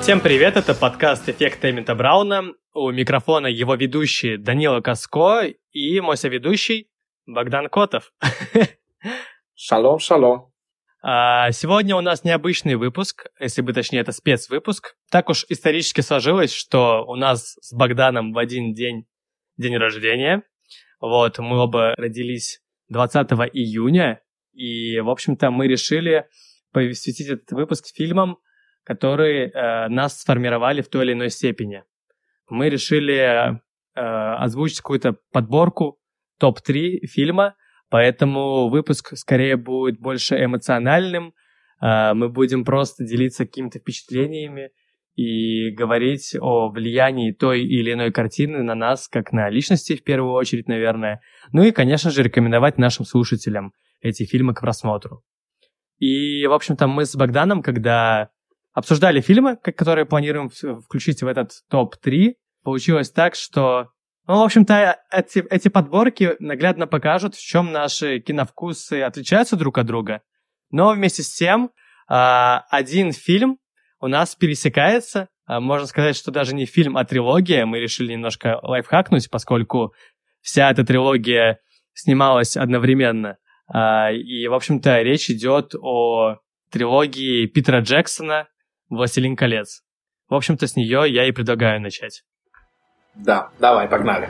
Всем 0.00 0.20
привет, 0.20 0.56
это 0.56 0.74
подкаст 0.74 1.28
«Эффект 1.28 1.62
Эммета 1.62 1.94
Брауна». 1.94 2.54
У 2.72 2.90
микрофона 2.90 3.46
его 3.46 3.74
ведущий 3.74 4.38
Данила 4.38 4.80
Каско 4.80 5.42
и 5.72 6.00
мой 6.00 6.16
соведущий 6.16 6.88
Богдан 7.26 7.68
Котов. 7.68 8.10
Шалом, 9.54 9.98
шалом. 9.98 10.52
А, 11.02 11.52
сегодня 11.52 11.94
у 11.96 12.00
нас 12.00 12.24
необычный 12.24 12.76
выпуск, 12.76 13.26
если 13.38 13.60
бы 13.60 13.74
точнее, 13.74 14.00
это 14.00 14.12
спецвыпуск. 14.12 14.96
Так 15.10 15.28
уж 15.28 15.44
исторически 15.50 16.00
сложилось, 16.00 16.52
что 16.52 17.04
у 17.06 17.14
нас 17.14 17.58
с 17.60 17.72
Богданом 17.74 18.32
в 18.32 18.38
один 18.38 18.72
день 18.72 19.06
день 19.58 19.76
рождения. 19.76 20.42
Вот, 20.98 21.38
мы 21.38 21.58
оба 21.58 21.94
родились 21.96 22.62
20 22.88 23.30
июня, 23.52 24.22
и, 24.52 24.98
в 25.00 25.10
общем-то, 25.10 25.50
мы 25.50 25.68
решили 25.68 26.26
посвятить 26.72 27.28
этот 27.28 27.52
выпуск 27.52 27.86
фильмам, 27.94 28.38
которые 28.84 29.50
э, 29.50 29.88
нас 29.88 30.20
сформировали 30.20 30.82
в 30.82 30.88
той 30.88 31.04
или 31.04 31.12
иной 31.12 31.30
степени. 31.30 31.84
Мы 32.48 32.68
решили 32.68 33.14
э, 33.16 33.58
озвучить 33.94 34.78
какую-то 34.78 35.16
подборку 35.32 35.98
топ-3 36.38 37.06
фильма, 37.06 37.54
поэтому 37.88 38.68
выпуск 38.68 39.16
скорее 39.16 39.56
будет 39.56 40.00
больше 40.00 40.42
эмоциональным. 40.42 41.34
Э, 41.80 42.14
мы 42.14 42.28
будем 42.28 42.64
просто 42.64 43.04
делиться 43.04 43.46
какими-то 43.46 43.78
впечатлениями 43.78 44.70
и 45.14 45.70
говорить 45.70 46.34
о 46.40 46.70
влиянии 46.70 47.32
той 47.32 47.62
или 47.62 47.92
иной 47.92 48.10
картины 48.10 48.62
на 48.62 48.74
нас, 48.74 49.08
как 49.08 49.32
на 49.32 49.50
личности 49.50 49.96
в 49.96 50.02
первую 50.02 50.32
очередь, 50.32 50.68
наверное. 50.68 51.20
Ну 51.52 51.62
и, 51.62 51.72
конечно 51.72 52.10
же, 52.10 52.22
рекомендовать 52.22 52.78
нашим 52.78 53.04
слушателям 53.04 53.72
эти 54.00 54.24
фильмы 54.24 54.54
к 54.54 54.60
просмотру. 54.60 55.22
И, 55.98 56.46
в 56.46 56.52
общем-то, 56.52 56.86
мы 56.86 57.04
с 57.04 57.14
Богданом, 57.14 57.62
когда 57.62 58.30
обсуждали 58.72 59.20
фильмы, 59.20 59.56
которые 59.56 60.06
планируем 60.06 60.50
включить 60.80 61.22
в 61.22 61.26
этот 61.26 61.52
топ-3, 61.70 62.34
получилось 62.62 63.10
так, 63.10 63.34
что, 63.34 63.88
ну, 64.26 64.40
в 64.40 64.44
общем-то, 64.44 64.98
эти, 65.10 65.44
эти 65.50 65.68
подборки 65.68 66.36
наглядно 66.38 66.86
покажут, 66.86 67.34
в 67.34 67.42
чем 67.42 67.72
наши 67.72 68.20
киновкусы 68.20 69.02
отличаются 69.02 69.56
друг 69.56 69.78
от 69.78 69.86
друга. 69.86 70.22
Но 70.70 70.92
вместе 70.92 71.22
с 71.22 71.32
тем, 71.32 71.70
а, 72.08 72.64
один 72.70 73.12
фильм 73.12 73.58
у 74.00 74.08
нас 74.08 74.34
пересекается. 74.34 75.28
А, 75.46 75.60
можно 75.60 75.86
сказать, 75.86 76.16
что 76.16 76.30
даже 76.30 76.54
не 76.54 76.66
фильм, 76.66 76.96
а 76.96 77.04
трилогия. 77.04 77.66
Мы 77.66 77.80
решили 77.80 78.12
немножко 78.12 78.58
лайфхакнуть, 78.62 79.30
поскольку 79.30 79.94
вся 80.40 80.70
эта 80.70 80.84
трилогия 80.84 81.60
снималась 81.92 82.56
одновременно. 82.56 83.38
А, 83.72 84.10
и, 84.12 84.46
в 84.46 84.54
общем-то, 84.54 85.02
речь 85.02 85.30
идет 85.30 85.74
о 85.74 86.36
трилогии 86.70 87.46
Питера 87.46 87.80
Джексона 87.80 88.48
«Властелин 88.90 89.36
колец». 89.36 89.82
В 90.28 90.34
общем-то, 90.34 90.66
с 90.66 90.76
нее 90.76 91.04
я 91.06 91.26
и 91.26 91.32
предлагаю 91.32 91.80
начать. 91.80 92.22
Да, 93.14 93.50
давай, 93.58 93.88
погнали. 93.88 94.28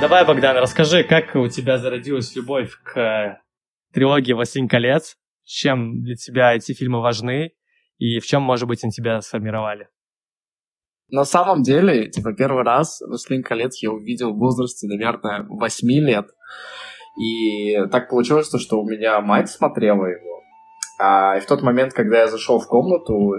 Давай, 0.00 0.24
Богдан, 0.24 0.56
расскажи, 0.56 1.02
как 1.02 1.34
у 1.34 1.48
тебя 1.48 1.76
зародилась 1.78 2.36
любовь 2.36 2.70
к 2.84 3.42
трилогии 3.92 4.32
«Властелин 4.32 4.68
колец», 4.68 5.16
чем 5.42 6.02
для 6.02 6.14
тебя 6.14 6.54
эти 6.54 6.72
фильмы 6.72 7.00
важны 7.00 7.50
и 7.98 8.20
в 8.20 8.26
чем, 8.26 8.42
может 8.42 8.68
быть, 8.68 8.84
они 8.84 8.92
тебя 8.92 9.20
сформировали? 9.20 9.88
На 11.10 11.24
самом 11.24 11.62
деле, 11.62 12.08
типа, 12.08 12.32
первый 12.32 12.62
раз 12.62 13.00
«Властелин 13.00 13.42
колец» 13.42 13.82
я 13.82 13.90
увидел 13.90 14.32
в 14.32 14.38
возрасте, 14.38 14.86
наверное, 14.86 15.44
8 15.48 15.88
лет. 16.06 16.26
И 17.20 17.76
так 17.90 18.08
получилось, 18.08 18.52
что 18.56 18.80
у 18.80 18.88
меня 18.88 19.20
мать 19.20 19.50
смотрела 19.50 20.04
его. 20.06 20.42
А, 21.00 21.38
и 21.38 21.40
в 21.40 21.46
тот 21.46 21.62
момент, 21.62 21.92
когда 21.92 22.20
я 22.20 22.28
зашел 22.28 22.60
в 22.60 22.68
комнату, 22.68 23.32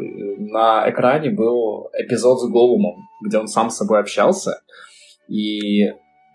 на 0.51 0.89
экране 0.89 1.29
был 1.29 1.89
эпизод 1.93 2.41
с 2.41 2.51
Голумом, 2.51 3.07
где 3.25 3.37
он 3.37 3.47
сам 3.47 3.69
с 3.69 3.77
собой 3.77 4.01
общался. 4.01 4.61
И 5.29 5.87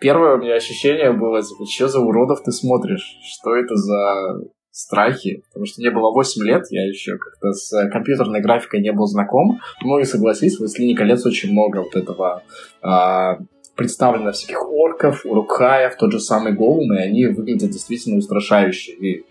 первое 0.04 0.36
у 0.36 0.38
меня 0.38 0.56
ощущение 0.56 1.12
было, 1.12 1.42
типа, 1.42 1.64
что 1.64 1.88
за 1.88 1.98
уродов 1.98 2.42
ты 2.42 2.52
смотришь? 2.52 3.16
Что 3.22 3.56
это 3.56 3.74
за 3.74 4.42
страхи? 4.70 5.42
Потому 5.48 5.64
что 5.64 5.80
мне 5.80 5.90
было 5.90 6.12
8 6.12 6.44
лет, 6.44 6.66
я 6.68 6.86
еще 6.86 7.16
как-то 7.16 7.52
с 7.52 7.88
компьютерной 7.90 8.42
графикой 8.42 8.82
не 8.82 8.92
был 8.92 9.06
знаком. 9.06 9.60
Ну 9.82 9.98
и 9.98 10.04
согласись, 10.04 10.56
в 10.56 10.60
«Властелине 10.60 10.94
колец» 10.94 11.24
очень 11.24 11.52
много 11.52 11.78
вот 11.78 11.96
этого 11.96 12.42
а, 12.82 13.38
представлено 13.76 14.32
всяких 14.32 14.62
орков, 14.68 15.24
урукхаев, 15.24 15.96
тот 15.96 16.12
же 16.12 16.20
самый 16.20 16.52
Голум, 16.52 16.92
и 16.92 16.98
они 16.98 17.26
выглядят 17.28 17.70
действительно 17.70 18.18
устрашающе 18.18 18.92
и 18.92 19.24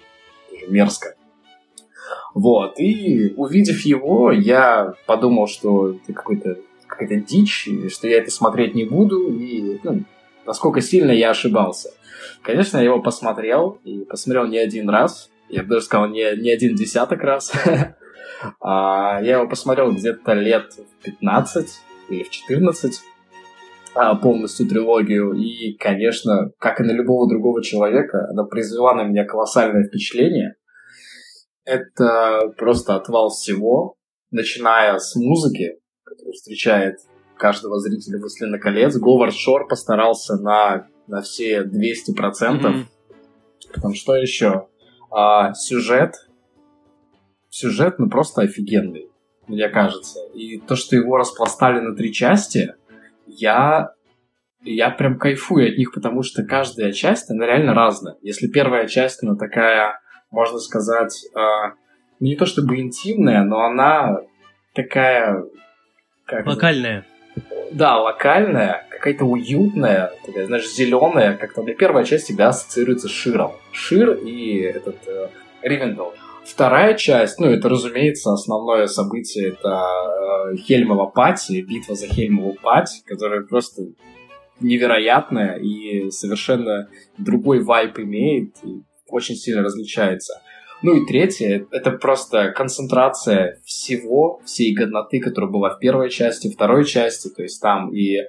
мерзко. 0.70 1.14
Вот, 2.34 2.80
и 2.80 3.32
увидев 3.38 3.82
его, 3.82 4.32
я 4.32 4.96
подумал, 5.06 5.46
что 5.46 5.92
это 5.92 6.14
какой-то 6.14 6.58
какая-то 6.88 7.18
дичь, 7.18 7.70
что 7.90 8.08
я 8.08 8.18
это 8.18 8.32
смотреть 8.32 8.74
не 8.74 8.86
буду, 8.86 9.32
и 9.34 9.80
ну, 9.84 10.04
насколько 10.46 10.82
сильно 10.82 11.12
я 11.12 11.32
ошибался. 11.32 11.90
Конечно, 12.42 12.78
я 12.78 12.86
его 12.86 13.02
посмотрел, 13.02 13.80
и 13.84 14.06
посмотрел 14.06 14.48
не 14.48 14.58
один 14.58 14.90
раз, 14.90 15.30
я 15.50 15.64
бы 15.64 15.70
даже 15.70 15.86
сказал, 15.86 16.08
не, 16.08 16.36
не 16.42 16.52
один 16.52 16.76
десяток 16.76 17.22
раз. 17.22 17.52
А, 18.60 19.22
я 19.22 19.38
его 19.38 19.48
посмотрел 19.48 19.94
где-то 19.94 20.34
лет 20.34 20.74
в 20.74 21.04
15 21.06 21.80
или 22.10 22.24
в 22.24 22.30
14, 22.30 23.02
а, 23.96 24.16
полностью 24.16 24.68
трилогию, 24.68 25.32
и, 25.32 25.78
конечно, 25.78 26.52
как 26.58 26.82
и 26.82 26.84
на 26.84 26.92
любого 26.92 27.30
другого 27.30 27.64
человека, 27.64 28.28
она 28.30 28.44
произвела 28.44 28.96
на 28.96 29.04
меня 29.04 29.24
колоссальное 29.24 29.86
впечатление. 29.86 30.56
Это 31.64 32.54
просто 32.58 32.96
отвал 32.96 33.30
всего, 33.30 33.96
начиная 34.32 34.98
с 34.98 35.16
музыки, 35.16 35.78
которую 36.04 36.34
встречает 36.34 36.98
каждого 37.44 37.78
зрителя 37.78 38.20
«Властелина 38.20 38.58
колец». 38.58 38.96
Говард 38.96 39.36
Шор 39.36 39.68
постарался 39.68 40.38
на, 40.38 40.88
на 41.08 41.22
все 41.22 41.64
200%. 41.64 41.68
Mm-hmm. 42.16 42.84
Потому 43.74 43.96
что 43.96 44.16
еще? 44.16 44.70
А, 45.12 45.54
сюжет. 45.54 46.30
Сюжет, 47.50 48.00
ну, 48.00 48.10
просто 48.10 48.44
офигенный, 48.44 49.10
мне 49.48 49.68
кажется. 49.68 50.20
И 50.34 50.58
то, 50.58 50.78
что 50.78 50.96
его 50.96 51.18
распластали 51.18 51.82
на 51.82 51.94
три 51.94 52.14
части, 52.14 52.76
я 53.28 53.92
я 54.62 54.90
прям 54.90 55.20
кайфую 55.20 55.70
от 55.70 55.78
них, 55.78 55.94
потому 55.94 56.24
что 56.24 56.44
каждая 56.44 56.94
часть, 56.94 57.30
она 57.30 57.46
реально 57.46 57.74
разная. 57.74 58.16
Если 58.22 58.48
первая 58.48 58.88
часть, 58.88 59.22
она 59.22 59.36
такая, 59.36 60.00
можно 60.32 60.60
сказать, 60.60 61.26
э, 61.36 61.40
не 62.22 62.38
то 62.38 62.46
чтобы 62.46 62.80
интимная, 62.80 63.44
но 63.44 63.66
она 63.66 64.22
такая... 64.74 65.44
Как 66.26 66.46
Локальная 66.46 67.06
да, 67.74 68.00
локальная, 68.00 68.86
какая-то 68.90 69.26
уютная, 69.26 70.14
такая, 70.26 70.46
знаешь, 70.46 70.72
зеленая, 70.72 71.36
как-то 71.36 71.64
мне 71.64 71.74
первая 71.74 72.06
часть 72.06 72.26
всегда 72.26 72.50
ассоциируется 72.50 73.08
с 73.08 73.12
Широм. 73.12 73.54
Шир 73.72 74.14
и 74.14 74.60
этот 74.60 74.98
э, 75.08 75.28
Ривендел. 75.62 76.14
Вторая 76.46 76.94
часть, 76.94 77.40
ну, 77.40 77.48
это, 77.48 77.70
разумеется, 77.70 78.32
основное 78.32 78.88
событие, 78.88 79.50
это 79.50 79.82
э, 80.52 80.56
Хельмова 80.58 81.08
пати, 81.08 81.62
битва 81.62 81.96
за 81.96 82.08
Хельмову 82.08 82.56
пать, 82.62 83.02
которая 83.06 83.42
просто 83.42 83.84
невероятная 84.60 85.56
и 85.56 86.12
совершенно 86.12 86.90
другой 87.18 87.64
вайп 87.64 88.00
имеет, 88.00 88.56
и 88.64 88.84
очень 89.08 89.36
сильно 89.36 89.64
различается. 89.64 90.42
Ну 90.84 90.96
и 90.96 91.06
третье, 91.06 91.66
это 91.72 91.92
просто 91.92 92.52
концентрация 92.52 93.62
всего, 93.64 94.42
всей 94.46 94.76
годноты, 94.76 95.22
которая 95.22 95.50
была 95.50 95.70
в 95.70 95.80
первой 95.80 96.10
части, 96.10 96.52
второй 96.52 96.84
части, 96.84 97.30
то 97.30 97.42
есть 97.42 97.62
там 97.62 97.94
и 97.94 98.18
э, 98.18 98.24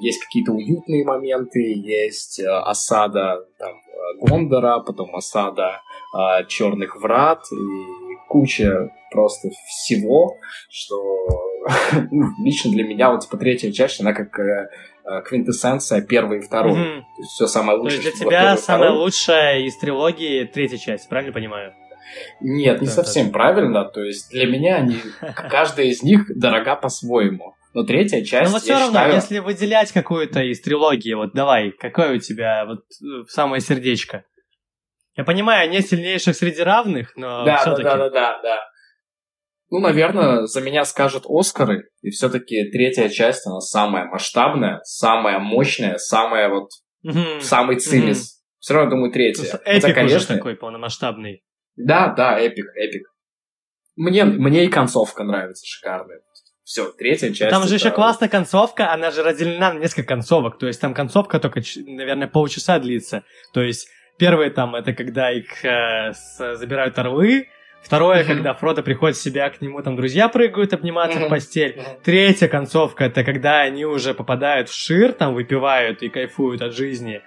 есть 0.00 0.22
какие-то 0.24 0.52
уютные 0.52 1.04
моменты, 1.04 1.74
есть 1.74 2.38
э, 2.38 2.46
осада 2.46 3.44
там, 3.58 3.74
Гондора, 4.20 4.78
потом 4.78 5.16
осада 5.16 5.80
э, 6.14 6.46
Черных 6.46 6.94
Врат 7.02 7.42
и 7.52 8.16
куча 8.28 8.88
просто 9.10 9.48
всего, 9.66 10.36
что 10.70 11.49
ну, 12.10 12.26
лично 12.44 12.70
для 12.70 12.84
меня 12.84 13.10
вот 13.10 13.20
типа 13.20 13.36
третья 13.36 13.70
часть, 13.72 14.00
она 14.00 14.12
как 14.12 14.38
э, 14.38 14.68
Э, 15.10 15.22
квинтэссенция 15.22 16.02
первый 16.02 16.38
и 16.38 16.40
второй. 16.42 16.74
Mm-hmm. 16.74 17.00
То 17.00 17.20
есть 17.20 17.30
все 17.32 17.46
самое 17.46 17.78
лучшее. 17.78 18.00
То 18.00 18.06
есть 18.08 18.18
для 18.20 18.26
тебя 18.28 18.56
самая 18.56 18.90
лучшая 18.90 19.60
из 19.60 19.76
трилогии 19.78 20.44
третья 20.44 20.76
часть, 20.76 21.08
правильно 21.08 21.32
понимаю? 21.32 21.74
Нет, 22.40 22.80
не 22.80 22.86
да, 22.86 22.92
совсем 22.92 23.26
да. 23.26 23.32
правильно. 23.32 23.84
То 23.86 24.02
есть 24.02 24.30
для 24.30 24.46
меня 24.46 24.76
они, 24.76 24.98
каждая 25.50 25.86
из 25.86 26.02
них 26.02 26.26
дорога 26.38 26.76
по-своему. 26.76 27.54
Но 27.72 27.84
третья 27.84 28.22
часть, 28.24 28.50
Но 28.50 28.52
вот 28.52 28.62
все 28.62 28.74
равно, 28.74 28.88
считаю... 28.88 29.14
если 29.14 29.38
выделять 29.38 29.92
какую-то 29.92 30.40
из 30.42 30.60
трилогии, 30.60 31.14
вот 31.14 31.32
давай, 31.34 31.70
какое 31.70 32.16
у 32.16 32.18
тебя 32.18 32.64
вот 32.66 32.80
э, 32.80 33.24
самое 33.28 33.60
сердечко? 33.60 34.24
Я 35.16 35.24
понимаю, 35.24 35.70
не 35.70 35.80
сильнейших 35.80 36.36
среди 36.36 36.62
равных, 36.62 37.16
но 37.16 37.44
да, 37.44 37.58
все-таки. 37.58 37.82
да, 37.84 37.96
да, 37.96 38.10
да, 38.10 38.40
да. 38.42 38.69
Ну, 39.70 39.78
наверное, 39.78 40.46
за 40.46 40.60
меня 40.60 40.84
скажут 40.84 41.24
Оскары, 41.28 41.88
и 42.02 42.10
все-таки 42.10 42.70
третья 42.70 43.08
часть, 43.08 43.46
она 43.46 43.60
самая 43.60 44.06
масштабная, 44.06 44.80
самая 44.82 45.38
мощная, 45.38 45.96
самая 45.98 46.48
вот 46.48 46.70
Мгм. 47.02 47.40
самый 47.40 47.76
цимис. 47.76 48.18
Мгм. 48.18 48.40
Все 48.58 48.74
равно 48.74 48.90
думаю 48.90 49.12
третья. 49.12 49.44
Хотя, 49.44 49.58
Эпик 49.64 49.84
уже 49.84 49.94
конечно, 49.94 50.36
такой 50.36 50.56
полномасштабный. 50.56 51.44
Да, 51.76 52.08
да, 52.14 52.38
эпик, 52.38 52.66
эпик. 52.76 53.06
Мне, 53.96 54.24
мне 54.24 54.64
и 54.64 54.68
концовка 54.68 55.24
нравится 55.24 55.64
шикарная. 55.66 56.20
Все, 56.64 56.90
третья 56.92 57.32
часть. 57.32 57.50
Там 57.50 57.62
же 57.62 57.68
это- 57.68 57.86
еще 57.86 57.90
классная 57.90 58.28
концовка, 58.28 58.92
она 58.92 59.10
же 59.10 59.22
разделена 59.22 59.72
на 59.72 59.78
несколько 59.78 60.04
концовок. 60.08 60.58
То 60.58 60.66
есть 60.66 60.80
там 60.80 60.94
концовка 60.94 61.38
только, 61.40 61.62
наверное, 61.86 62.28
полчаса 62.28 62.78
длится. 62.78 63.24
То 63.52 63.62
есть 63.62 63.88
первое 64.18 64.50
там 64.50 64.74
это 64.74 64.92
когда 64.92 65.32
их 65.32 65.64
э, 65.64 66.12
с- 66.12 66.56
забирают 66.56 66.98
орлы. 66.98 67.48
Второе, 67.82 68.24
когда 68.24 68.54
Фродо 68.54 68.82
приходит 68.82 69.16
в 69.16 69.22
себя, 69.22 69.48
к 69.50 69.60
нему 69.60 69.82
там 69.82 69.96
друзья 69.96 70.28
прыгают 70.28 70.72
обниматься 70.72 71.18
в 71.18 71.28
постель. 71.28 71.80
Третья 72.04 72.48
концовка 72.48 73.04
это 73.04 73.24
когда 73.24 73.60
они 73.60 73.84
уже 73.84 74.14
попадают 74.14 74.68
в 74.68 74.74
Шир, 74.74 75.12
там 75.12 75.34
выпивают 75.34 76.02
и 76.02 76.08
кайфуют 76.08 76.62
от 76.62 76.74
жизни. 76.74 77.22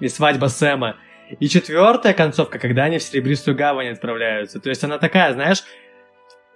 И 0.00 0.08
свадьба 0.08 0.46
Сэма. 0.46 0.96
И 1.40 1.48
четвертая 1.48 2.12
концовка, 2.12 2.58
когда 2.58 2.84
они 2.84 2.98
в 2.98 3.02
Серебристую 3.02 3.56
гавань 3.56 3.88
отправляются. 3.88 4.60
То 4.60 4.68
есть 4.68 4.84
она 4.84 4.98
такая, 4.98 5.32
знаешь, 5.32 5.62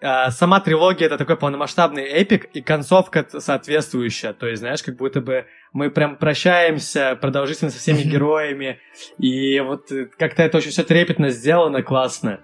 а, 0.03 0.31
сама 0.31 0.61
трилогия 0.61 1.07
это 1.07 1.17
такой 1.17 1.37
полномасштабный 1.37 2.05
эпик, 2.05 2.45
и 2.53 2.61
концовка 2.61 3.27
соответствующая. 3.41 4.35
То 4.35 4.47
есть, 4.47 4.61
знаешь, 4.61 4.83
как 4.83 4.97
будто 4.97 5.21
бы 5.21 5.47
мы 5.73 5.91
прям 5.91 6.17
прощаемся 6.17 7.17
продолжительно 7.21 7.71
со 7.71 7.79
всеми 7.79 8.03
героями. 8.03 8.79
И 9.19 9.59
вот 9.61 9.91
э, 9.91 10.07
как-то 10.19 10.43
это 10.43 10.59
очень 10.59 10.71
все 10.71 10.83
трепетно 10.83 11.31
сделано, 11.31 11.83
классно. 11.83 12.41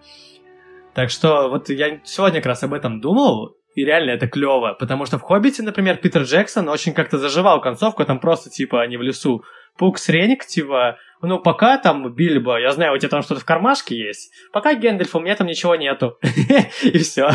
Так 0.95 1.11
что 1.11 1.49
вот 1.49 1.69
я 1.71 2.01
сегодня 2.05 2.41
как 2.41 2.47
раз 2.47 2.63
об 2.63 2.75
этом 2.75 3.01
думал, 3.01 3.57
и 3.75 3.85
реально 3.85 4.11
это 4.11 4.29
клево, 4.29 4.77
потому 4.79 5.07
что 5.07 5.19
в 5.19 5.23
«Хоббите», 5.23 5.63
например, 5.63 5.97
Питер 5.97 6.23
Джексон 6.23 6.69
очень 6.69 6.93
как-то 6.93 7.19
заживал 7.19 7.61
концовку, 7.61 8.05
там 8.05 8.21
просто, 8.21 8.51
типа, 8.51 8.83
они 8.83 8.97
в 8.97 9.03
лесу. 9.03 9.45
Пукс 9.79 10.11
Реник, 10.11 10.45
типа, 10.45 10.99
ну, 11.23 11.39
пока 11.39 11.79
там 11.79 12.13
Бильбо, 12.15 12.61
я 12.61 12.73
знаю, 12.73 12.93
у 12.93 12.99
тебя 12.99 13.09
там 13.09 13.23
что-то 13.23 13.41
в 13.41 13.47
кармашке 13.47 13.97
есть, 13.97 14.31
пока 14.53 14.75
Гэндальф, 14.75 15.15
у 15.15 15.21
меня 15.21 15.35
там 15.35 15.47
ничего 15.47 15.77
нету. 15.77 16.19
И 16.83 16.99
все. 16.99 17.31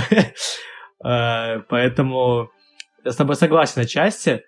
Поэтому 0.99 2.51
я 3.03 3.11
с 3.11 3.15
тобой 3.15 3.35
согласен 3.35 3.81
отчасти, 3.81 4.43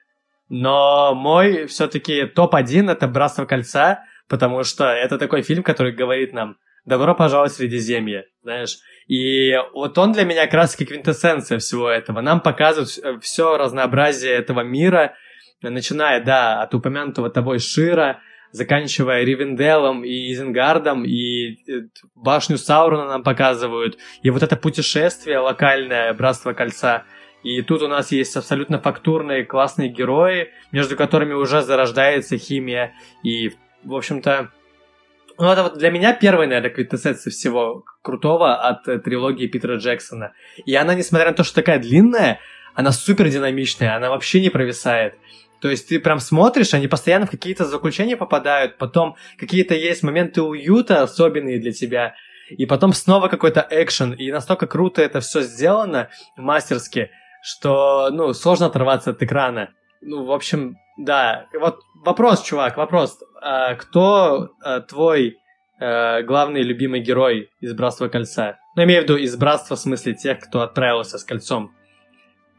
но 0.49 1.15
мой 1.15 1.65
все-таки 1.65 2.25
топ-1 2.25 2.91
это 2.91 3.07
«Братство 3.07 3.45
кольца», 3.45 4.03
потому 4.27 4.63
что 4.63 4.85
это 4.85 5.17
такой 5.17 5.41
фильм, 5.41 5.63
который 5.63 5.93
говорит 5.93 6.33
нам 6.33 6.57
«Добро 6.85 7.15
пожаловать 7.15 7.53
в 7.53 7.55
Средиземье», 7.55 8.25
знаешь. 8.43 8.77
И 9.09 9.55
вот 9.73 9.97
он 9.97 10.11
для 10.11 10.23
меня 10.23 10.45
как 10.45 10.53
раз 10.53 10.71
таки 10.73 10.85
квинтэссенция 10.85 11.57
всего 11.57 11.89
этого. 11.89 12.21
Нам 12.21 12.41
показывают 12.41 13.23
все 13.23 13.57
разнообразие 13.57 14.33
этого 14.33 14.61
мира, 14.61 15.15
начиная, 15.63 16.23
да, 16.23 16.61
от 16.61 16.75
упомянутого 16.75 17.31
тобой 17.31 17.57
Шира, 17.57 18.19
заканчивая 18.51 19.23
Ривенделом 19.23 20.05
и 20.05 20.31
Изенгардом, 20.31 21.05
и 21.05 21.53
э, 21.53 21.87
башню 22.13 22.57
Саурона 22.57 23.05
нам 23.05 23.23
показывают, 23.23 23.97
и 24.21 24.29
вот 24.29 24.43
это 24.43 24.55
путешествие 24.55 25.39
локальное, 25.39 26.13
Братство 26.13 26.53
Кольца. 26.53 27.03
И 27.43 27.61
тут 27.61 27.81
у 27.81 27.87
нас 27.87 28.11
есть 28.11 28.35
абсолютно 28.35 28.79
фактурные, 28.79 29.43
классные 29.43 29.89
герои, 29.89 30.49
между 30.71 30.95
которыми 30.95 31.33
уже 31.33 31.61
зарождается 31.61 32.37
химия, 32.37 32.93
и, 33.23 33.53
в 33.83 33.95
общем-то, 33.95 34.51
ну, 35.39 35.49
это 35.49 35.63
вот 35.63 35.77
для 35.77 35.89
меня 35.89 36.13
первая, 36.13 36.47
наверное, 36.47 36.69
квинтэссенция 36.69 37.31
всего 37.31 37.85
крутого 38.01 38.55
от 38.55 38.87
э, 38.89 38.99
трилогии 38.99 39.47
Питера 39.47 39.77
Джексона. 39.77 40.33
И 40.65 40.75
она, 40.75 40.95
несмотря 40.95 41.27
на 41.29 41.33
то, 41.33 41.43
что 41.45 41.55
такая 41.55 41.79
длинная, 41.79 42.39
она 42.75 42.91
супер 42.91 43.29
динамичная, 43.29 43.95
она 43.95 44.09
вообще 44.09 44.41
не 44.41 44.49
провисает. 44.49 45.15
То 45.61 45.69
есть 45.69 45.87
ты 45.87 45.99
прям 45.99 46.19
смотришь, 46.19 46.73
они 46.73 46.87
постоянно 46.87 47.25
в 47.25 47.31
какие-то 47.31 47.65
заключения 47.65 48.17
попадают, 48.17 48.77
потом 48.77 49.15
какие-то 49.37 49.75
есть 49.75 50.03
моменты 50.03 50.41
уюта 50.41 51.03
особенные 51.03 51.59
для 51.59 51.71
тебя, 51.71 52.15
и 52.49 52.65
потом 52.65 52.93
снова 52.93 53.27
какой-то 53.27 53.65
экшен, 53.69 54.13
и 54.13 54.31
настолько 54.31 54.67
круто 54.67 55.01
это 55.01 55.21
все 55.21 55.41
сделано 55.41 56.09
мастерски, 56.35 57.11
что, 57.41 58.09
ну, 58.11 58.33
сложно 58.33 58.65
оторваться 58.65 59.11
от 59.11 59.21
экрана. 59.23 59.69
Ну, 60.01 60.25
в 60.25 60.31
общем, 60.31 60.77
да. 60.99 61.47
Вот 61.57 61.79
вопрос, 61.95 62.43
чувак, 62.43 62.75
вопрос. 62.75 63.19
А 63.41 63.75
кто 63.75 64.49
а, 64.61 64.81
твой 64.81 65.37
а, 65.79 66.21
главный 66.23 66.61
любимый 66.61 66.99
герой 66.99 67.49
из 67.61 67.73
Братства 67.73 68.09
Кольца? 68.09 68.59
Ну, 68.75 68.83
имею 68.83 69.01
в 69.01 69.03
виду 69.05 69.15
из 69.15 69.35
Братства 69.37 69.75
в 69.75 69.79
смысле 69.79 70.13
тех, 70.13 70.39
кто 70.41 70.61
отправился 70.61 71.17
с 71.17 71.23
кольцом. 71.23 71.71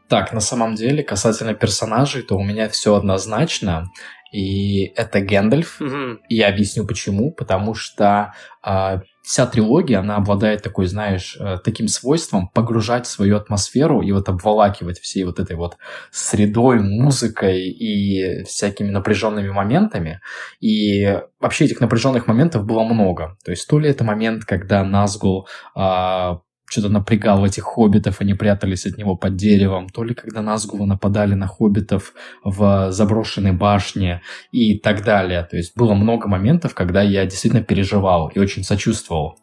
Так, 0.09 0.33
на 0.33 0.39
самом 0.39 0.73
деле, 0.73 1.03
касательно 1.03 1.53
персонажей, 1.53 2.23
то 2.23 2.35
у 2.35 2.43
меня 2.43 2.67
все 2.67 2.95
однозначно. 2.95 3.89
И 4.33 4.85
это 4.95 5.21
Гэндальф. 5.21 5.79
Угу. 5.79 6.21
И 6.27 6.35
я 6.35 6.47
объясню 6.49 6.87
почему. 6.87 7.31
Потому 7.31 7.75
что 7.75 8.33
а, 8.63 9.01
вся 9.21 9.45
трилогия, 9.45 9.99
она 9.99 10.15
обладает 10.15 10.63
такой, 10.63 10.87
знаешь, 10.87 11.37
э, 11.39 11.57
таким 11.63 11.87
свойством 11.87 12.47
погружать 12.47 13.07
свою 13.07 13.37
атмосферу 13.37 14.01
и 14.01 14.11
вот 14.11 14.27
обволакивать 14.29 14.99
всей 14.99 15.23
вот 15.23 15.39
этой 15.39 15.55
вот 15.55 15.77
средой, 16.11 16.79
музыкой 16.79 17.69
и 17.69 18.43
всякими 18.43 18.89
напряженными 18.89 19.49
моментами. 19.49 20.21
И 20.59 21.19
вообще 21.39 21.65
этих 21.65 21.79
напряженных 21.79 22.27
моментов 22.27 22.65
было 22.65 22.83
много. 22.83 23.37
То 23.43 23.51
есть 23.51 23.67
то 23.67 23.79
ли 23.79 23.89
это 23.89 24.03
момент, 24.03 24.45
когда 24.45 24.83
Назгул 24.83 25.47
а, 25.75 26.41
что-то 26.71 26.89
напрягал 26.89 27.45
этих 27.45 27.63
хоббитов, 27.63 28.21
они 28.21 28.33
прятались 28.33 28.85
от 28.85 28.97
него 28.97 29.17
под 29.17 29.35
деревом, 29.35 29.89
то 29.89 30.03
ли 30.03 30.13
когда 30.13 30.41
Назгулы 30.41 30.85
нападали 30.85 31.33
на 31.33 31.45
хоббитов 31.47 32.13
в 32.43 32.91
заброшенной 32.91 33.51
башне 33.51 34.21
и 34.51 34.79
так 34.79 35.03
далее. 35.03 35.43
То 35.43 35.57
есть 35.57 35.75
было 35.75 35.93
много 35.93 36.29
моментов, 36.29 36.73
когда 36.73 37.01
я 37.01 37.25
действительно 37.25 37.63
переживал 37.63 38.29
и 38.29 38.39
очень 38.39 38.63
сочувствовал. 38.63 39.37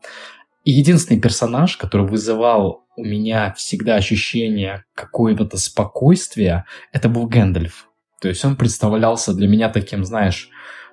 И 0.65 0.73
единственный 0.73 1.21
персонаж, 1.21 1.77
который 1.77 2.07
вызывал 2.07 2.85
у 2.97 3.05
меня 3.05 3.55
всегда 3.57 3.97
ощущение 3.97 4.85
какого-то 4.95 5.57
спокойствия, 5.59 6.65
это 6.93 7.09
был 7.09 7.27
Гэндальф. 7.27 7.89
То 8.21 8.29
есть 8.29 8.45
он 8.45 8.57
представлялся 8.57 9.35
для 9.35 9.49
меня 9.49 9.69
таким, 9.69 10.05
знаешь, 10.05 10.49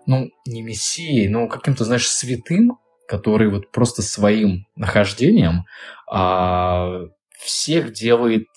ну, 0.06 0.30
не 0.46 0.62
мессией, 0.62 1.28
но 1.30 1.48
каким-то, 1.48 1.84
знаешь, 1.84 2.08
святым, 2.08 2.78
который 3.08 3.50
вот 3.50 3.72
просто 3.72 4.02
своим 4.02 4.66
нахождением 4.76 5.66
а, 6.10 7.02
всех 7.38 7.94
делает, 7.94 8.48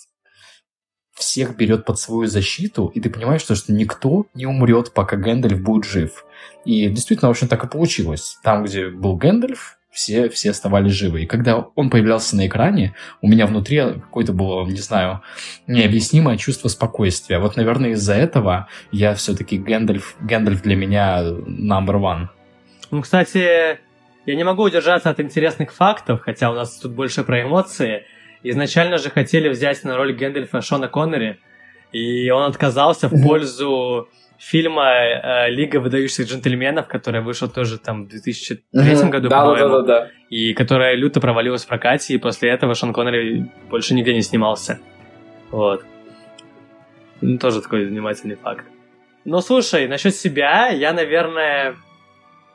всех 1.15 1.57
берет 1.57 1.85
под 1.85 1.99
свою 1.99 2.27
защиту, 2.27 2.87
и 2.95 3.01
ты 3.01 3.11
понимаешь, 3.11 3.43
что, 3.43 3.55
что 3.55 3.73
никто 3.73 4.27
не 4.35 4.47
умрет, 4.47 4.93
пока 4.95 5.17
Гэндальф 5.17 5.61
будет 5.61 5.85
жив. 5.85 6.25
И 6.65 6.89
действительно, 6.89 7.29
в 7.29 7.33
общем, 7.33 7.49
так 7.49 7.65
и 7.65 7.69
получилось. 7.69 8.39
Там, 8.43 8.65
где 8.65 8.89
был 8.89 9.17
Гэндальф, 9.17 9.79
все, 9.91 10.29
все 10.29 10.51
оставались 10.51 10.93
живы. 10.93 11.23
И 11.23 11.27
когда 11.27 11.59
он 11.75 11.91
появлялся 11.91 12.37
на 12.37 12.47
экране, 12.47 12.95
у 13.21 13.29
меня 13.29 13.47
внутри 13.47 13.79
какое-то 13.79 14.33
было, 14.33 14.65
не 14.65 14.79
знаю, 14.79 15.23
необъяснимое 15.67 16.37
чувство 16.37 16.69
спокойствия. 16.69 17.41
Вот, 17.41 17.57
наверное, 17.57 17.91
из-за 17.91 18.15
этого 18.15 18.69
я 18.93 19.15
все-таки 19.15 19.59
Гэндальф, 19.59 20.17
Гэндальф 20.21 20.63
для 20.63 20.77
меня 20.77 21.23
number 21.23 21.97
one. 22.01 22.29
Ну, 22.91 23.03
кстати, 23.03 23.81
я 24.29 24.35
не 24.35 24.45
могу 24.45 24.63
удержаться 24.63 25.09
от 25.09 25.21
интересных 25.21 25.73
фактов, 25.73 26.21
хотя 26.21 26.51
у 26.51 26.55
нас 26.55 26.79
тут 26.79 26.93
больше 26.93 27.25
про 27.25 27.43
эмоции. 27.43 28.05
Изначально 28.43 28.99
же 28.99 29.09
хотели 29.09 29.49
взять 29.49 29.83
на 29.85 29.97
роль 29.97 30.13
Гэндальфа 30.13 30.61
Шона 30.61 30.87
Коннери, 30.87 31.39
и 31.93 32.29
он 32.29 32.43
отказался 32.43 33.09
в 33.09 33.23
пользу 33.23 34.07
фильма 34.37 34.93
э, 34.93 35.51
«Лига 35.51 35.79
выдающихся 35.79 36.25
джентльменов», 36.25 36.89
который 36.89 37.23
вышел 37.23 37.49
тоже 37.49 37.79
там 37.79 38.05
в 38.05 38.09
2003 38.09 39.09
году, 39.09 39.31
да, 39.31 39.41
по-моему, 39.41 39.79
да, 39.79 39.83
да, 39.83 40.01
да. 40.01 40.11
и 40.29 40.53
которая 40.53 40.95
люто 40.95 41.23
провалилась 41.23 41.65
в 41.65 41.67
прокате, 41.67 42.13
и 42.13 42.19
после 42.19 42.51
этого 42.51 42.75
Шон 42.75 42.93
Коннери 42.93 43.51
больше 43.71 43.95
нигде 43.95 44.13
не 44.13 44.21
снимался. 44.21 44.79
Вот. 45.51 45.87
Ну, 47.23 47.39
тоже 47.39 47.63
такой 47.63 47.87
занимательный 47.87 48.37
факт. 48.37 48.67
Ну, 49.25 49.41
слушай, 49.41 49.89
насчет 49.89 50.15
себя, 50.15 50.69
я, 50.69 50.93
наверное... 50.93 51.77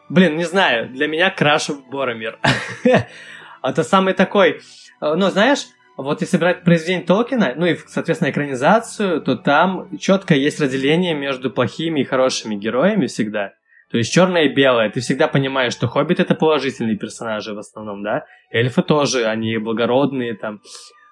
Блин, 0.10 0.36
не 0.38 0.44
знаю, 0.44 0.90
для 0.90 1.08
меня 1.08 1.30
Краш 1.30 1.70
Боромир. 1.92 2.40
Это 3.64 3.84
самый 3.84 4.14
такой... 4.14 4.62
Ну, 5.02 5.30
знаешь, 5.30 5.68
вот 5.98 6.22
если 6.22 6.38
брать 6.38 6.64
произведение 6.64 7.06
Толкина, 7.06 7.54
ну 7.56 7.66
и, 7.66 7.78
соответственно, 7.88 8.32
экранизацию, 8.32 9.22
то 9.22 9.36
там 9.36 9.98
четко 9.98 10.34
есть 10.34 10.60
разделение 10.60 11.14
между 11.14 11.52
плохими 11.52 12.02
и 12.02 12.04
хорошими 12.04 12.56
героями 12.56 13.08
всегда. 13.08 13.54
То 13.92 13.98
есть 13.98 14.12
черное 14.12 14.46
и 14.46 14.54
белое. 14.54 14.90
Ты 14.90 15.02
всегда 15.02 15.28
понимаешь, 15.28 15.74
что 15.74 15.88
Хоббит 15.88 16.20
это 16.20 16.34
положительные 16.34 16.98
персонажи 16.98 17.54
в 17.54 17.60
основном, 17.60 18.04
да? 18.04 18.26
Эльфы 18.52 18.82
тоже, 18.82 19.26
они 19.26 19.58
благородные 19.58 20.34
там. 20.34 20.62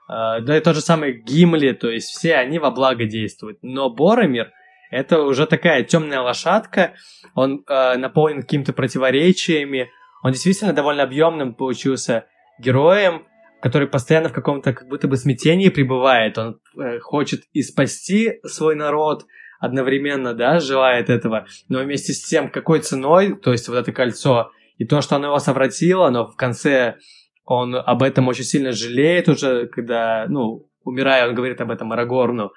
э, 0.09 0.41
да 0.41 0.57
и 0.57 0.61
тот 0.61 0.75
же 0.75 0.81
самый 0.81 1.21
Гимли, 1.21 1.73
то 1.73 1.89
есть 1.89 2.09
все 2.09 2.35
они 2.35 2.57
во 2.57 2.71
благо 2.71 3.05
действуют. 3.05 3.59
Но 3.61 3.91
Боромир 3.91 4.51
это 4.91 5.23
уже 5.23 5.47
такая 5.47 5.83
темная 5.83 6.21
лошадка, 6.21 6.93
он 7.33 7.63
э, 7.67 7.97
наполнен 7.97 8.41
какими-то 8.41 8.73
противоречиями, 8.73 9.89
он 10.21 10.33
действительно 10.33 10.73
довольно 10.73 11.03
объемным 11.03 11.55
получился 11.55 12.25
героем, 12.59 13.25
который 13.61 13.87
постоянно 13.87 14.29
в 14.29 14.33
каком-то 14.33 14.73
как 14.73 14.87
будто 14.87 15.07
бы 15.07 15.17
смятении 15.17 15.69
пребывает. 15.69 16.37
Он 16.37 16.59
э, 16.77 16.99
хочет 16.99 17.43
и 17.53 17.61
спасти 17.63 18.39
свой 18.43 18.75
народ 18.75 19.25
одновременно, 19.59 20.33
да, 20.33 20.59
желает 20.59 21.09
этого, 21.09 21.45
но 21.69 21.79
вместе 21.79 22.13
с 22.13 22.23
тем, 22.23 22.49
какой 22.49 22.79
ценой, 22.79 23.35
то 23.35 23.51
есть 23.51 23.67
вот 23.67 23.77
это 23.77 23.91
кольцо, 23.91 24.51
и 24.77 24.85
то, 24.85 25.01
что 25.01 25.15
оно 25.15 25.27
его 25.27 25.39
совратило, 25.39 26.09
но 26.09 26.27
в 26.27 26.35
конце 26.35 26.97
он 27.45 27.75
об 27.75 28.01
этом 28.01 28.27
очень 28.27 28.43
сильно 28.43 28.71
жалеет 28.71 29.29
уже, 29.29 29.67
когда, 29.67 30.25
ну, 30.27 30.67
умирая, 30.83 31.27
он 31.27 31.35
говорит 31.35 31.61
об 31.61 31.69
этом 31.69 31.91
Арагорну. 31.91 32.51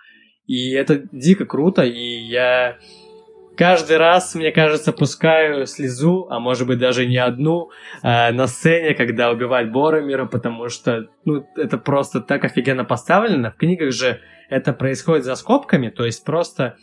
И 0.47 0.73
это 0.73 1.03
дико 1.11 1.47
круто, 1.47 1.83
и 1.83 2.19
я 2.21 2.77
каждый 3.57 3.97
раз, 3.97 4.35
мне 4.35 4.53
кажется, 4.53 4.93
пускаю 4.93 5.67
слезу, 5.67 6.27
а 6.31 6.39
может 6.39 6.67
быть 6.67 6.79
даже 6.79 7.07
не 7.07 7.17
одну, 7.17 7.71
э, 8.03 8.33
на 8.33 8.47
сцене, 8.47 8.95
когда 8.95 9.31
убивает 9.31 9.73
Боромира, 9.73 10.27
потому 10.27 10.69
что, 10.69 11.09
ну, 11.25 11.47
это 11.57 11.79
просто 11.79 12.21
так 12.21 12.45
офигенно 12.45 12.85
поставлено. 12.85 13.53
В 13.53 13.57
книгах 13.57 13.93
же 13.93 14.21
это 14.51 14.73
происходит 14.73 15.25
за 15.25 15.35
скобками, 15.37 15.89
то 15.89 16.05
есть 16.05 16.25
просто 16.25 16.77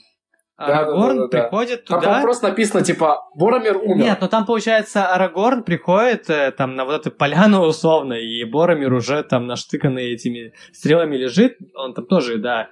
Арагорн 0.57 1.17
да, 1.17 1.23
да, 1.23 1.27
да, 1.27 1.43
приходит 1.43 1.85
туда. 1.85 2.01
Там 2.01 2.21
просто 2.21 2.49
написано, 2.49 2.83
типа, 2.83 3.23
Боромир 3.35 3.77
умер. 3.77 4.03
Нет, 4.03 4.17
но 4.21 4.27
там, 4.27 4.45
получается, 4.45 5.07
Арагорн 5.07 5.63
приходит 5.63 6.29
э, 6.29 6.51
там 6.51 6.75
на 6.75 6.85
вот 6.85 7.01
эту 7.01 7.11
поляну 7.11 7.61
условно, 7.61 8.13
и 8.13 8.43
Боромир 8.43 8.93
уже 8.93 9.23
там 9.23 9.47
наштыканный 9.47 10.13
этими 10.13 10.53
стрелами 10.71 11.17
лежит. 11.17 11.57
Он 11.75 11.93
там 11.93 12.05
тоже, 12.05 12.37
да, 12.37 12.69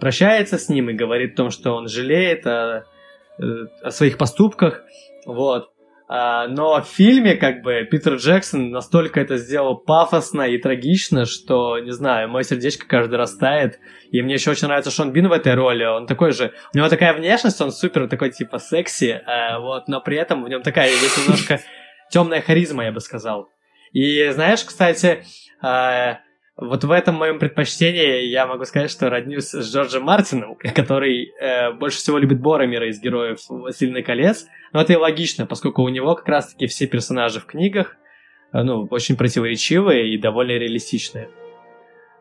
прощается 0.00 0.58
с 0.58 0.68
ним 0.68 0.90
и 0.90 0.94
говорит 0.94 1.34
о 1.34 1.36
том, 1.36 1.50
что 1.50 1.72
он 1.72 1.88
жалеет 1.88 2.46
о, 2.46 2.84
э, 3.38 3.42
о 3.82 3.90
своих 3.90 4.18
поступках. 4.18 4.82
Вот. 5.26 5.70
А, 6.08 6.46
но 6.46 6.80
в 6.80 6.86
фильме, 6.86 7.34
как 7.34 7.62
бы, 7.62 7.84
Питер 7.90 8.14
Джексон 8.14 8.70
настолько 8.70 9.20
это 9.20 9.38
сделал 9.38 9.76
пафосно 9.76 10.42
и 10.42 10.58
трагично, 10.58 11.24
что, 11.24 11.80
не 11.80 11.90
знаю, 11.90 12.28
мое 12.28 12.44
сердечко 12.44 12.86
каждый 12.86 13.16
раз 13.16 13.36
тает. 13.36 13.80
И 14.12 14.22
мне 14.22 14.34
еще 14.34 14.52
очень 14.52 14.68
нравится 14.68 14.92
Шон 14.92 15.12
Бин 15.12 15.28
в 15.28 15.32
этой 15.32 15.54
роли. 15.54 15.84
Он 15.84 16.06
такой 16.06 16.30
же... 16.30 16.52
У 16.72 16.78
него 16.78 16.88
такая 16.88 17.12
внешность, 17.12 17.60
он 17.60 17.72
супер 17.72 18.08
такой, 18.08 18.30
типа, 18.30 18.58
секси, 18.58 19.20
а, 19.26 19.58
вот, 19.58 19.88
но 19.88 20.00
при 20.00 20.16
этом 20.16 20.44
в 20.44 20.48
нем 20.48 20.62
такая 20.62 20.90
есть 20.90 21.18
немножко 21.18 21.60
темная 22.10 22.40
харизма, 22.40 22.84
я 22.84 22.92
бы 22.92 23.00
сказал. 23.00 23.48
И 23.92 24.28
знаешь, 24.28 24.62
кстати, 24.62 25.24
а, 25.60 26.20
вот 26.58 26.84
в 26.84 26.90
этом 26.90 27.16
моем 27.16 27.38
предпочтении 27.38 28.24
я 28.24 28.46
могу 28.46 28.64
сказать, 28.64 28.90
что 28.90 29.10
роднюсь 29.10 29.50
с 29.50 29.74
Джорджем 29.74 30.04
Мартином, 30.04 30.54
который 30.74 31.32
э, 31.38 31.72
больше 31.72 31.98
всего 31.98 32.16
любит 32.16 32.40
Боромира 32.40 32.88
из 32.88 33.00
героев 33.00 33.40
«Властелина 33.48 34.02
колец». 34.02 34.46
Но 34.72 34.80
это 34.80 34.94
и 34.94 34.96
логично, 34.96 35.46
поскольку 35.46 35.82
у 35.82 35.88
него 35.90 36.14
как 36.14 36.28
раз-таки 36.28 36.66
все 36.66 36.86
персонажи 36.86 37.40
в 37.40 37.46
книгах 37.46 37.96
э, 38.52 38.62
ну, 38.62 38.86
очень 38.90 39.18
противоречивые 39.18 40.14
и 40.14 40.18
довольно 40.18 40.52
реалистичные. 40.52 41.28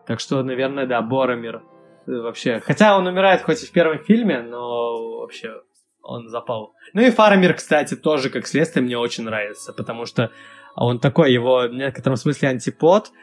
Так 0.06 0.20
что, 0.20 0.44
наверное, 0.44 0.86
да, 0.86 1.02
Боромир 1.02 1.64
э, 2.06 2.12
вообще... 2.12 2.60
Хотя 2.60 2.98
он 2.98 3.08
умирает 3.08 3.42
хоть 3.42 3.64
и 3.64 3.66
в 3.66 3.72
первом 3.72 4.00
фильме, 4.00 4.42
но 4.42 5.20
вообще 5.20 5.62
он 6.02 6.28
запал. 6.28 6.74
Ну 6.94 7.02
и 7.02 7.10
Фарамир, 7.10 7.54
кстати, 7.54 7.96
тоже 7.96 8.30
как 8.30 8.48
следствие 8.48 8.84
мне 8.84 8.98
очень 8.98 9.24
нравится, 9.24 9.72
потому 9.72 10.06
что 10.06 10.30
он 10.76 11.00
такой, 11.00 11.32
его 11.32 11.70
в 11.70 11.74
некотором 11.74 12.18
смысле 12.18 12.50
антипод– 12.50 13.12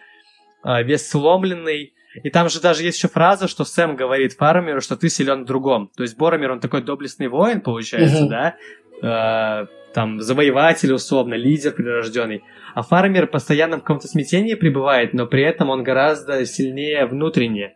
а, 0.62 0.83
весь 0.83 1.09
сломленный. 1.09 1.95
И 2.23 2.31
там 2.31 2.49
же 2.49 2.61
даже 2.61 2.83
есть 2.83 2.99
еще 2.99 3.09
фраза, 3.09 3.49
что 3.49 3.64
Сэм 3.64 3.97
говорит 3.97 4.35
Фармеру, 4.35 4.81
что 4.81 4.97
ты 4.97 5.09
силен 5.09 5.45
в 5.45 5.47
другом. 5.47 5.90
То 5.97 6.02
есть 6.02 6.16
Боромир, 6.16 6.52
он 6.52 6.61
такой 6.61 6.83
доблестный 6.83 7.28
воин, 7.28 7.61
получается, 7.61 8.26
да? 8.26 8.57
А, 9.02 9.66
там, 9.95 10.21
завоеватель, 10.21 10.92
условно, 10.92 11.35
лидер 11.35 11.73
прирожденный. 11.73 12.45
А 12.75 12.83
Фармер 12.83 13.26
постоянно 13.26 13.76
в 13.78 13.81
каком-то 13.81 14.09
смятении 14.09 14.54
пребывает, 14.54 15.12
но 15.12 15.26
при 15.26 15.42
этом 15.42 15.71
он 15.71 15.83
гораздо 15.83 16.45
сильнее 16.47 17.07
внутренне. 17.07 17.75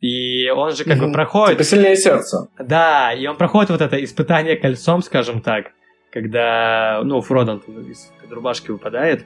И 0.00 0.48
он 0.50 0.72
же 0.72 0.84
как 0.84 0.98
бы 0.98 1.12
проходит... 1.12 1.58
Типа 1.58 1.64
сильнее 1.64 1.96
сердца. 1.96 2.48
Да, 2.58 3.12
и 3.12 3.24
он 3.26 3.36
проходит 3.36 3.70
вот 3.70 3.80
это 3.80 4.02
испытание 4.02 4.56
кольцом, 4.56 5.00
скажем 5.02 5.40
так, 5.40 5.70
когда, 6.10 7.00
ну, 7.04 7.20
Фродон 7.20 7.58
из 7.88 8.12
рубашки 8.28 8.72
выпадает, 8.72 9.24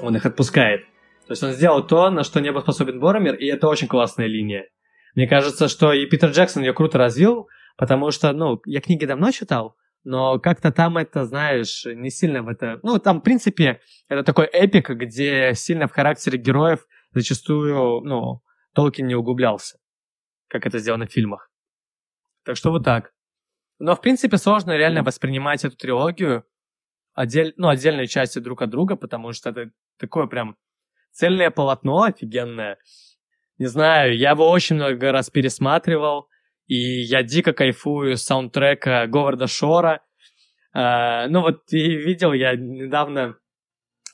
он 0.00 0.14
их 0.14 0.24
отпускает. 0.24 0.84
То 1.28 1.32
есть 1.32 1.42
он 1.42 1.52
сделал 1.52 1.86
то, 1.86 2.08
на 2.08 2.24
что 2.24 2.40
не 2.40 2.50
был 2.50 2.62
способен 2.62 3.00
Боромир, 3.00 3.34
и 3.34 3.44
это 3.48 3.68
очень 3.68 3.86
классная 3.86 4.26
линия. 4.26 4.66
Мне 5.14 5.28
кажется, 5.28 5.68
что 5.68 5.92
и 5.92 6.06
Питер 6.06 6.30
Джексон 6.30 6.62
ее 6.62 6.72
круто 6.72 6.96
развил, 6.96 7.48
потому 7.76 8.10
что, 8.10 8.32
ну, 8.32 8.62
я 8.64 8.80
книги 8.80 9.04
давно 9.04 9.30
читал, 9.30 9.76
но 10.04 10.38
как-то 10.38 10.72
там 10.72 10.96
это, 10.96 11.26
знаешь, 11.26 11.84
не 11.84 12.08
сильно 12.08 12.42
в 12.42 12.48
это... 12.48 12.80
Ну, 12.82 12.98
там, 12.98 13.20
в 13.20 13.24
принципе, 13.24 13.82
это 14.08 14.22
такой 14.22 14.46
эпик, 14.46 14.88
где 14.88 15.52
сильно 15.54 15.86
в 15.86 15.92
характере 15.92 16.38
героев 16.38 16.86
зачастую, 17.12 18.00
ну, 18.04 18.40
Толкин 18.72 19.06
не 19.06 19.14
углублялся, 19.14 19.76
как 20.48 20.64
это 20.64 20.78
сделано 20.78 21.06
в 21.06 21.12
фильмах. 21.12 21.50
Так 22.42 22.56
что 22.56 22.70
вот 22.70 22.84
так. 22.84 23.12
Но, 23.78 23.94
в 23.94 24.00
принципе, 24.00 24.38
сложно 24.38 24.74
реально 24.78 25.02
воспринимать 25.02 25.62
эту 25.62 25.76
трилогию 25.76 26.46
отдель... 27.12 27.52
ну, 27.58 27.68
отдельные 27.68 28.06
части 28.06 28.38
друг 28.38 28.62
от 28.62 28.70
друга, 28.70 28.96
потому 28.96 29.34
что 29.34 29.50
это 29.50 29.72
такое 29.98 30.26
прям 30.26 30.56
Цельное 31.18 31.50
полотно 31.50 32.04
офигенное. 32.04 32.78
Не 33.58 33.66
знаю, 33.66 34.16
я 34.16 34.30
его 34.30 34.48
очень 34.48 34.76
много 34.76 35.10
раз 35.10 35.30
пересматривал, 35.30 36.28
и 36.68 36.76
я 36.76 37.24
дико 37.24 37.52
кайфую 37.52 38.16
с 38.16 38.22
саундтрека 38.22 39.04
Говарда 39.08 39.48
Шора. 39.48 40.00
Uh, 40.76 41.26
ну 41.28 41.40
вот 41.40 41.72
и 41.72 41.96
видел, 41.96 42.32
я 42.32 42.54
недавно 42.54 43.34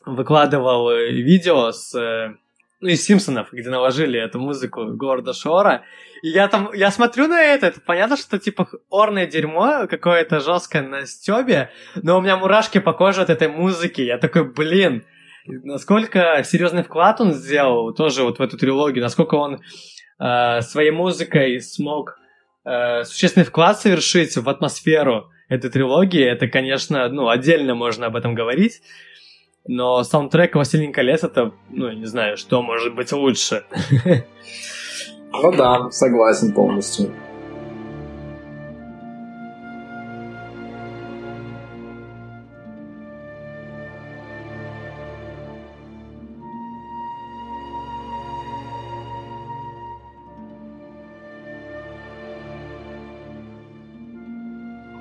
выкладывал 0.07 0.89
э, 0.89 1.11
видео 1.11 1.73
с 1.73 1.95
э, 1.95 2.37
ну, 2.81 2.89
из 2.89 3.05
Симпсонов, 3.05 3.53
где 3.53 3.69
наложили 3.69 4.19
эту 4.19 4.39
музыку 4.39 4.87
Говарда 4.87 5.35
Шора. 5.35 5.83
И 6.23 6.29
я 6.29 6.49
там, 6.49 6.73
я 6.73 6.91
смотрю 6.91 7.27
на 7.27 7.43
это, 7.43 7.67
это 7.67 7.83
понятно, 7.83 8.17
что 8.17 8.39
типа 8.39 8.67
орное 8.89 9.27
дерьмо 9.27 9.87
какое-то 9.91 10.41
жесткое 10.41 10.81
на 10.81 11.05
стебе, 11.05 11.71
но 11.97 12.17
у 12.17 12.23
меня 12.23 12.39
мурашки 12.39 12.79
по 12.81 12.95
коже 12.95 13.21
от 13.21 13.29
этой 13.29 13.49
музыки. 13.49 14.01
Я 14.01 14.17
такой, 14.17 14.51
блин, 14.51 15.05
насколько 15.47 16.43
серьезный 16.45 16.83
вклад 16.83 17.21
он 17.21 17.33
сделал 17.33 17.93
тоже 17.93 18.23
вот 18.23 18.39
в 18.39 18.43
эту 18.43 18.57
трилогию, 18.57 19.03
насколько 19.03 19.35
он 19.35 19.61
э, 20.19 20.61
своей 20.61 20.91
музыкой 20.91 21.61
смог 21.61 22.19
э, 22.65 23.05
существенный 23.05 23.45
вклад 23.45 23.81
совершить 23.81 24.37
в 24.37 24.49
атмосферу 24.49 25.31
этой 25.49 25.71
трилогии, 25.71 26.25
это, 26.25 26.49
конечно, 26.49 27.09
ну, 27.09 27.29
отдельно 27.29 27.75
можно 27.75 28.07
об 28.07 28.17
этом 28.17 28.35
говорить, 28.35 28.81
но 29.67 30.03
саундтрек 30.03 30.55
«Василий 30.55 30.93
колец» 30.93 31.25
это, 31.25 31.53
ну, 31.71 31.91
не 31.93 32.07
знаю, 32.07 32.37
что 32.37 32.63
может 32.63 32.95
быть 32.95 33.13
лучше. 33.13 33.65
Ну 35.37 35.51
да, 35.51 35.91
согласен 35.91 36.53
полностью. 36.53 37.13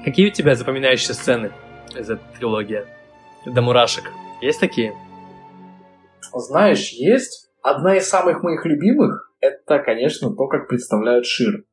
Какие 0.03 0.27
у 0.27 0.31
тебя 0.31 0.55
запоминающиеся 0.55 1.13
сцены 1.13 1.51
из 1.97 2.09
этой 2.09 2.23
трилогии? 2.37 2.83
До 3.45 3.61
мурашек. 3.61 4.11
Есть 4.41 4.59
такие? 4.59 4.93
Знаешь, 6.33 6.89
есть. 6.89 7.49
Одна 7.61 7.95
из 7.95 8.09
самых 8.09 8.43
моих 8.43 8.65
любимых— 8.65 9.31
это, 9.39 9.79
конечно, 9.79 10.35
то, 10.35 10.47
как 10.47 10.67
представляют 10.67 11.25
Шир. 11.25 11.63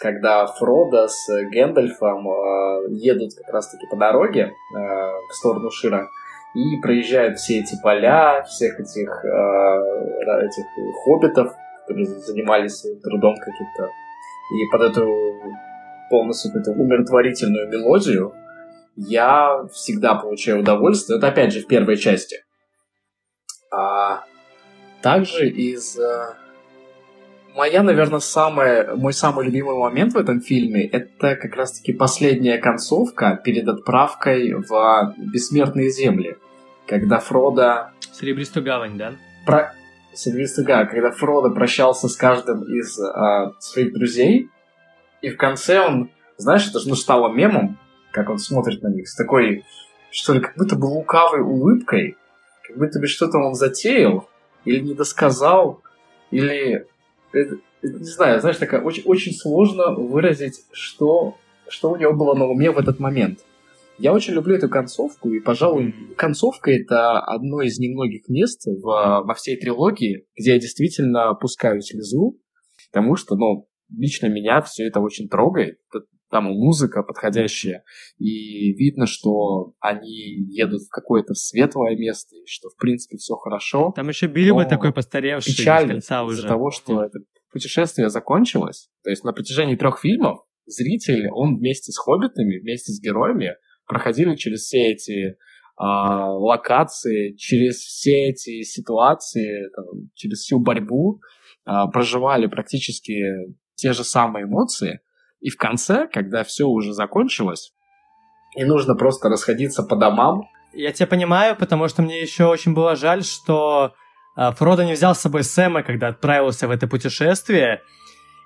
Когда 0.00 0.46
Фродо 0.46 1.08
с 1.08 1.28
Гэндальфом 1.50 2.28
э, 2.28 2.86
едут 2.90 3.34
как 3.34 3.52
раз-таки 3.52 3.86
по 3.88 3.96
дороге 3.96 4.42
э, 4.42 4.78
в 4.78 5.32
сторону 5.32 5.70
Шира 5.70 6.08
и 6.54 6.80
проезжают 6.80 7.38
все 7.38 7.60
эти 7.60 7.74
поля, 7.82 8.44
всех 8.44 8.78
этих, 8.78 9.24
э, 9.24 10.44
этих 10.44 10.64
хоббитов, 11.04 11.52
которые 11.80 12.06
занимались 12.06 12.82
трудом 13.02 13.34
каким-то. 13.36 13.90
И 14.54 14.70
под 14.70 14.82
эту 14.82 15.06
полностью 16.12 16.52
эту 16.52 16.72
умиротворительную 16.72 17.70
мелодию, 17.70 18.34
я 18.96 19.64
всегда 19.72 20.14
получаю 20.14 20.60
удовольствие. 20.60 21.16
Это 21.16 21.28
опять 21.28 21.54
же 21.54 21.60
в 21.60 21.66
первой 21.66 21.96
части. 21.96 22.36
А 23.74 24.24
также 25.00 25.48
из... 25.48 25.98
Э, 25.98 26.34
моя, 27.56 27.82
наверное, 27.82 28.20
самая, 28.20 28.94
мой 28.94 29.14
самый 29.14 29.46
любимый 29.46 29.74
момент 29.74 30.12
в 30.12 30.18
этом 30.18 30.42
фильме 30.42 30.86
это 30.86 31.34
как 31.36 31.56
раз-таки 31.56 31.94
последняя 31.94 32.58
концовка 32.58 33.40
перед 33.42 33.66
отправкой 33.66 34.52
в 34.52 35.14
бессмертные 35.16 35.90
земли. 35.90 36.36
Когда 36.86 37.20
Фродо... 37.20 37.92
Серебристую 38.12 38.66
гавань, 38.66 38.98
да? 38.98 39.14
Про... 39.46 39.72
Сильвестр 40.12 40.64
Га, 40.64 40.84
когда 40.84 41.10
Фродо 41.10 41.54
прощался 41.54 42.06
с 42.06 42.16
каждым 42.16 42.64
из 42.64 43.00
а, 43.00 43.52
своих 43.60 43.94
друзей, 43.94 44.50
и 45.22 45.30
в 45.30 45.36
конце 45.36 45.80
он, 45.80 46.10
знаешь, 46.36 46.68
это 46.68 46.80
же 46.80 46.88
ну, 46.88 46.96
стало 46.96 47.32
мемом, 47.32 47.78
как 48.12 48.28
он 48.28 48.38
смотрит 48.38 48.82
на 48.82 48.88
них, 48.88 49.08
с 49.08 49.16
такой, 49.16 49.64
что 50.10 50.34
ли, 50.34 50.40
как 50.40 50.56
будто 50.56 50.76
бы 50.76 50.86
лукавой 50.86 51.40
улыбкой, 51.40 52.16
как 52.66 52.76
будто 52.76 52.98
бы 52.98 53.06
что-то 53.06 53.38
он 53.38 53.54
затеял, 53.54 54.28
или 54.64 54.80
не 54.80 54.94
досказал, 54.94 55.82
или... 56.30 56.86
Это, 57.32 57.56
не 57.82 58.04
знаю, 58.04 58.40
знаешь, 58.40 58.58
такая 58.58 58.82
очень, 58.82 59.02
очень 59.04 59.32
сложно 59.32 59.92
выразить, 59.94 60.64
что, 60.72 61.36
что 61.68 61.90
у 61.90 61.96
него 61.96 62.12
было 62.12 62.34
на 62.34 62.46
уме 62.46 62.70
в 62.70 62.78
этот 62.78 63.00
момент. 63.00 63.40
Я 63.98 64.12
очень 64.12 64.34
люблю 64.34 64.56
эту 64.56 64.68
концовку, 64.68 65.30
и, 65.30 65.40
пожалуй, 65.40 65.94
концовка— 66.16 66.70
это 66.72 67.20
одно 67.20 67.62
из 67.62 67.78
немногих 67.78 68.28
мест 68.28 68.66
в, 68.66 68.82
во 68.82 69.34
всей 69.34 69.56
трилогии, 69.56 70.26
где 70.36 70.54
я 70.54 70.58
действительно 70.58 71.34
пускаю 71.34 71.80
слезу, 71.82 72.38
потому 72.90 73.16
что, 73.16 73.36
ну, 73.36 73.68
лично 73.96 74.26
меня 74.26 74.60
все 74.62 74.86
это 74.86 75.00
очень 75.00 75.28
трогает. 75.28 75.78
Там 76.30 76.44
музыка 76.44 77.02
подходящая, 77.02 77.84
и 78.16 78.72
видно, 78.72 79.04
что 79.06 79.74
они 79.80 80.46
едут 80.48 80.80
в 80.80 80.88
какое-то 80.88 81.34
светлое 81.34 81.94
место, 81.94 82.36
и 82.36 82.46
что, 82.46 82.70
в 82.70 82.76
принципе, 82.78 83.18
все 83.18 83.34
хорошо. 83.34 83.92
Там 83.94 84.08
еще 84.08 84.28
Бильбо 84.28 84.64
такой 84.64 84.94
постаревший 84.94 85.52
печально 85.52 85.98
из-за 85.98 86.48
того, 86.48 86.70
что 86.70 87.04
это 87.04 87.18
путешествие 87.52 88.08
закончилось. 88.08 88.88
То 89.04 89.10
есть 89.10 89.24
на 89.24 89.34
протяжении 89.34 89.76
трех 89.76 90.00
фильмов 90.00 90.40
зритель, 90.64 91.28
он 91.30 91.58
вместе 91.58 91.92
с 91.92 91.98
хоббитами, 91.98 92.58
вместе 92.60 92.92
с 92.92 93.00
героями 93.00 93.56
проходили 93.86 94.34
через 94.36 94.62
все 94.62 94.92
эти 94.92 95.36
а, 95.76 96.32
локации, 96.32 97.34
через 97.36 97.76
все 97.76 98.28
эти 98.28 98.62
ситуации, 98.62 99.68
там, 99.74 100.10
через 100.14 100.40
всю 100.40 100.60
борьбу, 100.60 101.20
а, 101.64 101.88
проживали 101.88 102.46
практически 102.46 103.20
те 103.82 103.92
же 103.92 104.04
самые 104.04 104.44
эмоции. 104.44 105.00
И 105.40 105.50
в 105.50 105.56
конце, 105.56 106.06
когда 106.06 106.44
все 106.44 106.68
уже 106.68 106.92
закончилось, 106.92 107.72
и 108.56 108.64
нужно 108.64 108.94
просто 108.94 109.28
расходиться 109.28 109.82
по 109.82 109.96
домам. 109.96 110.48
Я 110.72 110.92
тебя 110.92 111.08
понимаю, 111.08 111.56
потому 111.56 111.88
что 111.88 112.02
мне 112.02 112.22
еще 112.22 112.44
очень 112.44 112.74
было 112.74 112.94
жаль, 112.94 113.24
что 113.24 113.92
а, 114.36 114.52
Фродо 114.52 114.84
не 114.84 114.92
взял 114.92 115.16
с 115.16 115.20
собой 115.20 115.42
Сэма, 115.42 115.82
когда 115.82 116.08
отправился 116.08 116.68
в 116.68 116.70
это 116.70 116.86
путешествие. 116.86 117.82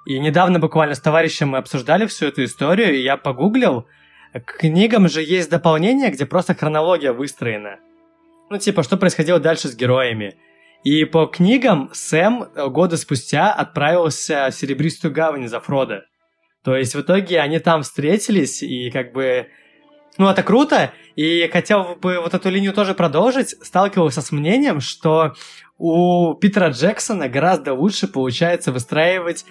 И 0.06 0.18
недавно 0.18 0.58
буквально 0.58 0.94
с 0.94 1.00
товарищем 1.00 1.48
мы 1.48 1.58
обсуждали 1.58 2.06
всю 2.06 2.26
эту 2.26 2.44
историю, 2.44 2.94
и 2.94 3.02
я 3.02 3.18
погуглил. 3.18 3.86
К 4.32 4.58
книгам 4.58 5.08
же 5.08 5.22
есть 5.22 5.50
дополнение, 5.50 6.10
где 6.10 6.24
просто 6.24 6.54
хронология 6.54 7.12
выстроена. 7.12 7.76
Ну, 8.48 8.56
типа, 8.56 8.82
что 8.82 8.96
происходило 8.96 9.38
дальше 9.38 9.68
с 9.68 9.76
героями. 9.76 10.36
И 10.86 11.04
по 11.04 11.26
книгам 11.26 11.90
Сэм 11.92 12.44
э, 12.44 12.68
года 12.68 12.96
спустя 12.96 13.52
отправился 13.52 14.50
в 14.52 14.54
Серебристую 14.54 15.12
гавань 15.12 15.48
за 15.48 15.58
Фродо. 15.58 16.04
То 16.62 16.76
есть 16.76 16.94
в 16.94 17.00
итоге 17.00 17.40
они 17.40 17.58
там 17.58 17.82
встретились, 17.82 18.62
и 18.62 18.92
как 18.92 19.12
бы... 19.12 19.48
Ну, 20.16 20.28
это 20.28 20.44
круто, 20.44 20.92
и 21.16 21.50
хотел 21.52 21.96
бы 21.96 22.20
вот 22.20 22.34
эту 22.34 22.50
линию 22.50 22.72
тоже 22.72 22.94
продолжить. 22.94 23.56
Сталкивался 23.66 24.22
с 24.22 24.30
мнением, 24.30 24.80
что 24.80 25.34
у 25.76 26.34
Питера 26.34 26.68
Джексона 26.68 27.28
гораздо 27.28 27.74
лучше 27.74 28.06
получается 28.06 28.70
выстраивать 28.70 29.44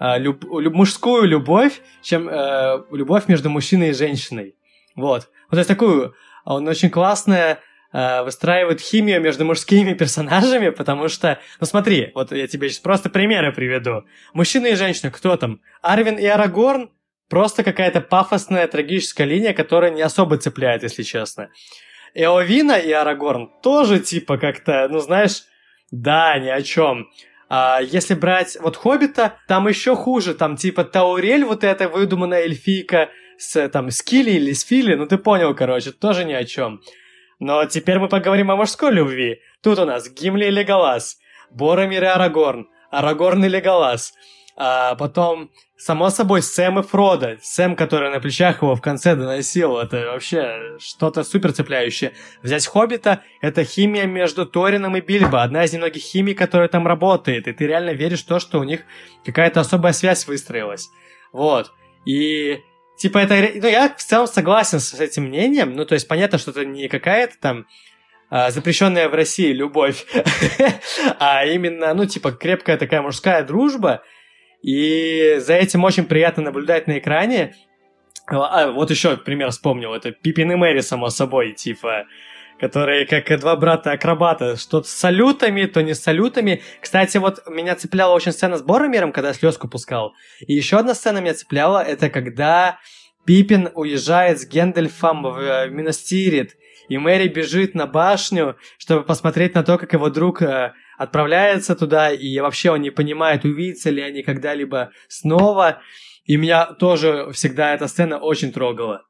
э, 0.00 0.18
люб, 0.18 0.42
люб, 0.50 0.72
мужскую 0.72 1.24
любовь, 1.24 1.82
чем 2.00 2.30
э, 2.30 2.82
любовь 2.92 3.28
между 3.28 3.50
мужчиной 3.50 3.90
и 3.90 3.92
женщиной. 3.92 4.54
Вот. 4.96 5.28
Вот 5.50 5.56
то 5.56 5.58
есть 5.58 5.68
такую, 5.68 6.14
он 6.46 6.66
очень 6.66 6.88
классная 6.88 7.60
э, 7.92 8.22
выстраивает 8.22 8.80
химию 8.80 9.20
между 9.20 9.44
мужскими 9.44 9.92
персонажами, 9.98 10.70
потому 10.70 11.08
что, 11.08 11.40
ну 11.60 11.66
смотри, 11.66 12.12
вот 12.14 12.32
я 12.32 12.46
тебе 12.46 12.68
сейчас 12.68 12.80
просто 12.80 13.10
примеры 13.10 13.52
приведу. 13.52 14.04
Мужчина 14.32 14.66
и 14.66 14.74
женщина, 14.74 15.10
кто 15.10 15.36
там? 15.36 15.60
Арвин 15.82 16.16
и 16.16 16.26
Арагорн? 16.26 16.90
Просто 17.28 17.62
какая-то 17.62 18.00
пафосная 18.00 18.66
трагическая 18.68 19.26
линия, 19.26 19.52
которая 19.52 19.90
не 19.90 20.00
особо 20.00 20.38
цепляет, 20.38 20.82
если 20.82 21.02
честно. 21.02 21.50
Эовина 22.14 22.72
и 22.72 22.90
Арагорн 22.90 23.50
тоже 23.62 24.00
типа 24.00 24.38
как-то, 24.38 24.88
ну 24.88 24.98
знаешь, 25.00 25.44
да, 25.90 26.38
ни 26.38 26.48
о 26.48 26.62
чем. 26.62 27.08
А 27.48 27.80
если 27.80 28.14
брать 28.14 28.58
вот 28.60 28.76
Хоббита, 28.76 29.38
там 29.46 29.68
еще 29.68 29.96
хуже, 29.96 30.34
там 30.34 30.56
типа 30.56 30.84
Таурель, 30.84 31.44
вот 31.44 31.64
эта 31.64 31.88
выдуманная 31.88 32.40
эльфийка 32.40 33.10
с 33.38 33.68
там 33.68 33.90
Скилли 33.90 34.32
или 34.32 34.52
Сфили, 34.52 34.94
ну 34.94 35.06
ты 35.06 35.16
понял, 35.16 35.54
короче, 35.54 35.92
тоже 35.92 36.24
ни 36.24 36.32
о 36.32 36.44
чем. 36.44 36.82
Но 37.38 37.64
теперь 37.66 37.98
мы 37.98 38.08
поговорим 38.08 38.50
о 38.50 38.56
мужской 38.56 38.92
любви. 38.92 39.40
Тут 39.62 39.78
у 39.78 39.84
нас 39.84 40.10
Гимли 40.10 40.46
и 40.46 40.50
Леголас, 40.50 41.18
Боромир 41.50 42.02
и 42.04 42.06
Арагорн, 42.06 42.68
Арагорн 42.90 43.44
и 43.44 43.48
Леголас, 43.48 44.12
а 44.60 44.96
потом, 44.96 45.52
само 45.76 46.10
собой, 46.10 46.42
Сэм 46.42 46.80
и 46.80 46.82
Фродо. 46.82 47.36
Сэм, 47.40 47.76
который 47.76 48.10
на 48.10 48.18
плечах 48.18 48.62
его 48.62 48.74
в 48.74 48.80
конце 48.80 49.14
доносил, 49.14 49.78
это 49.78 50.10
вообще 50.10 50.76
что-то 50.80 51.22
супер 51.22 51.52
цепляющее. 51.52 52.12
Взять 52.42 52.66
Хоббита— 52.66 53.22
это 53.40 53.62
химия 53.62 54.06
между 54.06 54.44
Торином 54.46 54.96
и 54.96 55.00
Бильбо. 55.00 55.44
Одна 55.44 55.64
из 55.64 55.72
немногих 55.72 56.02
химий, 56.02 56.34
которая 56.34 56.66
там 56.66 56.88
работает. 56.88 57.46
И 57.46 57.52
ты 57.52 57.68
реально 57.68 57.90
веришь 57.90 58.24
в 58.24 58.26
то, 58.26 58.40
что 58.40 58.58
у 58.58 58.64
них 58.64 58.80
какая-то 59.24 59.60
особая 59.60 59.92
связь 59.92 60.26
выстроилась. 60.26 60.88
Вот. 61.32 61.70
И 62.04 62.60
Типа, 62.98 63.18
это... 63.18 63.34
Ну, 63.54 63.68
я 63.68 63.88
в 63.88 64.02
целом 64.02 64.26
согласен 64.26 64.80
с 64.80 64.92
этим 64.98 65.24
мнением. 65.24 65.74
Ну, 65.74 65.84
то 65.84 65.94
есть, 65.94 66.08
понятно, 66.08 66.36
что 66.38 66.50
это 66.50 66.64
не 66.64 66.88
какая-то 66.88 67.34
там 67.40 67.66
а, 68.28 68.50
запрещенная 68.50 69.08
в 69.08 69.14
России 69.14 69.52
любовь, 69.52 70.04
а 71.18 71.46
именно, 71.46 71.94
ну, 71.94 72.06
типа, 72.06 72.32
крепкая 72.32 72.76
такая 72.76 73.00
мужская 73.00 73.44
дружба. 73.44 74.02
И 74.62 75.36
за 75.38 75.54
этим 75.54 75.84
очень 75.84 76.04
приятно 76.04 76.42
наблюдать 76.42 76.88
на 76.88 76.98
экране. 76.98 77.54
А, 78.26 78.70
вот 78.72 78.90
еще 78.90 79.16
пример 79.16 79.50
вспомнил. 79.50 79.94
Это 79.94 80.10
Пипин 80.10 80.50
и 80.50 80.56
Мэри, 80.56 80.80
само 80.80 81.08
собой, 81.08 81.52
типа 81.52 82.04
которые 82.58 83.06
как 83.06 83.38
два 83.40 83.56
брата-акробата, 83.56 84.56
что 84.56 84.82
с 84.82 84.90
салютами, 84.90 85.66
то 85.66 85.82
не 85.82 85.94
с 85.94 86.02
салютами. 86.02 86.62
Кстати, 86.80 87.18
вот 87.18 87.42
меня 87.48 87.74
цепляла 87.74 88.14
очень 88.14 88.32
сцена 88.32 88.56
с 88.56 88.62
Боромиром, 88.62 89.12
когда 89.12 89.32
слезку 89.32 89.68
пускал. 89.68 90.14
И 90.46 90.54
еще 90.54 90.78
одна 90.78 90.94
сцена 90.94 91.18
меня 91.18 91.34
цепляла, 91.34 91.82
это 91.82 92.10
когда 92.10 92.78
Пипин 93.24 93.70
уезжает 93.74 94.40
с 94.40 94.46
Гендельфом 94.46 95.22
в 95.22 95.38
э, 95.38 95.68
Миностирит, 95.68 96.56
и 96.88 96.96
Мэри 96.96 97.28
бежит 97.28 97.74
на 97.74 97.86
башню, 97.86 98.56
чтобы 98.78 99.04
посмотреть 99.04 99.54
на 99.54 99.62
то, 99.62 99.76
как 99.76 99.92
его 99.92 100.08
друг 100.08 100.40
э, 100.40 100.72
отправляется 100.96 101.76
туда, 101.76 102.10
и 102.10 102.38
вообще 102.40 102.70
он 102.70 102.80
не 102.80 102.90
понимает, 102.90 103.44
увидятся 103.44 103.90
ли 103.90 104.00
они 104.00 104.22
когда-либо 104.22 104.92
снова. 105.08 105.82
И 106.24 106.36
меня 106.36 106.66
тоже 106.66 107.30
всегда 107.32 107.74
эта 107.74 107.86
сцена 107.86 108.18
очень 108.18 108.52
трогала. 108.52 109.02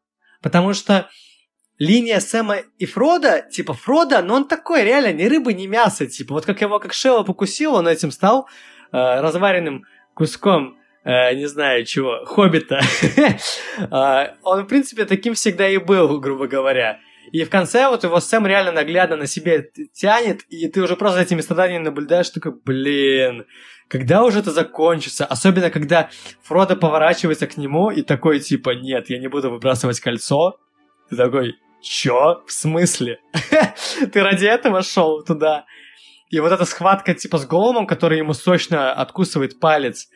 Потому 0.42 0.72
что 0.72 1.08
линия 1.78 2.20
Сэма 2.20 2.58
и 2.78 2.86
Фрода, 2.86 3.46
типа 3.50 3.72
Фрода, 3.72 4.22
но 4.22 4.34
он 4.34 4.48
такой, 4.48 4.84
реально, 4.84 5.12
ни 5.12 5.24
рыба, 5.24 5.52
ни 5.52 5.66
мясо, 5.66 6.06
типа, 6.06 6.34
вот 6.34 6.46
как 6.46 6.60
его, 6.60 6.78
как 6.78 6.92
Шелла 6.92 7.22
покусил, 7.22 7.74
он 7.74 7.88
этим 7.88 8.10
стал 8.10 8.48
э, 8.92 8.96
разваренным 9.20 9.84
куском, 10.14 10.76
э, 11.04 11.34
не 11.34 11.46
знаю 11.46 11.84
чего, 11.84 12.24
хоббита. 12.24 12.80
э, 13.78 14.34
он, 14.42 14.64
в 14.64 14.66
принципе, 14.66 15.04
таким 15.04 15.34
всегда 15.34 15.68
и 15.68 15.78
был, 15.78 16.20
грубо 16.20 16.46
говоря. 16.46 17.00
И 17.30 17.44
в 17.44 17.50
конце 17.50 17.88
вот 17.88 18.04
его 18.04 18.20
Сэм 18.20 18.46
реально 18.46 18.72
наглядно 18.72 19.16
на 19.16 19.26
себе 19.26 19.70
тянет, 19.92 20.42
и 20.48 20.66
ты 20.68 20.82
уже 20.82 20.96
просто 20.96 21.20
этими 21.20 21.42
страданиями 21.42 21.84
наблюдаешь, 21.84 22.30
такой, 22.30 22.52
блин, 22.64 23.44
когда 23.86 24.24
уже 24.24 24.40
это 24.40 24.50
закончится? 24.50 25.26
Особенно, 25.26 25.70
когда 25.70 26.10
Фродо 26.42 26.74
поворачивается 26.76 27.46
к 27.46 27.56
нему 27.56 27.90
и 27.90 28.02
такой, 28.02 28.40
типа, 28.40 28.70
нет, 28.70 29.10
я 29.10 29.18
не 29.18 29.28
буду 29.28 29.50
выбрасывать 29.50 30.00
кольцо. 30.00 30.58
Ты 31.10 31.16
такой, 31.16 31.56
Чё? 31.80 32.42
В 32.46 32.52
смысле? 32.52 33.20
Ты 34.12 34.22
ради 34.22 34.46
этого 34.46 34.82
шел 34.82 35.22
туда? 35.22 35.64
И 36.30 36.40
вот 36.40 36.52
эта 36.52 36.64
схватка 36.64 37.14
типа 37.14 37.38
с 37.38 37.46
голомом, 37.46 37.86
который 37.86 38.18
ему 38.18 38.34
сочно 38.34 38.92
откусывает 38.92 39.60
палец. 39.60 40.08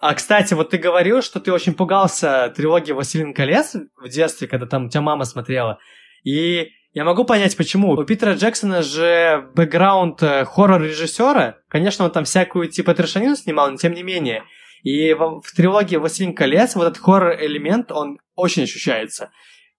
А, 0.00 0.14
кстати, 0.14 0.54
вот 0.54 0.70
ты 0.70 0.78
говорил, 0.78 1.22
что 1.22 1.40
ты 1.40 1.52
очень 1.52 1.74
пугался 1.74 2.52
трилогии 2.54 2.92
«Василин 2.92 3.34
колец» 3.34 3.74
в 3.96 4.08
детстве, 4.08 4.46
когда 4.46 4.66
там 4.66 4.86
у 4.86 4.88
тебя 4.88 5.00
мама 5.00 5.24
смотрела. 5.24 5.80
И 6.22 6.68
я 6.92 7.04
могу 7.04 7.24
понять, 7.24 7.56
почему. 7.56 7.92
У 7.92 8.04
Питера 8.04 8.34
Джексона 8.34 8.82
же 8.82 9.50
бэкграунд 9.54 10.22
э, 10.22 10.44
хоррор-режиссера. 10.44 11.56
Конечно, 11.68 12.04
он 12.04 12.12
там 12.12 12.24
всякую 12.24 12.68
типа 12.68 12.94
трешанину 12.94 13.34
снимал, 13.34 13.70
но 13.70 13.76
тем 13.76 13.92
не 13.92 14.04
менее. 14.04 14.44
И 14.84 15.12
в, 15.14 15.40
в 15.40 15.52
трилогии 15.54 15.96
«Властелин 15.96 16.34
колец» 16.34 16.76
вот 16.76 16.84
этот 16.84 16.98
хоррор-элемент, 16.98 17.90
он 17.90 18.20
очень 18.36 18.62
ощущается. 18.62 19.30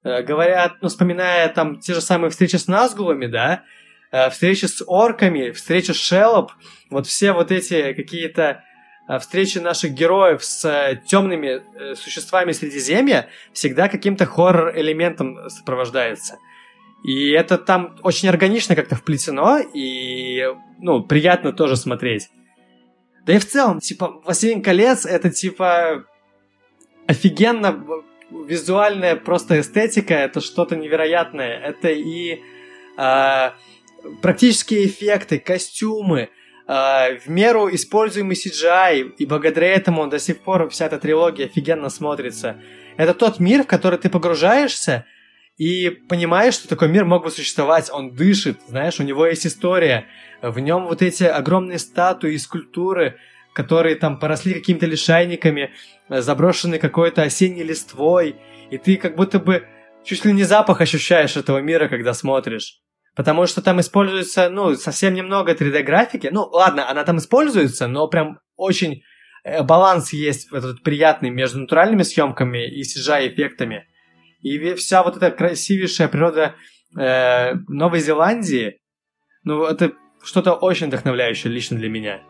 Э, 0.04 0.22
говорят, 0.22 0.78
ну, 0.82 0.88
вспоминая 0.88 1.50
там 1.50 1.80
те 1.80 1.94
же 1.94 2.02
самые 2.02 2.30
встречи 2.30 2.56
с 2.56 2.68
Назгулами, 2.68 3.28
да, 3.28 3.64
э, 4.12 4.30
встречи 4.30 4.66
с 4.66 4.82
орками, 4.86 5.52
встречи 5.52 5.92
с 5.92 5.98
Шелоп, 5.98 6.54
вот 6.90 7.06
все 7.06 7.34
вот 7.34 7.52
эти 7.52 7.92
какие-то 7.94 8.64
э, 9.10 9.20
встречи 9.20 9.58
наших 9.58 9.92
героев 9.92 10.44
с 10.44 11.02
темными 11.06 11.62
существами 11.96 12.54
Средиземья 12.54 13.28
всегда 13.52 13.90
каким-то 13.90 14.26
хоррор-элементом 14.26 15.50
сопровождается. 15.50 16.38
И 17.04 17.32
это 17.32 17.58
там 17.58 17.98
очень 18.02 18.30
органично 18.30 18.76
как-то 18.76 18.96
вплетено, 18.96 19.58
и, 19.60 20.46
ну, 20.80 21.04
приятно 21.04 21.52
тоже 21.54 21.76
смотреть. 21.76 22.30
Да 23.26 23.34
и 23.34 23.40
в 23.40 23.48
целом, 23.48 23.80
типа, 23.80 24.22
«Властелин 24.24 24.62
колец»— 24.62 25.06
это, 25.08 25.30
типа, 25.30 26.06
офигенно 27.08 27.72
визуальная 28.32 29.16
просто 29.16 29.60
эстетика, 29.60 30.14
это 30.14 30.42
что-то 30.42 30.76
невероятное. 30.76 31.58
Это 31.60 31.90
и 31.90 32.42
э, 32.98 33.52
практические 34.22 34.88
эффекты, 34.88 35.40
костюмы, 35.40 36.30
э, 36.68 37.18
в 37.20 37.28
меру 37.28 37.74
используемый 37.74 38.36
CGI, 38.36 39.16
и 39.18 39.26
благодаря 39.26 39.74
этому 39.74 40.08
до 40.08 40.20
сих 40.20 40.40
пор 40.40 40.70
вся 40.70 40.86
эта 40.86 41.00
трилогия 41.00 41.46
офигенно 41.46 41.90
смотрится. 41.90 42.62
Это 42.98 43.14
тот 43.14 43.40
мир, 43.40 43.64
в 43.64 43.68
который 43.68 44.00
ты 44.00 44.10
погружаешься, 44.10 45.06
и 45.58 45.90
понимаешь, 45.90 46.54
что 46.54 46.70
такой 46.70 46.88
мир 46.88 47.04
мог 47.04 47.24
бы 47.24 47.32
существовать. 47.32 47.90
Он 47.92 48.12
дышит, 48.12 48.60
знаешь, 48.68 49.00
у 49.00 49.04
него 49.04 49.26
есть 49.26 49.46
история. 49.46 50.06
В 50.42 50.58
нем 50.60 50.88
вот 50.88 51.02
эти 51.02 51.26
огромные 51.26 51.80
статуи 51.80 52.34
и 52.34 52.38
скульптуры, 52.38 53.18
которые 53.60 53.98
там 53.98 54.20
поросли 54.20 54.54
какими-то 54.54 54.86
лишайниками, 54.86 55.74
заброшены 56.08 56.80
какой-то 56.80 57.24
осенней 57.24 57.64
листвой, 57.64 58.38
и 58.72 58.78
ты 58.78 58.96
как 58.96 59.18
будто 59.18 59.38
бы 59.38 59.68
чуть 60.06 60.24
ли 60.24 60.32
не 60.32 60.44
запах 60.44 60.80
ощущаешь 60.80 61.36
этого 61.36 61.58
мира, 61.58 61.90
когда 61.90 62.14
смотришь. 62.14 62.80
Потому 63.18 63.48
что 63.48 63.62
там 63.62 63.82
используется, 63.82 64.50
ну, 64.50 64.76
совсем 64.76 65.14
немного 65.14 65.52
3D-графики. 65.52 66.30
Ну, 66.32 66.44
ладно, 66.44 66.90
она 66.90 67.04
там 67.04 67.18
используется, 67.18 67.88
но 67.88 68.08
прям 68.08 68.40
очень 68.56 69.04
э, 69.44 69.62
баланс 69.62 70.14
есть 70.14 70.50
этот 70.54 70.82
приятный 70.82 71.30
между 71.30 71.60
натуральными 71.60 72.04
съемками 72.04 72.66
и 72.66 72.84
CGI-эффектами. 72.84 73.88
И 74.40 74.74
вся 74.76 75.04
вот 75.04 75.18
эта 75.18 75.32
красивейшая 75.32 76.08
природа 76.08 76.56
э, 76.98 77.56
Новой 77.68 78.00
Зеландии, 78.00 78.80
ну, 79.44 79.66
это 79.66 79.92
что-то 80.24 80.54
очень 80.54 80.88
вдохновляющее 80.88 81.52
лично 81.52 81.78
для 81.78 81.90
меня. 81.90 82.22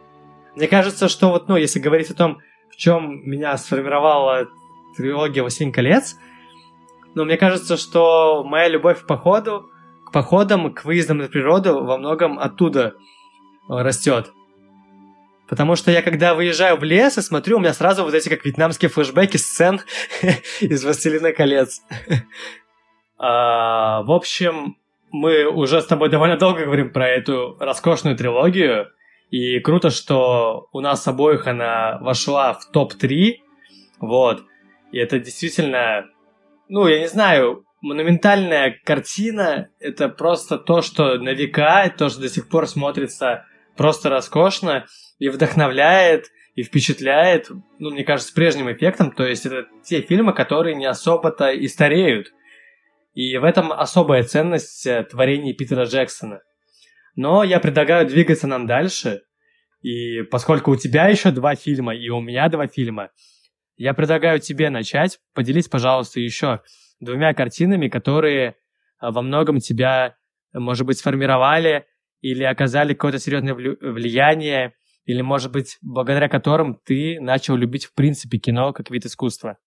Мне 0.56 0.68
кажется, 0.68 1.08
что 1.08 1.30
вот, 1.30 1.48
ну, 1.48 1.56
если 1.56 1.80
говорить 1.80 2.10
о 2.10 2.16
том, 2.16 2.40
в 2.70 2.76
чем 2.76 3.22
меня 3.30 3.58
сформировала 3.58 4.48
трилогия 4.98 5.44
«Восемь 5.44 5.72
колец», 5.72 6.16
ну, 7.16 7.26
мне 7.26 7.38
кажется, 7.38 7.78
что 7.78 8.44
моя 8.44 8.68
любовь 8.68 9.02
к 9.02 9.08
походу, 9.08 9.70
к 10.06 10.12
походам, 10.12 10.74
к 10.74 10.86
выездам 10.86 11.18
на 11.18 11.28
природу 11.28 11.84
во 11.84 11.98
многом 11.98 12.40
оттуда 12.40 12.96
растет. 13.68 14.32
Потому 15.48 15.76
что 15.76 15.90
я 15.92 16.04
когда 16.04 16.36
выезжаю 16.36 16.78
в 16.78 16.84
лес 16.84 17.18
и 17.18 17.22
смотрю, 17.22 17.58
у 17.58 17.60
меня 17.60 17.74
сразу 17.74 18.04
вот 18.04 18.14
эти 18.14 18.30
как 18.30 18.46
вьетнамские 18.46 18.90
флешбеки 18.90 19.38
сцен 19.38 19.82
из 20.62 20.84
«Властелина 20.84 21.32
колец». 21.34 21.82
а, 23.18 24.04
в 24.04 24.12
общем, 24.12 24.78
мы 25.12 25.46
уже 25.46 25.82
с 25.82 25.86
тобой 25.86 26.10
довольно 26.10 26.38
долго 26.38 26.66
говорим 26.66 26.92
про 26.92 27.08
эту 27.08 27.58
роскошную 27.60 28.16
трилогию, 28.16 28.90
и 29.30 29.60
круто, 29.60 29.90
что 29.90 30.68
у 30.72 30.80
нас 30.80 31.08
обоих 31.08 31.48
она 31.48 32.00
вошла 32.02 32.54
в 32.54 32.70
топ-3, 32.72 33.36
вот, 34.00 34.44
и 34.92 34.98
это 34.98 35.20
действительно, 35.20 36.06
ну, 36.68 36.88
я 36.88 37.00
не 37.00 37.08
знаю, 37.08 37.66
монументальная 37.82 38.80
картина, 38.84 39.70
это 39.80 40.10
просто 40.10 40.58
то, 40.58 40.82
что 40.82 41.18
на 41.18 41.34
века, 41.34 41.94
то, 41.98 42.10
что 42.10 42.22
до 42.22 42.30
сих 42.30 42.50
пор 42.50 42.68
смотрится 42.68 43.46
просто 43.78 44.10
роскошно, 44.10 44.86
и 45.20 45.30
вдохновляет, 45.30 46.28
и 46.56 46.64
впечатляет, 46.64 47.50
ну, 47.78 47.92
мне 47.92 48.04
кажется, 48.04 48.34
прежним 48.34 48.72
эффектом. 48.72 49.12
То 49.12 49.26
есть 49.26 49.46
это 49.46 49.68
те 49.84 50.02
фильмы, 50.02 50.34
которые 50.34 50.76
не 50.76 50.86
особо-то 50.86 51.52
и 51.52 51.68
стареют. 51.68 52.34
И 53.14 53.38
в 53.38 53.44
этом 53.44 53.72
особая 53.72 54.24
ценность 54.24 54.86
э, 54.88 55.04
творений 55.04 55.54
Питера 55.54 55.86
Джексона. 55.86 56.42
Но 57.20 57.44
я 57.44 57.60
предлагаю 57.60 58.08
двигаться 58.08 58.48
нам 58.48 58.66
дальше. 58.66 59.24
И 59.82 60.22
поскольку 60.22 60.72
у 60.72 60.78
тебя 60.78 61.10
еще 61.10 61.32
два 61.32 61.54
фильма, 61.56 61.94
и 61.94 62.08
у 62.08 62.22
меня 62.22 62.48
два 62.48 62.68
фильма, 62.68 63.10
я 63.76 63.94
предлагаю 63.94 64.40
тебе 64.40 64.70
начать. 64.70 65.20
Поделись, 65.34 65.68
пожалуйста, 65.68 66.22
еще 66.22 66.62
двумя 67.02 67.34
картинами, 67.34 67.90
которые 67.90 68.48
э, 68.48 68.54
во 69.02 69.22
многом 69.22 69.60
тебя, 69.60 70.16
может 70.54 70.88
быть, 70.88 71.00
сформировали 71.00 71.86
или 72.22 72.44
оказали 72.44 72.94
какое-то 72.94 73.20
серьезное 73.20 73.54
влияние, 73.54 74.76
или, 75.04 75.22
может 75.22 75.52
быть, 75.52 75.78
благодаря 75.82 76.30
которым 76.30 76.80
ты 76.86 77.20
начал 77.20 77.58
любить, 77.58 77.84
в 77.84 77.96
принципе, 77.96 78.38
кино 78.38 78.72
как 78.72 78.90
вид 78.92 79.06
искусства? 79.06 79.58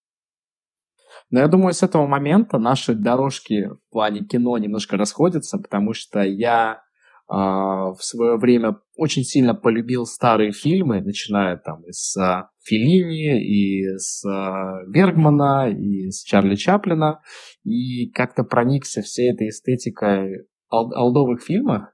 Но 1.28 1.40
я 1.40 1.48
думаю, 1.48 1.74
с 1.74 1.82
этого 1.82 2.06
момента 2.06 2.56
наши 2.56 2.94
дорожки 2.94 3.66
в 3.66 3.90
плане 3.90 4.20
кино 4.24 4.56
немножко 4.56 4.96
расходятся, 4.96 5.58
потому 5.58 5.92
что 5.92 6.22
я 6.22 6.80
в 7.28 7.98
свое 8.00 8.36
время 8.36 8.76
очень 8.96 9.22
сильно 9.22 9.54
полюбил 9.54 10.04
старые 10.04 10.52
фильмы, 10.52 11.00
начиная 11.00 11.56
там 11.56 11.82
с 11.88 12.16
э, 12.16 12.44
Филини, 12.62 13.42
и 13.42 13.96
с 13.96 14.24
э, 14.28 14.90
Бергмана, 14.90 15.70
и 15.70 16.10
с 16.10 16.22
Чарли 16.22 16.56
Чаплина, 16.56 17.20
и 17.64 18.10
как-то 18.10 18.44
проникся 18.44 19.02
всей 19.02 19.32
этой 19.32 19.48
эстетикой 19.48 20.46
ол- 20.72 20.92
олдовых 20.94 21.42
фильмов, 21.42 21.84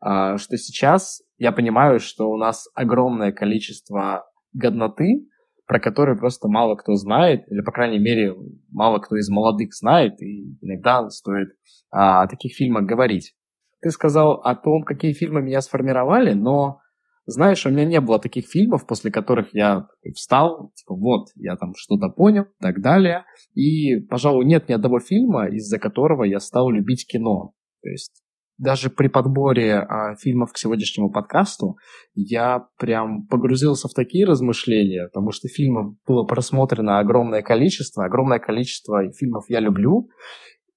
а, 0.00 0.36
что 0.38 0.56
сейчас 0.56 1.22
я 1.38 1.52
понимаю, 1.52 2.00
что 2.00 2.28
у 2.30 2.36
нас 2.36 2.68
огромное 2.74 3.32
количество 3.32 4.24
годноты, 4.52 5.28
про 5.66 5.78
которые 5.78 6.18
просто 6.18 6.48
мало 6.48 6.74
кто 6.74 6.96
знает, 6.96 7.44
или, 7.48 7.60
по 7.60 7.72
крайней 7.72 8.00
мере, 8.00 8.34
мало 8.70 8.98
кто 8.98 9.16
из 9.16 9.28
молодых 9.30 9.74
знает, 9.74 10.20
и 10.20 10.56
иногда 10.60 11.08
стоит 11.08 11.50
а, 11.90 12.22
о 12.22 12.28
таких 12.28 12.54
фильмах 12.56 12.84
говорить. 12.84 13.34
Ты 13.82 13.90
сказал 13.90 14.34
о 14.34 14.54
том, 14.54 14.84
какие 14.84 15.12
фильмы 15.12 15.42
меня 15.42 15.60
сформировали, 15.60 16.34
но, 16.34 16.78
знаешь, 17.26 17.66
у 17.66 17.70
меня 17.70 17.84
не 17.84 18.00
было 18.00 18.20
таких 18.20 18.46
фильмов, 18.46 18.86
после 18.86 19.10
которых 19.10 19.52
я 19.52 19.88
встал, 20.14 20.72
типа, 20.76 20.94
вот, 20.94 21.26
я 21.34 21.56
там 21.56 21.72
что-то 21.76 22.08
понял, 22.08 22.44
и 22.44 22.62
так 22.62 22.80
далее. 22.80 23.24
И, 23.54 23.98
пожалуй, 24.08 24.44
нет 24.44 24.68
ни 24.68 24.72
одного 24.72 25.00
фильма, 25.00 25.48
из-за 25.48 25.80
которого 25.80 26.22
я 26.22 26.38
стал 26.38 26.70
любить 26.70 27.06
кино. 27.08 27.54
То 27.82 27.88
есть 27.88 28.22
даже 28.56 28.88
при 28.88 29.08
подборе 29.08 29.78
а, 29.78 30.14
фильмов 30.14 30.52
к 30.52 30.58
сегодняшнему 30.58 31.10
подкасту 31.10 31.76
я 32.14 32.68
прям 32.78 33.26
погрузился 33.26 33.88
в 33.88 33.94
такие 33.94 34.24
размышления, 34.24 35.08
потому 35.08 35.32
что 35.32 35.48
фильмов 35.48 35.96
было 36.06 36.22
просмотрено 36.22 37.00
огромное 37.00 37.42
количество, 37.42 38.04
огромное 38.04 38.38
количество 38.38 39.10
фильмов 39.12 39.46
я 39.48 39.58
люблю, 39.58 40.08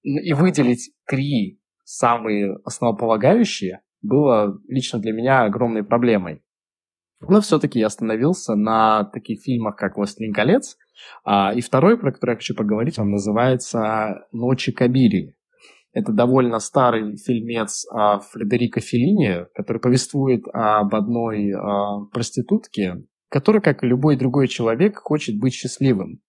и 0.02 0.34
выделить 0.34 0.94
три 1.06 1.60
самые 1.86 2.58
основополагающие 2.66 3.82
было 4.02 4.60
лично 4.68 5.00
для 5.00 5.14
меня 5.14 5.44
огромной 5.44 5.84
проблемой. 5.84 6.44
Но 7.22 7.40
все-таки 7.40 7.80
я 7.80 7.88
остановился 7.88 8.56
на 8.56 9.06
таких 9.06 9.42
фильмах, 9.42 9.78
как 9.78 9.96
«Властелин 9.96 10.34
колец», 10.34 10.78
а, 11.24 11.54
и 11.54 11.62
второй, 11.62 11.98
про 11.98 12.12
который 12.12 12.32
я 12.32 12.36
хочу 12.36 12.56
поговорить, 12.56 13.00
он 13.00 13.12
называется 13.12 14.28
«Ночи 14.32 14.72
Кабири». 14.72 15.36
Это 15.94 16.12
довольно 16.12 16.60
старый 16.60 17.16
фильмец 17.16 17.86
а, 17.90 18.20
Фредерика 18.20 18.82
Феллини, 18.82 19.46
который 19.56 19.80
повествует 19.80 20.44
об 20.52 20.94
одной 20.94 21.54
а, 21.54 22.06
проститутке, 22.12 23.06
которая, 23.30 23.62
как 23.62 23.84
и 23.84 23.88
любой 23.88 24.18
другой 24.18 24.48
человек, 24.50 24.98
хочет 24.98 25.40
быть 25.40 25.54
счастливым. 25.54 26.22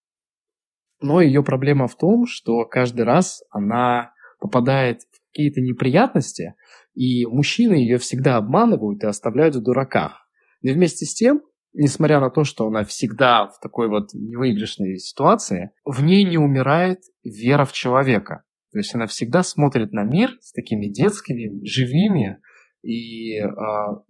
Но 1.01 1.21
ее 1.21 1.43
проблема 1.43 1.87
в 1.87 1.95
том, 1.95 2.25
что 2.27 2.65
каждый 2.65 3.03
раз 3.03 3.43
она 3.51 4.13
попадает 4.39 5.01
в 5.01 5.26
какие-то 5.37 5.61
неприятности, 5.61 6.55
и 6.95 7.27
мужчины 7.27 7.75
ее 7.75 7.99
всегда 7.99 8.37
обманывают 8.37 9.03
и 9.03 9.07
оставляют 9.07 9.55
в 9.55 9.61
дураках. 9.61 10.27
И 10.63 10.71
вместе 10.71 11.05
с 11.05 11.13
тем, 11.13 11.43
несмотря 11.73 12.19
на 12.19 12.31
то, 12.31 12.43
что 12.43 12.65
она 12.65 12.83
всегда 12.83 13.47
в 13.47 13.59
такой 13.59 13.87
вот 13.87 14.15
невыигрышной 14.15 14.97
ситуации, 14.97 15.69
в 15.85 16.03
ней 16.03 16.23
не 16.23 16.39
умирает 16.39 17.01
вера 17.23 17.65
в 17.65 17.71
человека. 17.71 18.43
То 18.71 18.79
есть 18.79 18.95
она 18.95 19.05
всегда 19.05 19.43
смотрит 19.43 19.93
на 19.93 20.03
мир 20.03 20.31
с 20.41 20.51
такими 20.53 20.87
детскими, 20.87 21.63
живыми 21.63 22.39
и 22.81 23.37
э, 23.37 23.47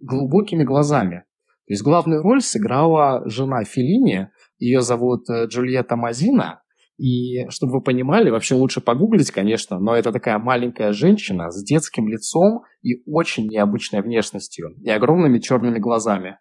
глубокими 0.00 0.64
глазами. 0.64 1.24
То 1.66 1.74
есть 1.74 1.82
главную 1.82 2.22
роль 2.22 2.40
сыграла 2.40 3.28
жена 3.28 3.64
Филини, 3.64 4.30
ее 4.58 4.80
зовут 4.80 5.28
э, 5.28 5.44
Джульетта 5.44 5.96
Мазина, 5.96 6.62
и 6.98 7.48
чтобы 7.48 7.74
вы 7.74 7.80
понимали, 7.80 8.28
вообще 8.28 8.56
лучше 8.56 8.80
погуглить, 8.80 9.30
конечно, 9.30 9.78
но 9.78 9.94
это 9.94 10.12
такая 10.12 10.38
маленькая 10.38 10.92
женщина 10.92 11.50
с 11.50 11.62
детским 11.62 12.08
лицом 12.08 12.64
и 12.82 13.02
очень 13.06 13.46
необычной 13.46 14.02
внешностью, 14.02 14.74
и 14.82 14.90
огромными 14.90 15.38
черными 15.38 15.78
глазами. 15.78 16.38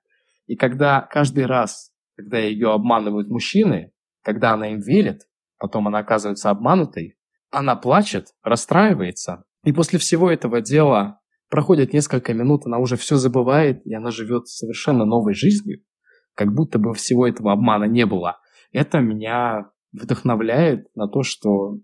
И 0.48 0.56
когда 0.56 1.02
каждый 1.02 1.46
раз, 1.46 1.91
когда 2.15 2.39
ее 2.39 2.72
обманывают 2.72 3.30
мужчины, 3.30 3.91
когда 4.24 4.54
она 4.54 4.72
им 4.72 4.80
верит, 4.80 5.22
потом 5.60 5.88
она 5.88 6.00
оказывается 6.00 6.50
обманутой, 6.50 7.17
она 7.52 7.76
плачет, 7.76 8.34
расстраивается, 8.41 9.43
и 9.63 9.72
после 9.72 10.00
всего 10.00 10.32
этого 10.32 10.62
дела 10.62 11.20
проходит 11.50 11.93
несколько 11.93 12.34
минут, 12.34 12.65
она 12.65 12.80
уже 12.80 12.98
все 12.98 13.17
забывает, 13.17 13.86
и 13.86 13.93
она 13.93 14.10
живет 14.10 14.48
совершенно 14.48 15.06
новой 15.06 15.36
жизнью, 15.36 15.84
как 16.34 16.52
будто 16.52 16.80
бы 16.80 16.96
всего 16.96 17.28
этого 17.28 17.52
обмана 17.52 17.84
не 17.84 18.08
было. 18.08 18.39
Это 18.72 19.00
меня 19.02 19.70
вдохновляет 19.91 20.88
на 20.95 21.08
то, 21.08 21.23
что, 21.23 21.78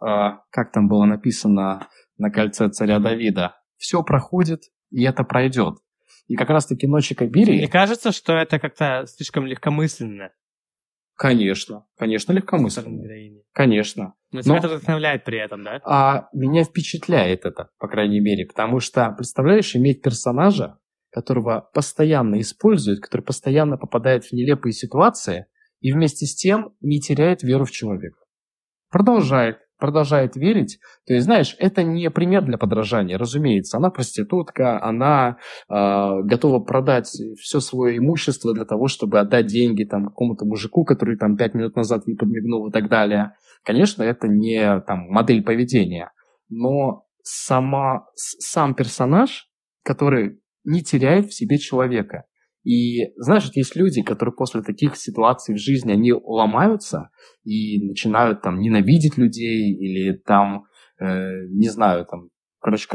э, 0.00 0.06
как 0.50 0.72
там 0.72 0.88
было 0.88 1.04
написано, 1.04 1.88
на 2.18 2.30
кольце 2.30 2.68
царя 2.70 2.98
Давида. 2.98 3.56
Все 3.76 4.02
проходит, 4.02 4.62
и 4.90 5.02
это 5.04 5.24
пройдет. 5.24 5.78
И 6.26 6.36
как 6.36 6.50
раз-таки 6.50 6.86
«Ночи 6.86 7.14
Кабири...» 7.14 7.58
Мне 7.58 7.68
кажется, 7.68 8.12
что 8.12 8.34
это 8.34 8.58
как-то 8.58 9.04
слишком 9.06 9.46
легкомысленно. 9.46 10.30
Конечно, 11.14 11.86
конечно, 11.96 12.32
легкомысленно. 12.32 13.02
Конечно. 13.52 14.14
Но 14.30 14.40
тебя 14.40 14.54
Но... 14.54 14.58
это 14.58 14.68
вдохновляет 14.68 15.24
при 15.24 15.38
этом, 15.38 15.62
да? 15.62 15.80
А 15.84 16.28
меня 16.32 16.64
впечатляет 16.64 17.44
это, 17.44 17.70
по 17.78 17.86
крайней 17.86 18.20
мере, 18.20 18.46
потому 18.46 18.80
что, 18.80 19.10
представляешь, 19.10 19.76
иметь 19.76 20.02
персонажа, 20.02 20.78
которого 21.10 21.68
постоянно 21.74 22.40
используют, 22.40 23.00
который 23.00 23.22
постоянно 23.22 23.76
попадает 23.76 24.24
в 24.24 24.32
нелепые 24.32 24.72
ситуации 24.72 25.46
и 25.82 25.92
вместе 25.92 26.26
с 26.26 26.34
тем 26.34 26.70
не 26.80 27.00
теряет 27.00 27.42
веру 27.42 27.66
в 27.66 27.70
человека. 27.70 28.18
Продолжает, 28.90 29.58
продолжает 29.78 30.36
верить. 30.36 30.78
То 31.06 31.14
есть, 31.14 31.24
знаешь, 31.24 31.56
это 31.58 31.82
не 31.82 32.08
пример 32.10 32.44
для 32.44 32.56
подражания, 32.56 33.18
разумеется. 33.18 33.78
Она 33.78 33.90
проститутка, 33.90 34.82
она 34.82 35.38
э, 35.68 36.22
готова 36.22 36.60
продать 36.60 37.10
все 37.40 37.60
свое 37.60 37.98
имущество 37.98 38.54
для 38.54 38.64
того, 38.64 38.86
чтобы 38.86 39.18
отдать 39.18 39.46
деньги 39.46 39.84
там 39.84 40.06
какому-то 40.06 40.44
мужику, 40.44 40.84
который 40.84 41.16
там 41.16 41.36
пять 41.36 41.54
минут 41.54 41.74
назад 41.74 42.06
ей 42.06 42.16
подмигнул 42.16 42.68
и 42.68 42.72
так 42.72 42.88
далее. 42.88 43.34
Конечно, 43.64 44.02
это 44.04 44.28
не 44.28 44.80
там 44.80 45.08
модель 45.08 45.42
поведения, 45.42 46.12
но 46.48 47.06
сама, 47.22 48.06
сам 48.14 48.74
персонаж, 48.74 49.48
который 49.82 50.40
не 50.64 50.82
теряет 50.82 51.26
в 51.26 51.34
себе 51.34 51.58
человека. 51.58 52.24
И 52.64 53.12
знаешь, 53.16 53.50
есть 53.54 53.76
люди, 53.76 54.02
которые 54.02 54.34
после 54.34 54.62
таких 54.62 54.96
ситуаций 54.96 55.54
в 55.54 55.58
жизни, 55.58 55.92
они 55.92 56.12
ломаются 56.12 57.10
и 57.44 57.84
начинают 57.84 58.42
там 58.42 58.60
ненавидеть 58.60 59.18
людей 59.18 59.74
или 59.74 60.12
там, 60.12 60.66
э, 61.00 61.46
не 61.48 61.68
знаю, 61.68 62.06
там, 62.06 62.28
короче, 62.60 62.86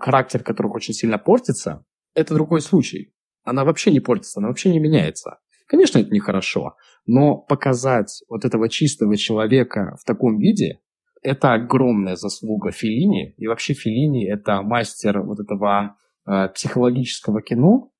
характер 0.00 0.42
которых 0.42 0.74
очень 0.74 0.94
сильно 0.94 1.18
портится. 1.18 1.84
Это 2.14 2.34
другой 2.34 2.60
случай. 2.60 3.12
Она 3.42 3.64
вообще 3.64 3.90
не 3.90 4.00
портится, 4.00 4.40
она 4.40 4.48
вообще 4.48 4.70
не 4.70 4.78
меняется. 4.78 5.38
Конечно, 5.66 5.98
это 5.98 6.10
нехорошо, 6.10 6.74
но 7.06 7.36
показать 7.36 8.24
вот 8.28 8.44
этого 8.44 8.68
чистого 8.68 9.16
человека 9.16 9.96
в 10.00 10.04
таком 10.04 10.38
виде, 10.38 10.80
это 11.22 11.52
огромная 11.52 12.16
заслуга 12.16 12.72
Филини. 12.72 13.34
И 13.36 13.46
вообще 13.46 13.74
Филини– 13.74 14.26
это 14.32 14.62
мастер 14.62 15.22
вот 15.22 15.38
этого 15.38 15.96
Э, 16.26 16.48
психологического 16.48 17.40
кино, 17.42 17.90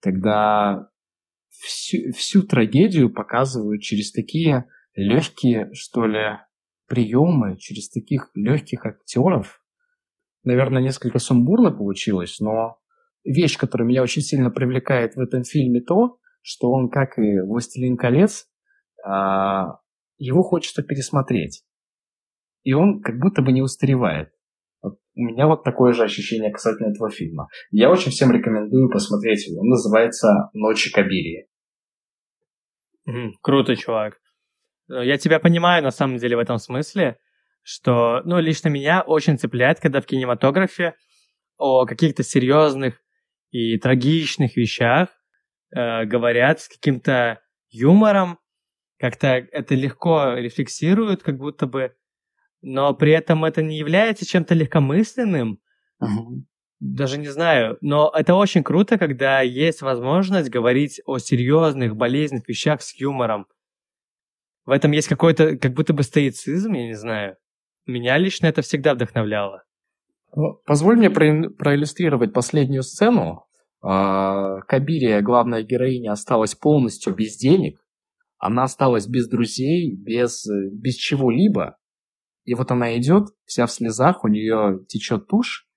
когда 0.00 0.90
всю, 1.48 2.12
всю 2.12 2.42
трагедию 2.42 3.12
показывают 3.12 3.82
через 3.82 4.12
такие 4.12 4.66
легкие, 4.94 5.70
что 5.72 6.06
ли, 6.06 6.38
приемы, 6.86 7.56
через 7.58 7.90
таких 7.90 8.30
легких 8.34 8.86
актеров. 8.86 9.62
Наверное, 10.44 10.82
несколько 10.82 11.18
сумбурно 11.18 11.70
получилось, 11.70 12.40
но 12.40 12.78
вещь, 13.24 13.58
которая 13.58 13.86
меня 13.86 14.02
очень 14.02 14.22
сильно 14.22 14.50
привлекает 14.50 15.14
в 15.14 15.20
этом 15.20 15.44
фильме, 15.44 15.80
то, 15.80 16.18
что 16.40 16.70
он, 16.70 16.88
как 16.88 17.18
и 17.18 17.40
«Властелин 17.40 17.96
колец», 17.96 18.46
а, 19.04 19.80
его 20.16 20.42
хочется 20.42 20.82
пересмотреть. 20.82 21.64
И 22.62 22.72
он 22.72 23.02
как 23.02 23.18
будто 23.18 23.42
бы 23.42 23.52
не 23.52 23.62
устаревает. 23.62 24.32
У 25.18 25.22
меня 25.22 25.48
вот 25.48 25.64
такое 25.64 25.92
же 25.94 26.04
ощущение 26.04 26.52
касательно 26.52 26.92
этого 26.92 27.10
фильма. 27.10 27.48
Я 27.72 27.90
очень 27.90 28.12
всем 28.12 28.30
рекомендую 28.30 28.88
посмотреть 28.88 29.48
его. 29.48 29.62
Он 29.62 29.68
называется 29.68 30.48
«Ночи 30.52 30.92
Кабирии». 30.92 31.48
Mm, 33.08 33.32
круто, 33.42 33.74
чувак. 33.74 34.20
Э, 34.88 35.04
я 35.04 35.18
тебя 35.18 35.40
понимаю 35.40 35.82
на 35.82 35.90
самом 35.90 36.18
деле 36.18 36.36
в 36.36 36.38
этом 36.38 36.58
смысле, 36.58 37.18
что, 37.62 38.22
ну, 38.26 38.38
лично 38.38 38.68
меня 38.68 39.02
очень 39.02 39.38
цепляет, 39.38 39.80
когда 39.80 40.00
в 40.00 40.06
кинематографе 40.06 40.94
о 41.56 41.84
каких-то 41.84 42.22
серьезных 42.22 43.02
и 43.50 43.76
трагичных 43.76 44.56
вещах 44.56 45.08
э, 45.74 46.04
говорят 46.04 46.60
с 46.60 46.68
каким-то 46.68 47.40
юмором, 47.70 48.38
как-то 49.00 49.26
это 49.26 49.74
легко 49.74 50.34
рефлексируют, 50.34 51.24
как 51.24 51.38
будто 51.38 51.66
бы 51.66 51.96
но 52.62 52.94
при 52.94 53.12
этом 53.12 53.44
это 53.44 53.62
не 53.62 53.78
является 53.78 54.26
чем-то 54.26 54.54
легкомысленным. 54.54 55.60
Uh-huh. 56.02 56.42
Даже 56.80 57.18
не 57.18 57.28
знаю, 57.28 57.76
но 57.80 58.12
это 58.14 58.34
очень 58.34 58.62
круто, 58.62 58.98
когда 58.98 59.40
есть 59.40 59.82
возможность 59.82 60.50
говорить 60.50 61.00
о 61.06 61.18
серьезных, 61.18 61.96
болезненных 61.96 62.48
вещах 62.48 62.82
с 62.82 62.94
юмором. 62.94 63.46
В 64.64 64.70
этом 64.70 64.92
есть 64.92 65.08
какой-то, 65.08 65.56
как 65.56 65.72
будто 65.72 65.92
бы 65.92 66.02
стоицизм, 66.02 66.72
я 66.74 66.86
не 66.86 66.94
знаю. 66.94 67.36
Меня 67.86 68.16
лично 68.18 68.46
это 68.46 68.62
всегда 68.62 68.94
вдохновляло. 68.94 69.64
Позволь 70.66 70.98
мне 70.98 71.10
про- 71.10 71.48
проиллюстрировать 71.50 72.32
последнюю 72.32 72.82
сцену. 72.82 73.46
А, 73.80 74.60
Кабирия, 74.68 75.22
главная 75.22 75.62
героиня, 75.62 76.12
осталась 76.12 76.54
полностью 76.54 77.14
без 77.14 77.36
денег. 77.36 77.80
Она 78.36 78.64
осталась 78.64 79.06
без 79.06 79.28
друзей, 79.28 79.96
без, 79.96 80.46
без 80.46 80.94
чего-либо. 80.94 81.78
И 82.48 82.54
вот 82.54 82.70
она 82.70 82.96
идет, 82.96 83.26
вся 83.44 83.66
в 83.66 83.70
слезах, 83.70 84.24
у 84.24 84.28
нее 84.28 84.80
течет 84.88 85.28
тушь, 85.28 85.68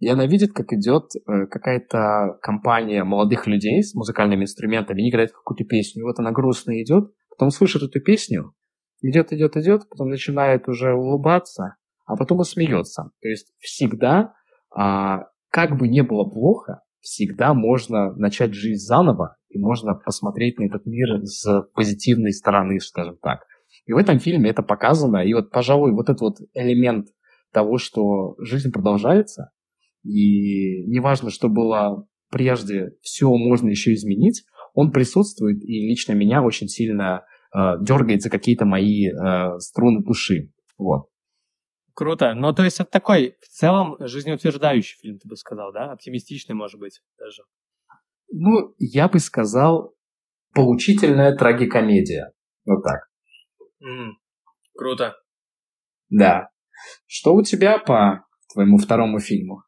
и 0.00 0.08
она 0.08 0.26
видит, 0.26 0.52
как 0.52 0.72
идет 0.72 1.12
э, 1.14 1.46
какая-то 1.46 2.40
компания 2.42 3.04
молодых 3.04 3.46
людей 3.46 3.80
с 3.80 3.94
музыкальными 3.94 4.42
инструментами, 4.42 5.02
они 5.02 5.10
играют 5.10 5.30
какую-то 5.30 5.62
песню. 5.62 6.00
И 6.00 6.02
вот 6.02 6.18
она 6.18 6.32
грустно 6.32 6.82
идет, 6.82 7.12
потом 7.30 7.50
слышит 7.50 7.84
эту 7.84 8.00
песню, 8.00 8.54
идет, 9.02 9.32
идет, 9.32 9.56
идет, 9.56 9.88
потом 9.88 10.08
начинает 10.08 10.68
уже 10.68 10.94
улыбаться, 10.94 11.76
а 12.06 12.16
потом 12.16 12.40
и 12.40 12.44
смеется. 12.44 13.12
То 13.22 13.28
есть 13.28 13.54
всегда, 13.60 14.34
а, 14.74 15.26
как 15.50 15.78
бы 15.78 15.86
не 15.86 16.02
было 16.02 16.24
плохо, 16.24 16.82
всегда 16.98 17.54
можно 17.54 18.12
начать 18.16 18.52
жизнь 18.52 18.84
заново, 18.84 19.36
и 19.48 19.60
можно 19.60 19.94
посмотреть 19.94 20.58
на 20.58 20.64
этот 20.64 20.86
мир 20.86 21.24
с 21.24 21.68
позитивной 21.72 22.32
стороны, 22.32 22.80
скажем 22.80 23.16
так. 23.22 23.44
И 23.84 23.92
в 23.92 23.96
этом 23.96 24.18
фильме 24.18 24.50
это 24.50 24.62
показано. 24.62 25.18
И 25.18 25.34
вот, 25.34 25.50
пожалуй, 25.50 25.92
вот 25.92 26.08
этот 26.08 26.20
вот 26.20 26.36
элемент 26.54 27.08
того, 27.52 27.78
что 27.78 28.34
жизнь 28.38 28.72
продолжается, 28.72 29.50
и 30.02 30.84
неважно, 30.86 31.30
что 31.30 31.48
было 31.48 32.06
прежде, 32.30 32.92
все 33.02 33.28
можно 33.28 33.68
еще 33.68 33.92
изменить, 33.94 34.44
он 34.74 34.92
присутствует, 34.92 35.62
и 35.62 35.88
лично 35.88 36.12
меня 36.12 36.42
очень 36.42 36.68
сильно 36.68 37.24
э, 37.54 37.58
дергает 37.80 38.22
за 38.22 38.30
какие-то 38.30 38.64
мои 38.64 39.08
э, 39.08 39.58
струны 39.58 40.02
души. 40.04 40.52
Вот. 40.76 41.06
Круто. 41.94 42.34
Ну, 42.34 42.52
то 42.52 42.62
есть 42.62 42.78
это 42.78 42.90
такой 42.90 43.36
в 43.40 43.48
целом 43.48 43.96
жизнеутверждающий 43.98 44.98
фильм, 45.00 45.18
ты 45.18 45.26
бы 45.26 45.36
сказал, 45.36 45.72
да? 45.72 45.92
Оптимистичный, 45.92 46.54
может 46.54 46.78
быть, 46.78 47.00
даже. 47.18 47.42
Ну, 48.30 48.74
я 48.78 49.08
бы 49.08 49.18
сказал, 49.18 49.94
поучительная 50.52 51.34
трагикомедия. 51.34 52.32
Вот 52.66 52.82
так. 52.82 53.08
Mm, 53.82 54.12
круто. 54.76 55.16
Да. 56.08 56.48
Что 57.06 57.34
у 57.34 57.42
тебя 57.42 57.78
по 57.78 58.26
твоему 58.52 58.78
второму 58.78 59.20
фильму? 59.20 59.62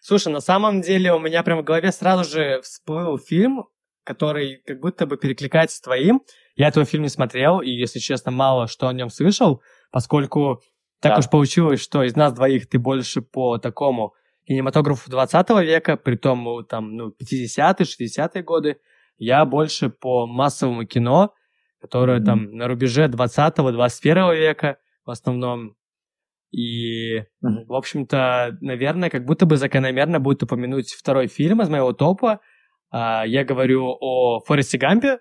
Слушай, 0.00 0.32
на 0.32 0.40
самом 0.40 0.80
деле 0.80 1.12
у 1.12 1.20
меня 1.20 1.42
прямо 1.42 1.62
в 1.62 1.64
голове 1.64 1.92
сразу 1.92 2.28
же 2.28 2.60
всплыл 2.62 3.18
фильм, 3.18 3.66
который 4.04 4.60
как 4.66 4.80
будто 4.80 5.06
бы 5.06 5.16
перекликается 5.16 5.76
с 5.76 5.80
твоим. 5.80 6.22
Я 6.56 6.68
этого 6.68 6.84
фильма 6.84 7.04
не 7.04 7.08
смотрел, 7.08 7.60
и, 7.60 7.70
если 7.70 8.00
честно, 8.00 8.32
мало 8.32 8.66
что 8.66 8.88
о 8.88 8.92
нем 8.92 9.10
слышал, 9.10 9.62
поскольку 9.90 10.60
так 11.00 11.12
да. 11.12 11.18
уж 11.18 11.30
получилось, 11.30 11.80
что 11.80 12.02
из 12.02 12.16
нас 12.16 12.32
двоих 12.32 12.68
ты 12.68 12.78
больше 12.78 13.22
по 13.22 13.58
такому 13.58 14.14
кинематографу 14.46 15.10
20 15.10 15.50
века, 15.62 15.96
при 15.96 16.16
том 16.16 16.64
там, 16.68 16.96
ну, 16.96 17.08
50-е, 17.10 17.86
60-е 17.86 18.42
годы, 18.42 18.80
я 19.18 19.44
больше 19.44 19.88
по 19.88 20.26
массовому 20.26 20.84
кино, 20.84 21.32
которая 21.82 22.20
mm-hmm. 22.20 22.24
там 22.24 22.50
на 22.52 22.68
рубеже 22.68 23.08
20-21 23.08 24.36
века 24.36 24.78
в 25.04 25.10
основном. 25.10 25.74
И, 26.50 27.18
mm-hmm. 27.18 27.66
в 27.66 27.74
общем-то, 27.74 28.56
наверное, 28.60 29.10
как 29.10 29.24
будто 29.24 29.44
бы 29.44 29.56
закономерно 29.56 30.20
будет 30.20 30.42
упомянуть 30.42 30.92
второй 30.92 31.26
фильм 31.26 31.60
из 31.60 31.68
моего 31.68 31.92
топа. 31.92 32.40
А, 32.90 33.26
я 33.26 33.44
говорю 33.44 33.96
о 34.00 34.40
Форесте 34.40 34.78
Гампе 34.78 35.08
э, 35.08 35.18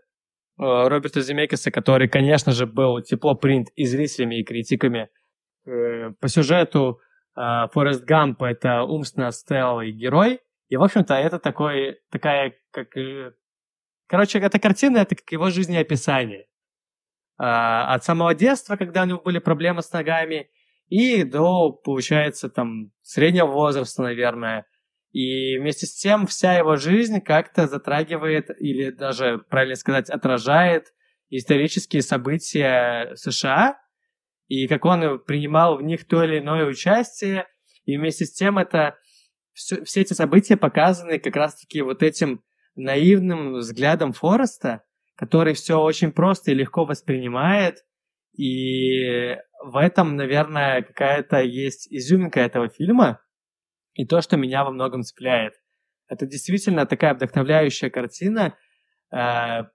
Роберта 0.58 1.22
Земекиса, 1.22 1.72
который, 1.72 2.08
конечно 2.08 2.52
же, 2.52 2.66
был 2.66 3.02
тепло 3.02 3.36
принят 3.36 3.68
и 3.76 3.86
зрителями, 3.86 4.40
и 4.40 4.44
критиками. 4.44 5.10
Э, 5.66 6.12
по 6.20 6.28
сюжету 6.28 7.00
а, 7.36 7.68
Форест 7.70 8.04
Гамп— 8.04 8.42
это 8.44 8.84
умственно 8.84 9.32
стелый 9.32 9.92
герой, 9.92 10.40
и, 10.72 10.78
в 10.78 10.84
общем-то, 10.84 11.14
это 11.16 11.38
такой, 11.38 12.00
такая, 12.10 12.54
как... 12.72 12.96
Э, 12.96 13.34
короче, 14.08 14.40
эта 14.40 14.58
картина— 14.58 14.98
это 15.00 15.16
как 15.16 15.30
его 15.30 15.50
жизнеописание. 15.50 16.46
А, 17.44 17.96
от 17.96 18.04
самого 18.04 18.36
детства, 18.36 18.76
когда 18.76 19.02
у 19.02 19.06
него 19.06 19.20
были 19.20 19.40
проблемы 19.40 19.82
с 19.82 19.92
ногами, 19.92 20.52
и 20.90 21.24
до, 21.24 21.72
получается, 21.72 22.50
там, 22.50 22.92
среднего 23.02 23.48
возраста, 23.48 24.04
наверное. 24.04 24.68
И 25.12 25.58
вместе 25.58 25.88
с 25.88 25.96
тем 25.96 26.28
вся 26.28 26.54
его 26.54 26.76
жизнь 26.76 27.20
как-то 27.20 27.66
затрагивает, 27.66 28.52
или 28.60 28.92
даже, 28.92 29.40
правильно 29.50 29.74
сказать, 29.74 30.12
отражает 30.12 30.94
исторические 31.32 32.04
события 32.04 33.16
США, 33.16 33.80
и 34.48 34.68
как 34.68 34.86
он 34.86 35.18
принимал 35.26 35.78
в 35.78 35.82
них 35.82 36.08
то 36.08 36.24
или 36.24 36.38
иное 36.38 36.68
участие, 36.68 37.48
И 37.86 37.98
вместе 37.98 38.26
с 38.26 38.34
тем 38.34 38.60
это 38.60 38.98
все, 39.54 39.84
все 39.84 40.02
эти 40.02 40.14
события 40.14 40.58
показаны 40.58 41.18
как 41.18 41.36
раз-таки 41.36 41.82
вот 41.82 42.04
этим 42.04 42.44
наивным 42.76 43.56
взглядом 43.56 44.14
Фореста, 44.14 44.84
который 45.22 45.54
все 45.54 45.80
очень 45.80 46.12
просто 46.12 46.50
и 46.50 46.56
легко 46.56 46.84
воспринимает, 46.84 47.86
и 48.36 49.38
в 49.64 49.78
этом, 49.78 50.16
наверное, 50.16 50.82
какая-то 50.82 51.42
есть 51.42 51.88
изюминка 51.94 52.40
этого 52.40 52.70
фильма, 52.70 53.22
и 53.94 54.08
то, 54.08 54.22
что 54.22 54.36
меня 54.36 54.64
во 54.64 54.72
многом 54.72 55.04
цепляет. 55.04 55.54
Это 56.08 56.26
действительно 56.26 56.88
такая 56.88 57.14
вдохновляющая 57.14 57.92
картина, 57.92 58.58
э, 59.12 59.66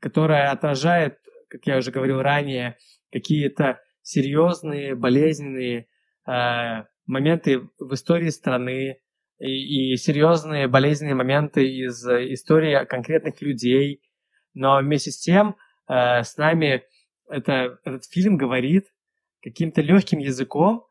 которая 0.00 0.50
отражает, 0.50 1.18
как 1.50 1.66
я 1.66 1.76
уже 1.76 1.90
говорил 1.90 2.22
ранее, 2.22 2.78
какие-то 3.12 3.80
серьезные, 4.00 4.94
болезненные 4.94 5.86
э, 6.26 6.84
моменты 7.04 7.60
в 7.78 7.92
истории 7.92 8.30
страны 8.30 9.00
и, 9.38 9.92
и 9.92 9.96
серьезные 9.98 10.66
болезненные 10.66 11.14
моменты 11.14 11.68
из 11.68 12.02
истории 12.06 12.86
конкретных 12.86 13.42
людей. 13.42 14.00
Но 14.54 14.78
вместе 14.78 15.10
с 15.10 15.18
тем 15.18 15.56
э, 15.88 16.22
с 16.22 16.36
нами 16.36 16.84
это, 17.28 17.78
этот 17.84 18.04
фильм 18.06 18.36
говорит 18.36 18.86
каким-то 19.42 19.82
легким 19.82 20.18
языком, 20.18 20.86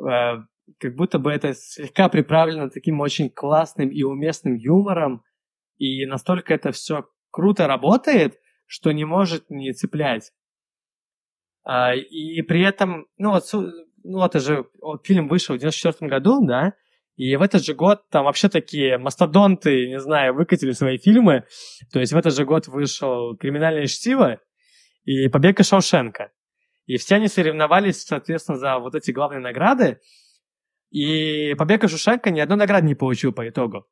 э, 0.00 0.38
как 0.78 0.94
будто 0.94 1.18
бы 1.18 1.30
это 1.32 1.54
слегка 1.54 2.08
приправлено 2.08 2.70
таким 2.70 3.00
очень 3.00 3.30
классным 3.30 3.90
и 3.90 4.02
уместным 4.02 4.54
юмором, 4.54 5.24
и 5.78 6.06
настолько 6.06 6.54
это 6.54 6.72
все 6.72 7.08
круто 7.30 7.66
работает, 7.66 8.38
что 8.66 8.92
не 8.92 9.04
может 9.04 9.50
не 9.50 9.72
цеплять. 9.72 10.32
А, 11.64 11.94
и 11.94 12.40
при 12.42 12.62
этом, 12.62 13.06
ну 13.16 13.30
вот, 13.30 13.44
ну 14.04 14.24
это 14.24 14.40
же 14.40 14.68
вот 14.80 15.06
фильм 15.06 15.28
вышел 15.28 15.54
в 15.54 15.58
94 15.58 16.08
году, 16.08 16.44
да, 16.46 16.74
и 17.18 17.34
в 17.34 17.42
этот 17.42 17.64
же 17.64 17.74
год 17.74 18.08
там 18.10 18.26
вообще 18.26 18.48
такие 18.48 18.96
мастодонты, 18.96 19.88
не 19.88 19.98
знаю, 19.98 20.34
выкатили 20.34 20.70
свои 20.70 20.98
фильмы. 20.98 21.46
То 21.92 21.98
есть 21.98 22.12
в 22.12 22.16
этот 22.16 22.32
же 22.32 22.44
год 22.44 22.68
вышел 22.68 23.36
«Криминальное 23.36 23.88
чтиво» 23.88 24.38
и 25.04 25.28
«Побег 25.28 25.58
из 25.58 25.66
Шоушенка». 25.66 26.30
И 26.86 26.96
все 26.96 27.16
они 27.16 27.26
соревновались, 27.26 28.04
соответственно, 28.04 28.56
за 28.56 28.78
вот 28.78 28.94
эти 28.94 29.10
главные 29.10 29.40
награды. 29.40 29.98
И 30.90 31.54
«Побег 31.58 31.82
из 31.82 31.90
Шоушенка» 31.90 32.30
ни 32.30 32.38
одной 32.38 32.56
награды 32.56 32.86
не 32.86 32.94
получил 32.94 33.32
по 33.32 33.48
итогу. 33.48 33.88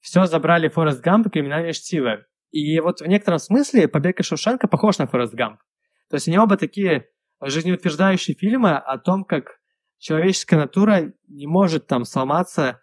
Все 0.00 0.24
забрали 0.24 0.68
Форест 0.68 1.02
Гамп 1.02 1.26
и 1.26 1.30
«Криминальное 1.30 1.74
чтиво». 1.74 2.24
И 2.52 2.80
вот 2.80 3.02
в 3.02 3.06
некотором 3.06 3.38
смысле 3.38 3.86
«Побег 3.86 4.18
из 4.18 4.24
Шоушенка» 4.24 4.66
похож 4.66 4.96
на 4.96 5.06
Форест 5.06 5.34
Гамп. 5.34 5.60
То 6.08 6.16
есть 6.16 6.26
они 6.26 6.38
оба 6.38 6.56
такие 6.56 7.04
жизнеутверждающие 7.42 8.34
фильмы 8.34 8.78
о 8.78 8.96
том, 8.96 9.24
как 9.24 9.58
человеческая 10.02 10.56
натура 10.56 11.12
не 11.28 11.46
может 11.46 11.86
там 11.86 12.04
сломаться, 12.04 12.82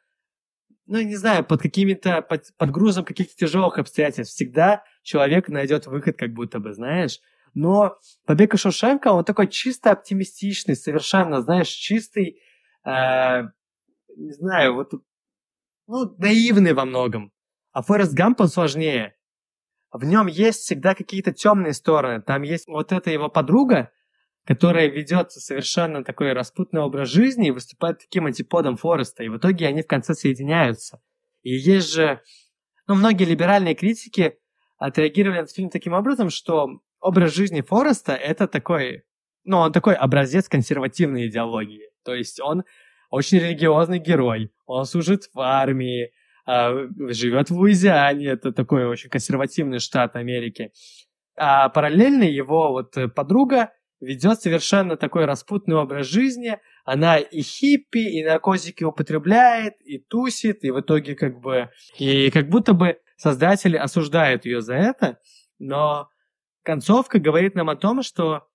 ну, 0.85 1.01
не 1.01 1.17
знаю, 1.17 1.43
под 1.43 1.61
какими-то, 1.61 2.21
под, 2.21 2.45
под 2.57 2.71
грузом 2.71 3.03
каких-то 3.03 3.35
тяжелых 3.35 3.77
обстоятельств. 3.77 4.33
Всегда 4.33 4.83
человек 5.03 5.49
найдет 5.49 5.85
выход, 5.85 6.17
как 6.17 6.33
будто 6.33 6.59
бы, 6.59 6.73
знаешь. 6.73 7.19
Но 7.53 7.97
побег 8.25 8.57
Шушенко, 8.57 9.09
он 9.09 9.25
такой 9.25 9.49
чисто 9.49 9.91
оптимистичный, 9.91 10.77
совершенно, 10.77 11.41
знаешь, 11.41 11.67
чистый, 11.67 12.39
э, 12.85 13.41
не 14.15 14.31
знаю, 14.31 14.75
вот, 14.75 14.93
ну, 15.87 16.15
наивный 16.17 16.73
во 16.73 16.85
многом. 16.85 17.33
А 17.73 17.81
Форест 17.81 18.13
Гамп, 18.13 18.41
он 18.41 18.47
сложнее. 18.47 19.15
В 19.91 20.05
нем 20.05 20.27
есть 20.27 20.61
всегда 20.61 20.95
какие-то 20.95 21.33
темные 21.33 21.73
стороны. 21.73 22.21
Там 22.21 22.43
есть 22.43 22.67
вот 22.67 22.93
эта 22.93 23.11
его 23.11 23.27
подруга, 23.27 23.91
которая 24.49 24.87
ведет 24.87 25.31
совершенно 25.31 26.03
такой 26.03 26.33
распутный 26.33 26.81
образ 26.81 27.09
жизни 27.09 27.49
и 27.49 27.51
выступает 27.51 27.99
таким 27.99 28.25
антиподом 28.25 28.77
Фореста, 28.77 29.23
и 29.23 29.29
в 29.29 29.37
итоге 29.37 29.67
они 29.67 29.83
в 29.83 29.87
конце 29.87 30.15
соединяются. 30.15 30.99
И 31.43 31.53
есть 31.53 31.93
же, 31.93 32.19
ну, 32.87 32.95
многие 32.95 33.25
либеральные 33.25 33.75
критики 33.75 34.39
отреагировали 34.79 35.37
на 35.37 35.43
этот 35.43 35.55
фильм 35.55 35.69
таким 35.69 35.93
образом, 35.93 36.31
что 36.31 36.81
образ 36.99 37.35
жизни 37.35 37.61
Фореста 37.61 38.13
это 38.13 38.47
такой, 38.47 39.03
ну, 39.43 39.57
он 39.57 39.71
такой 39.71 39.93
образец 39.93 40.49
консервативной 40.49 41.27
идеологии. 41.27 41.91
То 42.03 42.15
есть 42.15 42.39
он 42.39 42.63
очень 43.11 43.37
религиозный 43.37 43.99
герой, 43.99 44.51
он 44.65 44.85
служит 44.85 45.29
в 45.31 45.39
армии, 45.41 46.11
а, 46.47 46.73
живет 47.09 47.51
в 47.51 47.55
Луизиане, 47.55 48.25
это 48.25 48.51
такой 48.51 48.87
очень 48.87 49.11
консервативный 49.11 49.77
штат 49.77 50.15
Америки. 50.15 50.71
А 51.37 51.69
параллельно 51.69 52.23
его 52.23 52.71
вот 52.71 52.95
подруга 53.13 53.73
ведет 53.99 54.41
совершенно 54.41 54.97
такой 54.97 55.25
распутный 55.25 55.75
образ 55.75 56.07
жизни. 56.07 56.59
Она 56.85 57.17
и 57.17 57.41
хиппи, 57.41 57.99
и 57.99 58.23
наркотики 58.23 58.83
употребляет, 58.83 59.75
и 59.81 59.99
тусит, 59.99 60.63
и 60.63 60.71
в 60.71 60.79
итоге 60.79 61.15
как 61.15 61.39
бы... 61.39 61.69
И 61.97 62.31
как 62.31 62.49
будто 62.49 62.73
бы 62.73 62.99
создатели 63.17 63.75
осуждают 63.75 64.45
ее 64.45 64.61
за 64.61 64.75
это, 64.75 65.19
но 65.57 66.09
концовка 66.63 67.19
говорит 67.19 67.55
нам 67.55 67.69
о 67.69 67.75
том, 67.75 68.01
что 68.01 68.47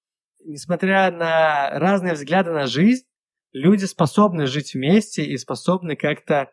несмотря 0.44 1.10
на 1.10 1.70
разные 1.78 2.14
взгляды 2.14 2.50
на 2.50 2.66
жизнь, 2.66 3.04
люди 3.52 3.84
способны 3.84 4.46
жить 4.46 4.74
вместе 4.74 5.24
и 5.24 5.36
способны 5.36 5.96
как-то 5.96 6.50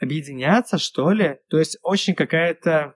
объединяться, 0.00 0.78
что 0.78 1.10
ли. 1.10 1.38
То 1.48 1.58
есть 1.58 1.78
очень 1.82 2.14
какая-то 2.14 2.94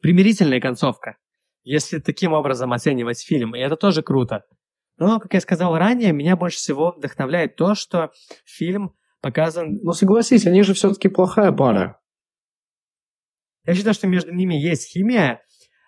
примирительная 0.00 0.60
концовка 0.60 1.16
если 1.62 1.98
таким 1.98 2.32
образом 2.32 2.72
оценивать 2.72 3.22
фильм, 3.22 3.54
и 3.54 3.60
это 3.60 3.76
тоже 3.76 4.02
круто. 4.02 4.44
Но, 4.96 5.18
как 5.18 5.32
я 5.34 5.40
сказал 5.40 5.76
ранее, 5.78 6.12
меня 6.12 6.36
больше 6.36 6.58
всего 6.58 6.92
вдохновляет 6.92 7.56
то, 7.56 7.74
что 7.74 8.12
фильм 8.44 8.94
показан... 9.22 9.78
Ну, 9.82 9.92
согласись, 9.92 10.46
они 10.46 10.62
же 10.62 10.74
все-таки 10.74 11.08
плохая 11.08 11.52
пара. 11.52 12.00
Я 13.66 13.74
считаю, 13.74 13.94
что 13.94 14.06
между 14.06 14.32
ними 14.32 14.54
есть 14.54 14.90
химия. 14.92 15.42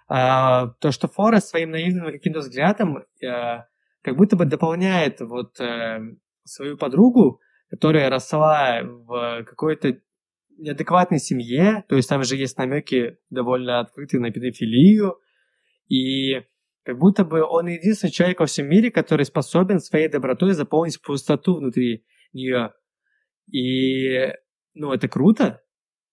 А, 0.08 0.68
то, 0.80 0.92
что 0.92 1.08
Форест 1.08 1.48
своим 1.48 1.70
наивным 1.70 2.12
каким-то 2.12 2.40
взглядом 2.40 3.04
а, 3.24 3.66
как 4.02 4.16
будто 4.16 4.36
бы 4.36 4.44
дополняет 4.44 5.20
вот 5.20 5.58
а, 5.60 6.00
свою 6.44 6.76
подругу, 6.76 7.40
которая 7.70 8.10
росла 8.10 8.82
в 8.82 9.44
какой-то 9.44 9.98
неадекватной 10.58 11.18
семье, 11.18 11.84
то 11.88 11.96
есть 11.96 12.08
там 12.08 12.22
же 12.24 12.36
есть 12.36 12.58
намеки 12.58 13.18
довольно 13.30 13.80
открытые 13.80 14.20
на 14.20 14.30
педофилию, 14.30 15.18
и 15.92 16.42
как 16.84 16.98
будто 16.98 17.22
бы 17.22 17.42
он 17.42 17.66
единственный 17.66 18.10
человек 18.10 18.40
во 18.40 18.46
всем 18.46 18.66
мире, 18.66 18.90
который 18.90 19.26
способен 19.26 19.78
своей 19.78 20.08
добротой 20.08 20.52
заполнить 20.52 21.02
пустоту 21.02 21.56
внутри 21.56 22.06
нее. 22.32 22.72
И, 23.50 24.32
ну, 24.72 24.94
это 24.94 25.06
круто, 25.06 25.62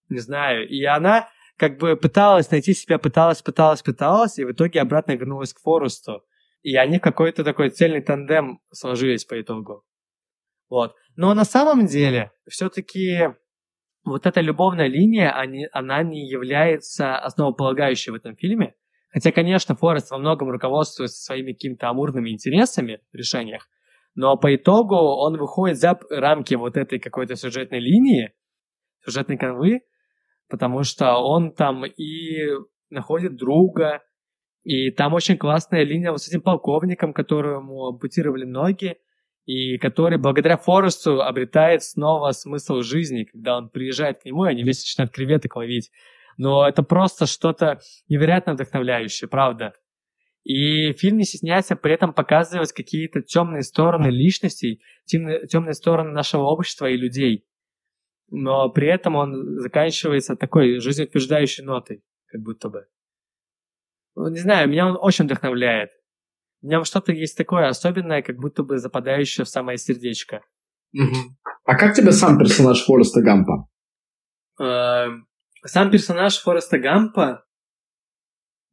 не 0.10 0.20
знаю. 0.20 0.68
И 0.68 0.84
она 0.84 1.30
как 1.56 1.78
бы 1.78 1.96
пыталась 1.96 2.52
найти 2.52 2.74
себя, 2.74 3.00
пыталась, 3.00 3.42
пыталась, 3.42 3.82
пыталась, 3.82 4.38
и 4.38 4.44
в 4.44 4.52
итоге 4.52 4.82
обратно 4.82 5.14
вернулась 5.14 5.54
к 5.54 5.62
Форесту. 5.62 6.26
И 6.62 6.76
они 6.76 7.00
какой-то 7.00 7.46
такой 7.46 7.70
цельный 7.70 8.02
тандем 8.02 8.60
сложились 8.74 9.24
по 9.24 9.40
итогу. 9.40 9.86
Вот. 10.68 10.94
Но 11.16 11.34
на 11.34 11.46
самом 11.46 11.86
деле, 11.86 12.34
все-таки 12.50 13.34
вот 14.04 14.26
эта 14.26 14.42
любовная 14.42 14.88
линия, 14.88 15.32
они, 15.32 15.70
она 15.72 16.04
не 16.04 16.28
является 16.28 17.18
основополагающей 17.18 18.12
в 18.12 18.16
этом 18.16 18.36
фильме. 18.36 18.76
Хотя, 19.12 19.32
конечно, 19.32 19.76
Форест 19.76 20.12
во 20.12 20.18
многом 20.18 20.50
руководствуется 20.50 21.24
своими 21.24 21.54
какими-то 21.54 21.90
амурными 21.90 22.30
интересами 22.30 23.02
в 23.12 23.16
решениях, 23.16 23.68
но 24.16 24.38
по 24.38 24.56
итогу 24.56 24.96
он 24.96 25.38
выходит 25.38 25.78
за 25.78 26.00
рамки 26.10 26.54
вот 26.56 26.78
этой 26.78 27.00
какой-то 27.00 27.36
сюжетной 27.36 27.80
линии, 27.80 28.34
сюжетной 29.04 29.38
канвы, 29.38 29.82
потому 30.48 30.84
что 30.84 31.16
он 31.18 31.54
там 31.54 31.86
и 31.86 32.50
находит 32.90 33.36
друга, 33.36 34.02
и 34.64 34.92
там 34.92 35.14
очень 35.14 35.38
классная 35.38 35.84
линия 35.84 36.12
вот 36.12 36.22
с 36.22 36.28
этим 36.28 36.42
полковником, 36.42 37.14
которому 37.14 37.88
ампутировали 37.88 38.46
ноги, 38.46 38.98
и 39.46 39.78
который 39.78 40.20
благодаря 40.20 40.58
Форесту 40.58 41.22
обретает 41.24 41.82
снова 41.82 42.32
смысл 42.32 42.82
жизни, 42.82 43.24
когда 43.24 43.58
он 43.58 43.70
приезжает 43.70 44.22
к 44.22 44.26
нему, 44.26 44.46
и 44.46 44.50
они 44.50 44.64
вместе 44.64 44.84
начинают 44.84 45.12
креветок 45.12 45.56
ловить 45.56 45.92
но 46.40 46.66
это 46.66 46.84
просто 46.84 47.26
что-то 47.26 47.82
невероятно 48.08 48.54
вдохновляющее, 48.54 49.28
правда. 49.28 49.74
И 50.46 50.94
фильм 50.94 51.18
не 51.18 51.26
стесняется 51.26 51.76
при 51.76 51.94
этом 51.94 52.14
показывать 52.14 52.72
какие-то 52.72 53.22
темные 53.22 53.62
стороны 53.62 54.08
личностей, 54.08 54.82
темные, 55.04 55.48
темные 55.48 55.74
стороны 55.74 56.12
нашего 56.12 56.44
общества 56.44 56.86
и 56.86 56.96
людей. 56.96 57.46
Но 58.32 58.70
при 58.70 58.88
этом 58.88 59.18
он 59.18 59.60
заканчивается 59.60 60.38
такой 60.38 60.80
жизнеутверждающей 60.80 61.62
нотой, 61.66 62.06
как 62.28 62.42
будто 62.42 62.70
бы. 62.70 62.88
Ну, 64.16 64.30
не 64.30 64.40
знаю, 64.40 64.70
меня 64.70 64.88
он 64.88 64.98
очень 64.98 65.26
вдохновляет. 65.26 65.90
У 66.62 66.68
меня 66.68 66.86
что-то 66.86 67.12
есть 67.12 67.36
такое 67.36 67.68
особенное, 67.68 68.22
как 68.22 68.38
будто 68.38 68.64
бы 68.64 68.78
западающее 68.78 69.44
в 69.44 69.50
самое 69.50 69.78
сердечко. 69.78 70.42
А 71.66 71.76
как 71.76 71.96
тебе 71.96 72.14
сам 72.14 72.38
персонаж 72.40 72.86
Фореста 72.86 73.22
Гампа? 73.22 73.68
Эм, 74.62 75.29
сам 75.66 75.92
персонаж 75.92 76.38
Фореста 76.40 76.78
Гампа, 76.78 77.46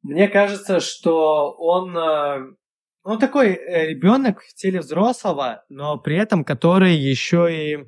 мне 0.03 0.29
кажется, 0.29 0.81
что 0.81 1.53
он, 1.53 1.97
э, 1.97 2.55
он 3.03 3.19
такой 3.19 3.55
э, 3.55 3.87
ребенок 3.89 4.43
в 4.43 4.55
теле 4.55 4.81
взрослого, 4.81 5.65
но 5.69 5.99
при 5.99 6.17
этом 6.17 6.45
который 6.45 6.95
еще 6.95 7.49
и 7.51 7.87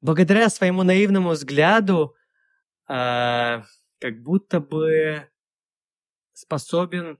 благодаря 0.00 0.48
своему 0.48 0.82
наивному 0.82 1.30
взгляду 1.30 2.14
э, 2.88 3.62
как 4.00 4.22
будто 4.22 4.60
бы 4.60 5.28
способен... 6.32 7.18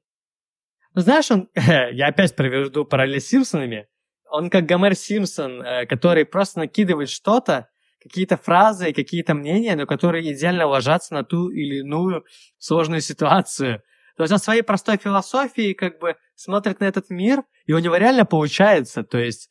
Ну, 0.94 1.00
знаешь, 1.02 1.30
он... 1.30 1.48
я 1.54 2.08
опять 2.08 2.34
приведу 2.34 2.84
параллель 2.84 3.20
с 3.20 3.28
Симпсонами. 3.28 3.88
Он 4.30 4.48
как 4.48 4.64
Гомер 4.64 4.94
Симпсон, 4.94 5.62
э, 5.62 5.86
который 5.86 6.24
просто 6.24 6.60
накидывает 6.60 7.10
что-то, 7.10 7.68
какие-то 8.03 8.36
фразы, 8.36 8.92
какие-то 8.92 9.34
мнения, 9.34 9.76
но 9.76 9.86
которые 9.86 10.32
идеально 10.32 10.66
ложатся 10.66 11.14
на 11.14 11.24
ту 11.24 11.51
или 11.51 11.80
иную 11.80 12.24
сложную 12.59 13.01
ситуацию. 13.01 13.82
То 14.16 14.24
есть 14.24 14.32
он 14.32 14.38
своей 14.38 14.62
простой 14.62 14.98
философией 14.98 15.74
как 15.74 15.98
бы 15.98 16.16
смотрит 16.34 16.80
на 16.80 16.84
этот 16.84 17.11
мир, 17.11 17.42
и 17.66 17.72
у 17.72 17.78
него 17.78 17.96
реально 17.96 18.24
получается. 18.24 19.03
То 19.03 19.18
есть 19.18 19.51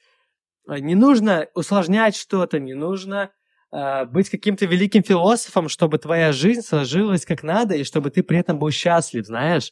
э, 0.68 0.80
не 0.80 0.96
нужно 0.96 1.48
усложнять 1.56 2.16
что-то, 2.16 2.60
не 2.60 2.74
нужно 2.74 3.32
э, 3.72 4.06
быть 4.06 4.30
каким-то 4.30 4.66
великим 4.66 5.04
философом, 5.04 5.70
чтобы 5.70 5.98
твоя 5.98 6.32
жизнь 6.32 6.62
сложилась 6.62 7.26
как 7.26 7.44
надо, 7.44 7.76
и 7.76 7.84
чтобы 7.84 8.10
ты 8.10 8.24
при 8.24 8.40
этом 8.40 8.60
был 8.60 8.72
счастлив, 8.72 9.26
знаешь. 9.26 9.72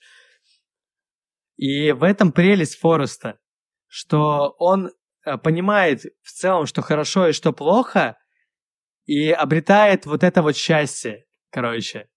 И 1.57 1.91
в 1.91 2.03
этом 2.03 2.31
прелесть 2.31 2.79
Фореста, 2.79 3.39
что 3.87 4.55
он 4.59 4.91
э, 5.25 5.37
понимает 5.37 6.03
в 6.23 6.31
целом, 6.31 6.67
что 6.67 6.81
хорошо 6.81 7.27
и 7.27 7.33
что 7.33 7.53
плохо, 7.53 8.17
и 9.07 9.31
обретает 9.31 10.05
вот 10.05 10.23
это 10.23 10.43
вот 10.43 10.55
счастье, 10.55 11.25
короче. 11.49 12.09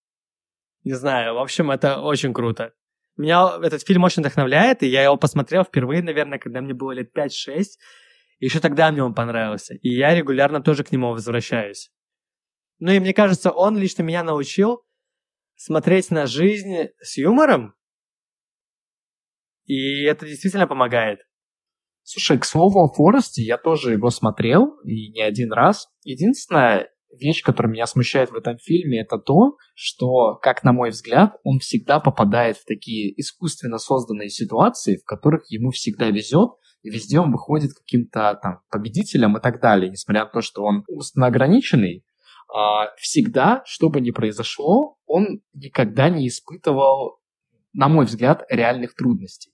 Не 0.85 0.93
знаю, 0.93 1.35
в 1.35 1.39
общем, 1.39 1.71
это 1.71 2.01
очень 2.01 2.35
круто. 2.35 2.75
Меня 3.17 3.59
этот 3.63 3.87
фильм 3.87 4.05
очень 4.05 4.23
вдохновляет, 4.23 4.83
и 4.83 4.89
я 4.89 5.05
его 5.05 5.17
посмотрел 5.17 5.63
впервые, 5.63 6.03
наверное, 6.03 6.39
когда 6.39 6.61
мне 6.61 6.75
было 6.75 6.93
лет 6.93 7.17
5-6. 7.17 7.65
Еще 8.41 8.61
тогда 8.61 8.91
мне 8.91 9.05
он 9.05 9.15
понравился. 9.15 9.75
И 9.75 9.91
я 9.91 10.15
регулярно 10.15 10.63
тоже 10.63 10.83
к 10.83 10.91
нему 10.91 11.11
возвращаюсь. 11.11 11.93
Ну 12.79 12.91
и 12.91 12.99
мне 12.99 13.15
кажется, 13.15 13.51
он 13.51 13.77
лично 13.77 14.03
меня 14.03 14.25
научил 14.25 14.83
смотреть 15.55 16.11
на 16.11 16.27
жизнь 16.27 16.89
с 17.01 17.19
юмором. 17.19 17.75
И 19.67 20.03
это 20.05 20.27
действительно 20.27 20.67
помогает. 20.67 21.21
Слушай, 22.03 22.39
к 22.39 22.45
слову 22.45 22.81
о 22.81 22.89
Форесте, 22.89 23.43
я 23.43 23.57
тоже 23.57 23.93
его 23.93 24.11
смотрел, 24.11 24.79
и 24.85 25.11
не 25.11 25.21
один 25.21 25.53
раз. 25.53 25.89
Единственная 26.03 26.91
вещь, 27.19 27.43
которая 27.43 27.73
меня 27.73 27.87
смущает 27.87 28.31
в 28.31 28.35
этом 28.35 28.59
фильме, 28.59 29.01
это 29.01 29.19
то, 29.19 29.57
что, 29.75 30.37
как 30.37 30.65
на 30.65 30.73
мой 30.73 30.91
взгляд, 30.91 31.37
он 31.45 31.59
всегда 31.59 32.01
попадает 32.01 32.57
в 32.57 32.65
такие 32.65 33.19
искусственно 33.21 33.79
созданные 33.79 34.31
ситуации, 34.31 34.97
в 34.97 35.05
которых 35.05 35.51
ему 35.51 35.71
всегда 35.71 36.09
везет, 36.09 36.51
и 36.83 36.91
везде 36.91 37.21
он 37.21 37.33
выходит 37.33 37.75
каким-то 37.75 38.39
там 38.43 38.61
победителем 38.71 39.37
и 39.37 39.41
так 39.41 39.61
далее, 39.61 39.91
несмотря 39.91 40.25
на 40.25 40.31
то, 40.31 40.41
что 40.41 40.65
он 40.65 40.85
умственно 40.89 41.27
ограниченный, 41.27 42.05
а, 42.53 42.95
всегда, 42.97 43.63
что 43.67 43.91
бы 43.91 44.01
ни 44.01 44.11
произошло, 44.11 44.97
он 45.07 45.43
никогда 45.53 46.09
не 46.09 46.27
испытывал, 46.27 47.21
на 47.73 47.89
мой 47.89 48.07
взгляд, 48.07 48.45
реальных 48.49 48.95
трудностей. 48.95 49.53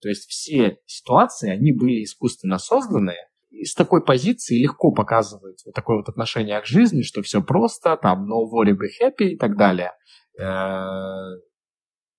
То 0.00 0.08
есть 0.08 0.28
все 0.28 0.78
ситуации, 0.86 1.50
они 1.50 1.72
были 1.72 2.02
искусственно 2.04 2.58
созданы, 2.58 3.14
и 3.50 3.64
с 3.64 3.74
такой 3.74 4.02
позиции 4.02 4.62
легко 4.62 4.92
показывать 4.92 5.62
вот 5.66 5.74
такое 5.74 5.98
вот 5.98 6.08
отношение 6.08 6.60
к 6.60 6.66
жизни, 6.66 7.02
что 7.02 7.22
все 7.22 7.42
просто, 7.42 7.96
там, 7.96 8.30
no 8.30 8.44
worry, 8.50 8.72
be 8.72 8.88
happy 9.02 9.30
и 9.30 9.36
так 9.36 9.56
далее. 9.56 9.92
Э, 10.40 11.36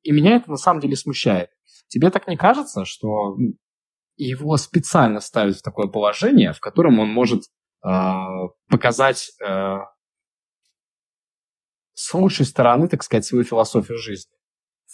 и 0.04 0.12
меня 0.12 0.36
это 0.36 0.52
на 0.52 0.58
самом 0.58 0.82
деле 0.82 0.96
смущает. 0.96 1.50
Тебе 1.88 2.10
так 2.10 2.28
не 2.28 2.38
кажется, 2.38 2.86
что 2.86 3.36
ну, 3.36 3.54
его 4.18 4.58
специально 4.58 5.20
ставят 5.20 5.58
в 5.58 5.62
такое 5.62 5.88
положение, 5.88 6.54
в 6.54 6.60
котором 6.60 7.00
он 7.00 7.10
может 7.10 7.44
э, 7.84 7.90
показать 8.70 9.32
э, 9.44 9.78
с 11.94 12.14
лучшей 12.14 12.46
стороны, 12.46 12.88
так 12.88 13.04
сказать, 13.04 13.26
свою 13.26 13.44
философию 13.44 13.98
жизни? 13.98 14.32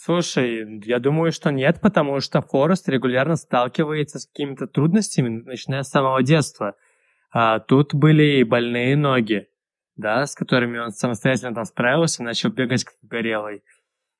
Слушай, 0.08 0.80
я 0.86 1.00
думаю, 1.00 1.32
что 1.32 1.50
нет, 1.50 1.82
потому 1.82 2.20
что 2.20 2.40
Форест 2.40 2.88
регулярно 2.88 3.36
сталкивается 3.36 4.18
с 4.18 4.26
какими-то 4.26 4.66
трудностями, 4.66 5.42
начиная 5.44 5.82
с 5.82 5.90
самого 5.90 6.22
детства. 6.22 6.76
А 7.30 7.58
тут 7.58 7.94
были 7.94 8.38
и 8.38 8.42
больные 8.42 8.96
ноги, 8.96 9.48
да, 9.96 10.24
с 10.24 10.34
которыми 10.34 10.78
он 10.78 10.92
самостоятельно 10.92 11.54
там 11.54 11.66
справился, 11.66 12.22
начал 12.22 12.48
бегать 12.48 12.84
как 12.84 12.94
горелый. 13.02 13.62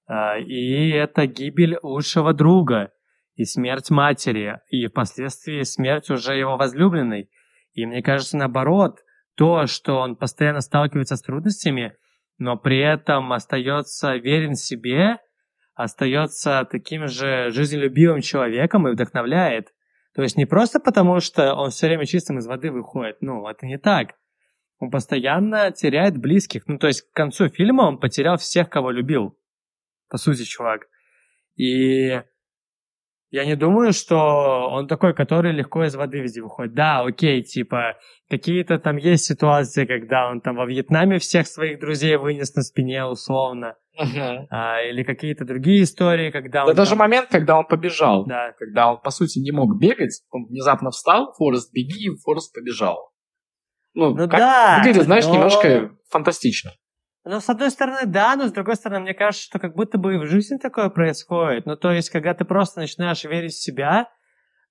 А, 0.06 0.36
и 0.36 0.90
это 0.90 1.24
гибель 1.24 1.78
лучшего 1.82 2.34
друга, 2.34 2.92
и 3.36 3.46
смерть 3.46 3.88
матери, 3.88 4.60
и 4.68 4.88
впоследствии 4.88 5.62
смерть 5.62 6.10
уже 6.10 6.36
его 6.36 6.58
возлюбленной. 6.58 7.30
И 7.72 7.86
мне 7.86 8.02
кажется, 8.02 8.36
наоборот, 8.36 8.98
то, 9.36 9.66
что 9.66 10.00
он 10.00 10.16
постоянно 10.16 10.60
сталкивается 10.60 11.16
с 11.16 11.22
трудностями, 11.22 11.96
но 12.36 12.58
при 12.58 12.78
этом 12.78 13.32
остается 13.32 14.16
верен 14.16 14.54
себе, 14.54 15.16
остается 15.78 16.66
таким 16.68 17.06
же 17.06 17.50
жизнелюбивым 17.50 18.20
человеком 18.20 18.88
и 18.88 18.90
вдохновляет. 18.90 19.72
То 20.12 20.22
есть 20.22 20.36
не 20.36 20.44
просто 20.44 20.80
потому, 20.80 21.20
что 21.20 21.54
он 21.54 21.70
все 21.70 21.86
время 21.86 22.04
чистым 22.04 22.38
из 22.38 22.48
воды 22.48 22.72
выходит. 22.72 23.18
Ну, 23.20 23.46
это 23.46 23.64
не 23.64 23.78
так. 23.78 24.16
Он 24.80 24.90
постоянно 24.90 25.70
теряет 25.70 26.18
близких. 26.18 26.66
Ну, 26.66 26.78
то 26.78 26.88
есть 26.88 27.02
к 27.02 27.14
концу 27.14 27.48
фильма 27.48 27.82
он 27.82 27.98
потерял 27.98 28.36
всех, 28.38 28.68
кого 28.68 28.90
любил. 28.90 29.38
По 30.08 30.18
сути, 30.18 30.42
чувак. 30.42 30.88
И 31.54 32.22
я 33.30 33.44
не 33.44 33.54
думаю, 33.54 33.92
что 33.92 34.70
он 34.70 34.88
такой, 34.88 35.14
который 35.14 35.52
легко 35.52 35.84
из 35.84 35.94
воды 35.94 36.18
везде 36.18 36.42
выходит. 36.42 36.74
Да, 36.74 37.02
окей, 37.02 37.42
типа, 37.42 37.98
какие-то 38.28 38.80
там 38.80 38.96
есть 38.96 39.26
ситуации, 39.26 39.86
когда 39.86 40.28
он 40.28 40.40
там 40.40 40.56
во 40.56 40.66
Вьетнаме 40.66 41.18
всех 41.18 41.46
своих 41.46 41.78
друзей 41.78 42.16
вынес 42.16 42.52
на 42.56 42.62
спине 42.62 43.04
условно. 43.04 43.76
Uh-huh. 43.98 44.46
А, 44.50 44.80
или 44.82 45.02
какие-то 45.02 45.44
другие 45.44 45.82
истории, 45.82 46.30
когда 46.30 46.62
он... 46.62 46.66
Да 46.68 46.74
там... 46.74 46.84
даже 46.84 46.94
момент, 46.94 47.28
когда 47.30 47.58
он 47.58 47.66
побежал. 47.66 48.26
Да. 48.26 48.52
Когда 48.58 48.92
он, 48.92 49.00
по 49.00 49.10
сути, 49.10 49.40
не 49.40 49.50
мог 49.50 49.76
бегать, 49.78 50.22
он 50.30 50.46
внезапно 50.46 50.90
встал, 50.90 51.34
Форест 51.36 51.72
беги, 51.72 52.06
и 52.06 52.16
Форест 52.24 52.54
побежал. 52.54 53.12
Ну, 53.94 54.14
ну 54.14 54.28
как... 54.28 54.38
да. 54.38 54.78
Выглядит, 54.78 55.04
знаешь, 55.04 55.26
но... 55.26 55.34
немножко 55.34 55.90
фантастично. 56.10 56.70
Ну, 57.24 57.40
с 57.40 57.48
одной 57.48 57.70
стороны, 57.70 58.06
да, 58.06 58.36
но 58.36 58.46
с 58.46 58.52
другой 58.52 58.76
стороны, 58.76 59.00
мне 59.00 59.14
кажется, 59.14 59.44
что 59.44 59.58
как 59.58 59.74
будто 59.74 59.98
бы 59.98 60.14
и 60.14 60.18
в 60.18 60.26
жизни 60.26 60.56
такое 60.56 60.88
происходит. 60.88 61.66
Ну, 61.66 61.76
то 61.76 61.90
есть, 61.90 62.10
когда 62.10 62.32
ты 62.34 62.44
просто 62.44 62.80
начинаешь 62.80 63.24
верить 63.24 63.52
в 63.52 63.62
себя, 63.62 64.08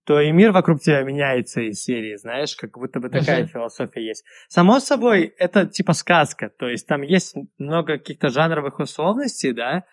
то 0.08 0.22
и 0.22 0.32
мир 0.32 0.54
вокруг 0.54 0.80
тебя 0.80 1.04
меняется 1.04 1.60
из 1.60 1.84
серии, 1.84 2.16
знаешь, 2.16 2.56
как 2.56 2.78
будто 2.78 3.02
бы 3.02 3.10
такая 3.10 3.44
uh-huh. 3.44 3.48
философия 3.48 4.08
есть. 4.08 4.24
Само 4.48 4.80
собой, 4.80 5.34
это 5.38 5.66
типа 5.66 5.92
сказка, 5.92 6.50
то 6.50 6.70
есть 6.70 6.88
там 6.88 7.02
есть 7.02 7.36
много 7.58 7.98
каких-то 7.98 8.30
жанровых 8.30 8.80
условностей, 8.80 9.52
да, 9.52 9.84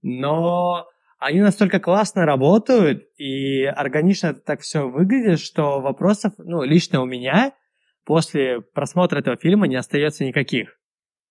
но 0.00 0.86
они 1.18 1.40
настолько 1.40 1.78
классно 1.78 2.24
работают 2.24 3.04
и 3.18 3.64
органично 3.64 4.32
так 4.32 4.62
все 4.62 4.88
выглядит, 4.88 5.38
что 5.38 5.82
вопросов, 5.82 6.32
ну, 6.38 6.62
лично 6.62 7.02
у 7.02 7.04
меня 7.04 7.52
после 8.06 8.62
просмотра 8.62 9.18
этого 9.18 9.36
фильма 9.36 9.68
не 9.68 9.76
остается 9.76 10.24
никаких. 10.24 10.78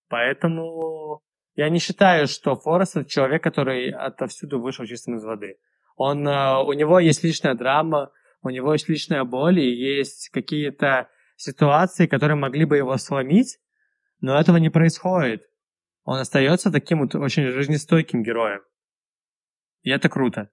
Поэтому 0.08 1.24
я 1.56 1.68
не 1.70 1.80
считаю, 1.80 2.28
что 2.28 2.56
Форест 2.56 2.96
это 2.96 3.10
человек, 3.10 3.42
который 3.42 3.90
отовсюду 3.90 4.62
вышел 4.62 4.86
чистым 4.86 5.16
из 5.16 5.24
воды. 5.24 5.56
Он, 5.96 6.28
э, 6.28 6.64
у 6.64 6.74
него 6.74 7.00
есть 7.00 7.24
личная 7.24 7.56
драма, 7.56 8.12
у 8.42 8.50
него 8.50 8.74
есть 8.74 8.90
личная 8.90 9.24
боль, 9.24 9.60
и 9.60 9.74
есть 9.74 10.30
какие-то 10.30 11.10
ситуации, 11.36 12.08
которые 12.08 12.38
могли 12.38 12.66
бы 12.66 12.78
его 12.78 12.96
сломить, 12.98 13.58
но 14.22 14.40
этого 14.40 14.58
не 14.58 14.70
происходит. 14.70 15.44
Он 16.04 16.20
остается 16.20 16.72
таким 16.72 17.02
вот 17.02 17.16
очень 17.16 17.48
жизнестойким 17.48 18.24
героем. 18.24 18.62
И 19.82 19.90
это 19.90 20.10
круто. 20.10 20.50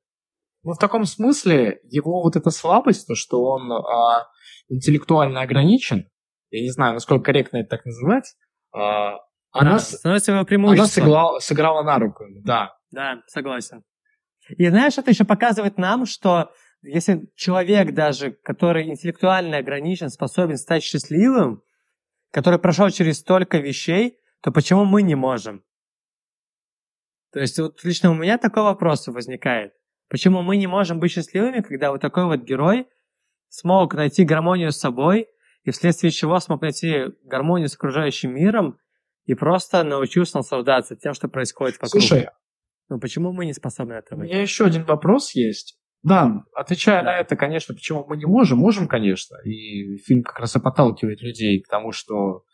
Ну, 0.62 0.72
в 0.72 0.78
таком 0.78 1.05
смысле, 1.05 1.80
его 1.84 2.22
вот 2.22 2.37
эта 2.37 2.51
слабость, 2.51 3.07
то, 3.07 3.14
что 3.14 3.43
он 3.43 3.70
а, 3.72 4.28
интеллектуально 4.68 5.41
ограничен, 5.43 6.09
я 6.51 6.61
не 6.61 6.70
знаю, 6.70 6.95
насколько 6.95 7.24
корректно 7.24 7.59
это 7.59 7.70
так 7.70 7.84
называть, 7.84 8.34
а, 8.72 9.18
она, 9.53 9.78
становится 9.78 10.32
его. 10.32 10.68
Она 10.70 10.87
сыграла, 10.87 11.39
сыграла 11.39 11.82
на 11.82 11.99
руку, 11.99 12.24
да. 12.45 12.74
Да, 12.91 13.22
согласен. 13.26 13.82
И 14.49 14.68
знаешь, 14.68 14.99
это 14.99 15.11
еще 15.11 15.24
показывает 15.24 15.78
нам, 15.78 16.07
что 16.07 16.51
если 16.87 17.28
человек 17.34 17.93
даже, 17.93 18.32
который 18.32 18.89
интеллектуально 18.89 19.59
ограничен, 19.59 20.09
способен 20.09 20.57
стать 20.57 20.82
счастливым, 20.82 21.62
который 22.30 22.59
прошел 22.59 22.91
через 22.91 23.18
столько 23.18 23.59
вещей, 23.59 24.18
то 24.43 24.53
почему 24.53 24.84
мы 24.84 25.03
не 25.03 25.14
можем? 25.14 25.64
То 27.32 27.41
есть 27.41 27.59
вот 27.59 27.82
лично 27.84 28.11
у 28.11 28.14
меня 28.14 28.39
такой 28.39 28.62
вопрос 28.62 29.07
возникает. 29.09 29.72
Почему 30.09 30.43
мы 30.43 30.57
не 30.57 30.66
можем 30.66 31.01
быть 31.01 31.12
счастливыми, 31.12 31.61
когда 31.61 31.91
вот 31.91 32.01
такой 32.01 32.24
вот 32.24 32.43
герой 32.43 32.87
смог 33.49 33.95
найти 33.95 34.24
гармонию 34.24 34.70
с 34.70 34.78
собой, 34.78 35.28
и 35.64 35.72
вследствие 35.72 36.12
чего 36.12 36.39
смог 36.39 36.62
найти 36.62 37.07
гармонию 37.24 37.68
с 37.68 37.74
окружающим 37.74 38.34
миром, 38.34 38.78
и 39.24 39.34
просто 39.34 39.82
научился 39.82 40.37
наслаждаться 40.39 40.95
тем, 40.95 41.12
что 41.12 41.28
происходит 41.28 41.74
вокруг. 41.76 42.03
Слушай, 42.03 42.28
ну 42.89 43.01
почему 43.01 43.32
мы 43.32 43.47
не 43.47 43.53
способны 43.53 43.95
этого? 43.95 44.20
У 44.20 44.22
меня 44.22 44.41
еще 44.41 44.66
один 44.66 44.84
вопрос 44.84 45.34
есть. 45.34 45.76
Да, 46.03 46.44
отвечая 46.55 47.03
на 47.03 47.16
это, 47.18 47.36
конечно, 47.36 47.74
почему 47.74 48.05
мы 48.07 48.16
не 48.16 48.26
можем, 48.26 48.59
можем, 48.59 48.86
конечно. 48.86 49.36
И 49.44 49.97
фильм 49.99 50.22
как 50.22 50.38
раз 50.38 50.55
и 50.55 50.61
подталкивает 50.61 51.20
людей 51.20 51.61
к 51.61 51.68
тому, 51.68 51.90
что 51.90 52.44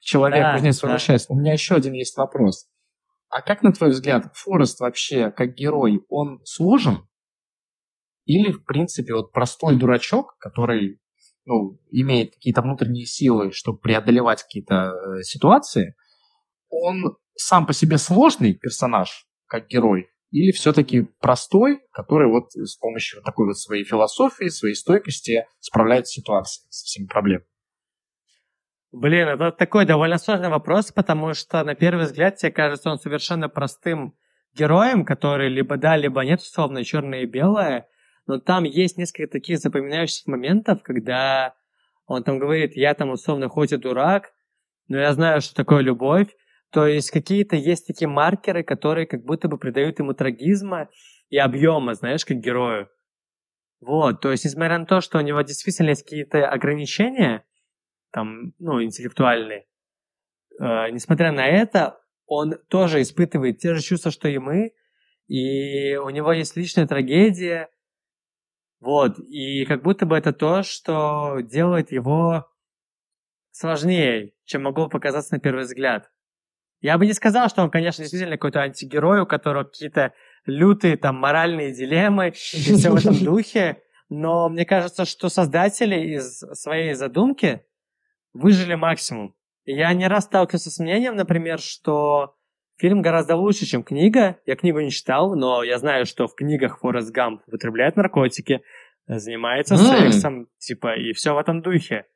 человек 0.00 0.42
да, 0.42 0.54
кузнец 0.54 0.80
да. 0.80 0.88
возвращается. 0.88 1.32
У 1.32 1.36
меня 1.36 1.52
еще 1.52 1.76
один 1.76 1.92
есть 1.92 2.16
вопрос. 2.16 2.68
А 3.28 3.42
как, 3.42 3.62
на 3.62 3.72
твой 3.72 3.90
взгляд, 3.90 4.30
Форест 4.34 4.80
вообще, 4.80 5.30
как 5.30 5.54
герой, 5.54 6.00
он 6.08 6.40
сложен? 6.44 7.06
Или, 8.24 8.50
в 8.50 8.64
принципе, 8.64 9.14
вот 9.14 9.32
простой 9.32 9.76
дурачок, 9.76 10.36
который 10.38 11.00
ну, 11.44 11.78
имеет 11.90 12.34
какие-то 12.34 12.62
внутренние 12.62 13.06
силы, 13.06 13.52
чтобы 13.52 13.78
преодолевать 13.78 14.42
какие-то 14.42 14.92
э, 14.92 15.22
ситуации, 15.22 15.94
он 16.68 17.16
сам 17.36 17.66
по 17.66 17.72
себе 17.72 17.98
сложный 17.98 18.52
персонаж, 18.52 19.26
как 19.46 19.68
герой, 19.68 20.08
или 20.30 20.52
все-таки 20.52 21.02
простой, 21.20 21.80
который 21.92 22.28
вот 22.28 22.52
с 22.52 22.76
помощью 22.76 23.22
такой 23.22 23.46
вот 23.46 23.58
своей 23.58 23.84
философии, 23.84 24.48
своей 24.48 24.74
стойкости 24.74 25.46
справляется 25.60 26.12
с 26.12 26.14
ситуацией, 26.14 26.66
со 26.70 26.84
всеми 26.84 27.06
проблемами? 27.06 27.46
Блин, 28.92 29.28
это 29.28 29.52
такой 29.52 29.84
довольно 29.84 30.18
сложный 30.18 30.48
вопрос, 30.48 30.90
потому 30.90 31.34
что 31.34 31.62
на 31.64 31.74
первый 31.74 32.06
взгляд 32.06 32.36
тебе 32.36 32.50
кажется 32.50 32.90
он 32.90 32.98
совершенно 32.98 33.48
простым 33.48 34.14
героем, 34.54 35.04
который 35.04 35.48
либо 35.48 35.76
да, 35.76 35.96
либо 35.96 36.22
нет, 36.22 36.40
условно, 36.40 36.82
черное 36.84 37.22
и 37.22 37.26
белое, 37.26 37.88
но 38.26 38.38
там 38.38 38.64
есть 38.64 38.96
несколько 38.96 39.30
таких 39.30 39.58
запоминающихся 39.58 40.30
моментов, 40.30 40.82
когда 40.82 41.54
он 42.06 42.24
там 42.24 42.38
говорит, 42.38 42.76
я 42.76 42.94
там 42.94 43.10
условно 43.10 43.48
хоть 43.48 43.72
и 43.72 43.76
дурак, 43.76 44.32
но 44.88 44.98
я 44.98 45.12
знаю, 45.12 45.40
что 45.40 45.54
такое 45.54 45.82
любовь, 45.82 46.28
то 46.70 46.86
есть 46.86 47.10
какие-то 47.10 47.56
есть 47.56 47.86
такие 47.86 48.08
маркеры, 48.08 48.62
которые 48.62 49.06
как 49.06 49.24
будто 49.24 49.48
бы 49.48 49.58
придают 49.58 49.98
ему 49.98 50.14
трагизма 50.14 50.88
и 51.30 51.38
объема, 51.38 51.94
знаешь, 51.94 52.24
как 52.24 52.38
герою. 52.38 52.88
Вот, 53.80 54.20
то 54.20 54.30
есть, 54.30 54.44
несмотря 54.44 54.78
на 54.78 54.86
то, 54.86 55.00
что 55.00 55.18
у 55.18 55.20
него 55.20 55.42
действительно 55.42 55.90
есть 55.90 56.02
какие-то 56.02 56.48
ограничения, 56.48 57.44
там, 58.10 58.54
ну, 58.58 58.82
интеллектуальные, 58.82 59.66
э, 60.58 60.90
несмотря 60.90 61.30
на 61.30 61.46
это, 61.46 62.00
он 62.26 62.54
тоже 62.68 63.02
испытывает 63.02 63.58
те 63.58 63.74
же 63.74 63.82
чувства, 63.82 64.10
что 64.10 64.28
и 64.28 64.38
мы, 64.38 64.72
и 65.28 65.96
у 65.96 66.08
него 66.10 66.32
есть 66.32 66.56
личная 66.56 66.86
трагедия, 66.86 67.68
вот, 68.80 69.18
и 69.18 69.64
как 69.66 69.82
будто 69.82 70.06
бы 70.06 70.16
это 70.16 70.32
то, 70.32 70.62
что 70.62 71.40
делает 71.40 71.92
его 71.92 72.50
сложнее, 73.50 74.32
чем 74.44 74.62
могло 74.64 74.88
показаться 74.88 75.34
на 75.34 75.40
первый 75.40 75.64
взгляд. 75.64 76.10
Я 76.86 76.98
бы 76.98 77.06
не 77.06 77.14
сказал, 77.14 77.48
что 77.48 77.64
он, 77.64 77.70
конечно, 77.70 78.04
действительно 78.04 78.36
какой-то 78.36 78.60
антигерой, 78.60 79.22
у 79.22 79.26
которого 79.26 79.64
какие-то 79.64 80.12
лютые 80.44 80.96
там 80.96 81.16
моральные 81.16 81.72
дилеммы 81.72 82.28
и 82.28 82.30
все 82.30 82.90
в 82.90 82.94
этом 82.94 83.24
духе, 83.24 83.82
но 84.08 84.48
мне 84.48 84.64
кажется, 84.64 85.04
что 85.04 85.28
создатели 85.28 85.96
из 86.14 86.38
своей 86.38 86.94
задумки 86.94 87.62
выжили 88.32 88.76
максимум. 88.76 89.34
И 89.64 89.72
я 89.72 89.92
не 89.94 90.06
раз 90.06 90.26
сталкивался 90.26 90.70
с 90.70 90.78
мнением, 90.78 91.16
например, 91.16 91.58
что 91.58 92.36
фильм 92.76 93.02
гораздо 93.02 93.34
лучше, 93.34 93.66
чем 93.66 93.82
книга. 93.82 94.38
Я 94.46 94.54
книгу 94.54 94.78
не 94.78 94.92
читал, 94.92 95.34
но 95.34 95.64
я 95.64 95.78
знаю, 95.78 96.06
что 96.06 96.28
в 96.28 96.36
книгах 96.36 96.78
Форест 96.78 97.10
Гамп 97.10 97.42
употребляет 97.48 97.96
наркотики, 97.96 98.62
занимается 99.08 99.76
сексом, 99.76 100.46
типа, 100.58 100.94
и 100.94 101.12
все 101.14 101.34
в 101.34 101.38
этом 101.38 101.62
духе. 101.62 102.06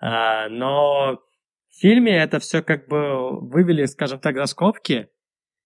А, 0.00 0.48
но 0.48 1.20
в 1.70 1.80
фильме 1.80 2.16
это 2.16 2.38
все 2.38 2.62
как 2.62 2.88
бы 2.88 3.40
вывели, 3.40 3.84
скажем 3.86 4.20
так, 4.20 4.36
за 4.36 4.46
скобки, 4.46 5.08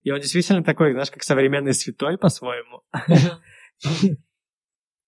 и 0.02 0.10
он 0.10 0.20
действительно 0.20 0.62
такой, 0.62 0.92
знаешь, 0.92 1.10
как 1.10 1.22
современный 1.22 1.72
святой 1.72 2.18
по-своему. 2.18 2.82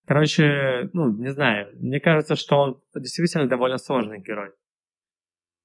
Короче, 0.07 0.88
ну, 0.92 1.12
не 1.18 1.32
знаю, 1.32 1.76
мне 1.78 2.01
кажется, 2.01 2.34
что 2.36 2.57
он 2.57 2.82
действительно 2.94 3.49
довольно 3.49 3.76
сложный 3.76 4.20
герой. 4.20 4.53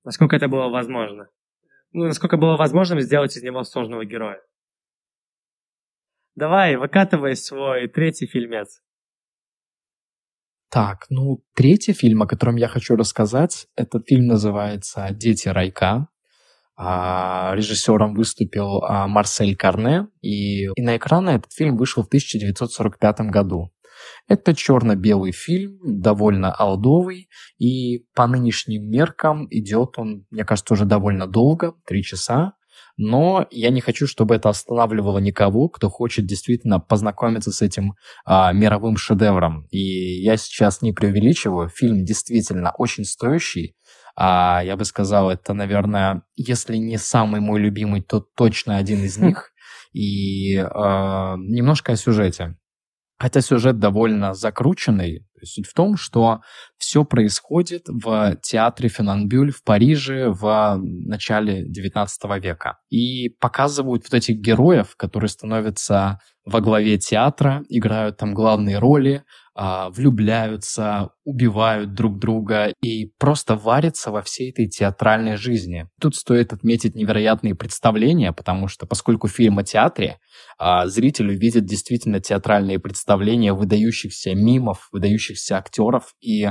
Насколько 0.03 0.35
это 0.35 0.47
было 0.47 0.67
возможно. 0.67 1.29
Ну, 1.91 2.05
насколько 2.05 2.37
было 2.37 2.57
возможно 2.57 2.99
сделать 3.01 3.35
из 3.37 3.43
него 3.43 3.63
сложного 3.63 4.03
героя. 4.05 4.41
Давай, 6.35 6.75
выкатывай 6.75 7.35
свой 7.35 7.87
третий 7.87 8.25
фильмец. 8.25 8.81
Так, 10.71 11.07
ну, 11.09 11.43
третий 11.53 11.91
фильм, 11.91 12.21
о 12.21 12.27
котором 12.27 12.55
я 12.55 12.69
хочу 12.69 12.95
рассказать, 12.95 13.67
этот 13.75 14.07
фильм 14.07 14.27
называется 14.27 15.09
«Дети 15.11 15.49
райка». 15.49 16.07
А, 16.77 17.51
режиссером 17.55 18.13
выступил 18.15 18.81
а, 18.81 19.05
Марсель 19.09 19.57
Карне, 19.57 20.07
и, 20.21 20.67
и 20.67 20.81
на 20.81 20.95
экраны 20.95 21.31
этот 21.31 21.51
фильм 21.51 21.75
вышел 21.75 22.03
в 22.03 22.07
1945 22.07 23.19
году. 23.31 23.73
Это 24.29 24.55
черно-белый 24.55 25.33
фильм, 25.33 25.77
довольно 25.83 26.53
алдовый, 26.53 27.27
и 27.59 28.05
по 28.15 28.25
нынешним 28.25 28.89
меркам 28.89 29.47
идет 29.49 29.97
он, 29.97 30.25
мне 30.31 30.45
кажется, 30.45 30.73
уже 30.73 30.85
довольно 30.85 31.27
долго, 31.27 31.73
три 31.85 32.01
часа 32.01 32.53
но 33.01 33.47
я 33.49 33.71
не 33.71 33.81
хочу, 33.81 34.05
чтобы 34.05 34.35
это 34.35 34.49
останавливало 34.49 35.17
никого, 35.17 35.69
кто 35.69 35.89
хочет 35.89 36.27
действительно 36.27 36.79
познакомиться 36.79 37.51
с 37.51 37.63
этим 37.63 37.95
а, 38.25 38.53
мировым 38.53 38.95
шедевром. 38.95 39.65
И 39.71 40.21
я 40.21 40.37
сейчас 40.37 40.83
не 40.83 40.93
преувеличиваю, 40.93 41.67
фильм 41.67 42.05
действительно 42.05 42.71
очень 42.77 43.03
стоящий. 43.03 43.75
А, 44.15 44.61
я 44.63 44.77
бы 44.77 44.85
сказал, 44.85 45.31
это, 45.31 45.55
наверное, 45.55 46.21
если 46.35 46.77
не 46.77 46.99
самый 46.99 47.41
мой 47.41 47.59
любимый, 47.59 48.01
то 48.01 48.19
точно 48.19 48.77
один 48.77 49.03
из 49.03 49.17
них. 49.17 49.51
И 49.93 50.57
а, 50.57 51.37
немножко 51.37 51.93
о 51.93 51.97
сюжете. 51.97 52.55
Хотя 53.17 53.41
сюжет 53.41 53.79
довольно 53.79 54.35
закрученный, 54.35 55.27
суть 55.43 55.67
в 55.67 55.73
том, 55.73 55.97
что 55.97 56.41
все 56.81 57.05
происходит 57.05 57.83
в 57.87 58.37
театре 58.41 58.89
Фенанбюль 58.89 59.51
в 59.51 59.63
Париже 59.63 60.29
в 60.29 60.79
начале 60.81 61.63
XIX 61.63 62.07
века. 62.39 62.79
И 62.89 63.29
показывают 63.39 64.03
вот 64.03 64.13
этих 64.15 64.37
героев, 64.37 64.95
которые 64.97 65.29
становятся 65.29 66.19
во 66.43 66.59
главе 66.59 66.97
театра, 66.97 67.63
играют 67.69 68.17
там 68.17 68.33
главные 68.33 68.79
роли, 68.79 69.23
а, 69.53 69.91
влюбляются, 69.91 71.09
убивают 71.23 71.93
друг 71.93 72.17
друга 72.17 72.73
и 72.81 73.11
просто 73.19 73.55
варятся 73.55 74.09
во 74.09 74.23
всей 74.23 74.49
этой 74.49 74.67
театральной 74.67 75.35
жизни. 75.35 75.87
Тут 75.99 76.15
стоит 76.15 76.51
отметить 76.51 76.95
невероятные 76.95 77.53
представления, 77.53 78.33
потому 78.33 78.67
что 78.67 78.87
поскольку 78.87 79.27
фильм 79.27 79.59
о 79.59 79.63
театре, 79.63 80.17
а, 80.57 80.87
зритель 80.87 81.29
увидит 81.29 81.65
действительно 81.65 82.19
театральные 82.19 82.79
представления 82.79 83.53
выдающихся 83.53 84.33
мимов, 84.33 84.87
выдающихся 84.91 85.57
актеров, 85.57 86.15
и 86.21 86.49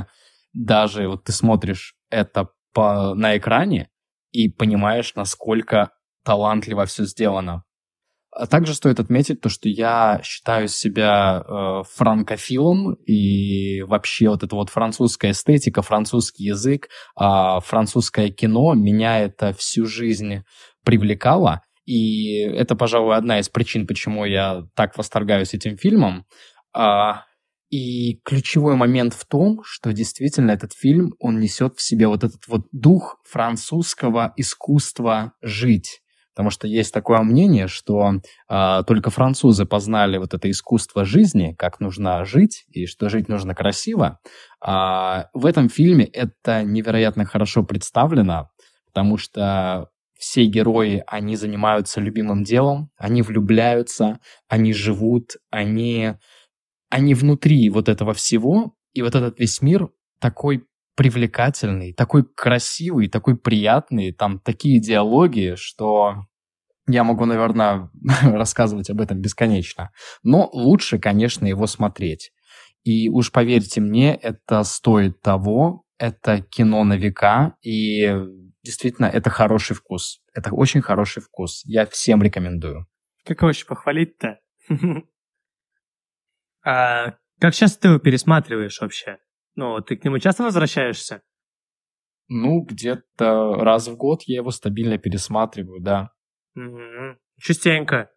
даже 0.53 1.07
вот 1.07 1.23
ты 1.25 1.31
смотришь 1.31 1.95
это 2.09 2.49
по, 2.73 3.13
на 3.15 3.37
экране 3.37 3.89
и 4.31 4.49
понимаешь, 4.49 5.13
насколько 5.15 5.91
талантливо 6.23 6.85
все 6.85 7.05
сделано. 7.05 7.63
А 8.33 8.47
также 8.47 8.73
стоит 8.73 8.99
отметить 8.99 9.41
то, 9.41 9.49
что 9.49 9.67
я 9.67 10.21
считаю 10.23 10.69
себя 10.69 11.43
э, 11.45 11.83
франкофилом, 11.93 12.93
и 12.93 13.81
вообще 13.81 14.29
вот 14.29 14.43
эта 14.43 14.55
вот 14.55 14.69
французская 14.69 15.31
эстетика, 15.31 15.81
французский 15.81 16.45
язык, 16.45 16.87
э, 17.19 17.59
французское 17.61 18.29
кино 18.29 18.73
меня 18.73 19.19
это 19.19 19.51
всю 19.51 19.85
жизнь 19.85 20.43
привлекало. 20.85 21.61
И 21.85 22.39
это, 22.39 22.75
пожалуй, 22.75 23.17
одна 23.17 23.39
из 23.39 23.49
причин, 23.49 23.85
почему 23.85 24.23
я 24.23 24.63
так 24.75 24.97
восторгаюсь 24.97 25.53
этим 25.53 25.75
фильмом. 25.75 26.25
А, 26.73 27.25
и 27.71 28.19
ключевой 28.25 28.75
момент 28.75 29.13
в 29.13 29.25
том, 29.25 29.61
что 29.63 29.93
действительно 29.93 30.51
этот 30.51 30.73
фильм, 30.73 31.15
он 31.19 31.39
несет 31.39 31.77
в 31.77 31.81
себе 31.81 32.07
вот 32.07 32.23
этот 32.23 32.47
вот 32.47 32.67
дух 32.71 33.17
французского 33.23 34.33
искусства 34.35 35.33
жить. 35.41 36.01
Потому 36.35 36.49
что 36.49 36.67
есть 36.67 36.93
такое 36.93 37.21
мнение, 37.21 37.67
что 37.67 38.13
э, 38.49 38.83
только 38.85 39.09
французы 39.09 39.65
познали 39.65 40.17
вот 40.17 40.33
это 40.33 40.51
искусство 40.51 41.05
жизни, 41.05 41.55
как 41.57 41.79
нужно 41.79 42.23
жить 42.25 42.65
и 42.69 42.85
что 42.85 43.09
жить 43.09 43.29
нужно 43.29 43.55
красиво. 43.55 44.19
А 44.63 45.27
в 45.33 45.45
этом 45.45 45.69
фильме 45.69 46.05
это 46.05 46.63
невероятно 46.63 47.25
хорошо 47.25 47.63
представлено, 47.63 48.49
потому 48.87 49.17
что 49.17 49.89
все 50.21 50.45
герои, 50.45 51.03
они 51.07 51.35
занимаются 51.35 51.99
любимым 51.99 52.43
делом, 52.43 52.91
они 52.95 53.23
влюбляются, 53.23 54.19
они 54.47 54.71
живут, 54.71 55.37
они, 55.49 56.13
они 56.91 57.15
внутри 57.15 57.69
вот 57.69 57.89
этого 57.89 58.13
всего, 58.13 58.75
и 58.93 59.01
вот 59.01 59.15
этот 59.15 59.39
весь 59.39 59.61
мир 59.61 59.89
такой 60.19 60.67
привлекательный, 60.95 61.93
такой 61.93 62.23
красивый, 62.23 63.07
такой 63.07 63.37
приятный, 63.37 64.11
там 64.11 64.39
такие 64.39 64.79
диалоги, 64.79 65.55
что 65.55 66.25
я 66.87 67.03
могу, 67.03 67.25
наверное, 67.25 67.89
рассказывать 68.21 68.89
об 68.89 69.01
этом 69.01 69.19
бесконечно. 69.21 69.91
Но 70.21 70.49
лучше, 70.51 70.99
конечно, 70.99 71.47
его 71.47 71.65
смотреть. 71.65 72.31
И 72.83 73.09
уж 73.09 73.31
поверьте 73.31 73.79
мне, 73.79 74.13
это 74.15 74.63
стоит 74.63 75.21
того, 75.21 75.83
это 75.97 76.41
кино 76.41 76.83
на 76.83 76.97
века, 76.97 77.55
и 77.61 78.13
действительно, 78.63 79.05
это 79.05 79.29
хороший 79.29 79.75
вкус. 79.75 80.21
Это 80.33 80.53
очень 80.53 80.81
хороший 80.81 81.21
вкус. 81.21 81.61
Я 81.63 81.85
всем 81.85 82.21
рекомендую. 82.21 82.85
Как 83.23 83.41
вообще 83.41 83.65
похвалить-то? 83.65 84.39
А 86.63 87.15
как 87.39 87.53
часто 87.53 87.81
ты 87.81 87.87
его 87.89 87.99
пересматриваешь 87.99 88.79
вообще? 88.81 89.17
Ну, 89.55 89.81
ты 89.81 89.97
к 89.97 90.03
нему 90.03 90.19
часто 90.19 90.43
возвращаешься? 90.43 91.21
Ну, 92.27 92.61
где-то 92.61 93.55
раз 93.55 93.87
в 93.87 93.97
год 93.97 94.23
я 94.25 94.37
его 94.37 94.51
стабильно 94.51 94.97
пересматриваю, 94.97 95.81
да. 95.81 96.11
Угу. 96.55 97.17
Частенько. 97.39 98.09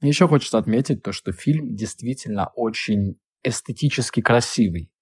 Еще 0.00 0.28
хочется 0.28 0.58
отметить 0.58 1.02
то, 1.02 1.12
что 1.12 1.32
фильм 1.32 1.74
действительно 1.74 2.48
очень 2.54 3.18
эстетически 3.42 4.20
красивый. 4.20 4.92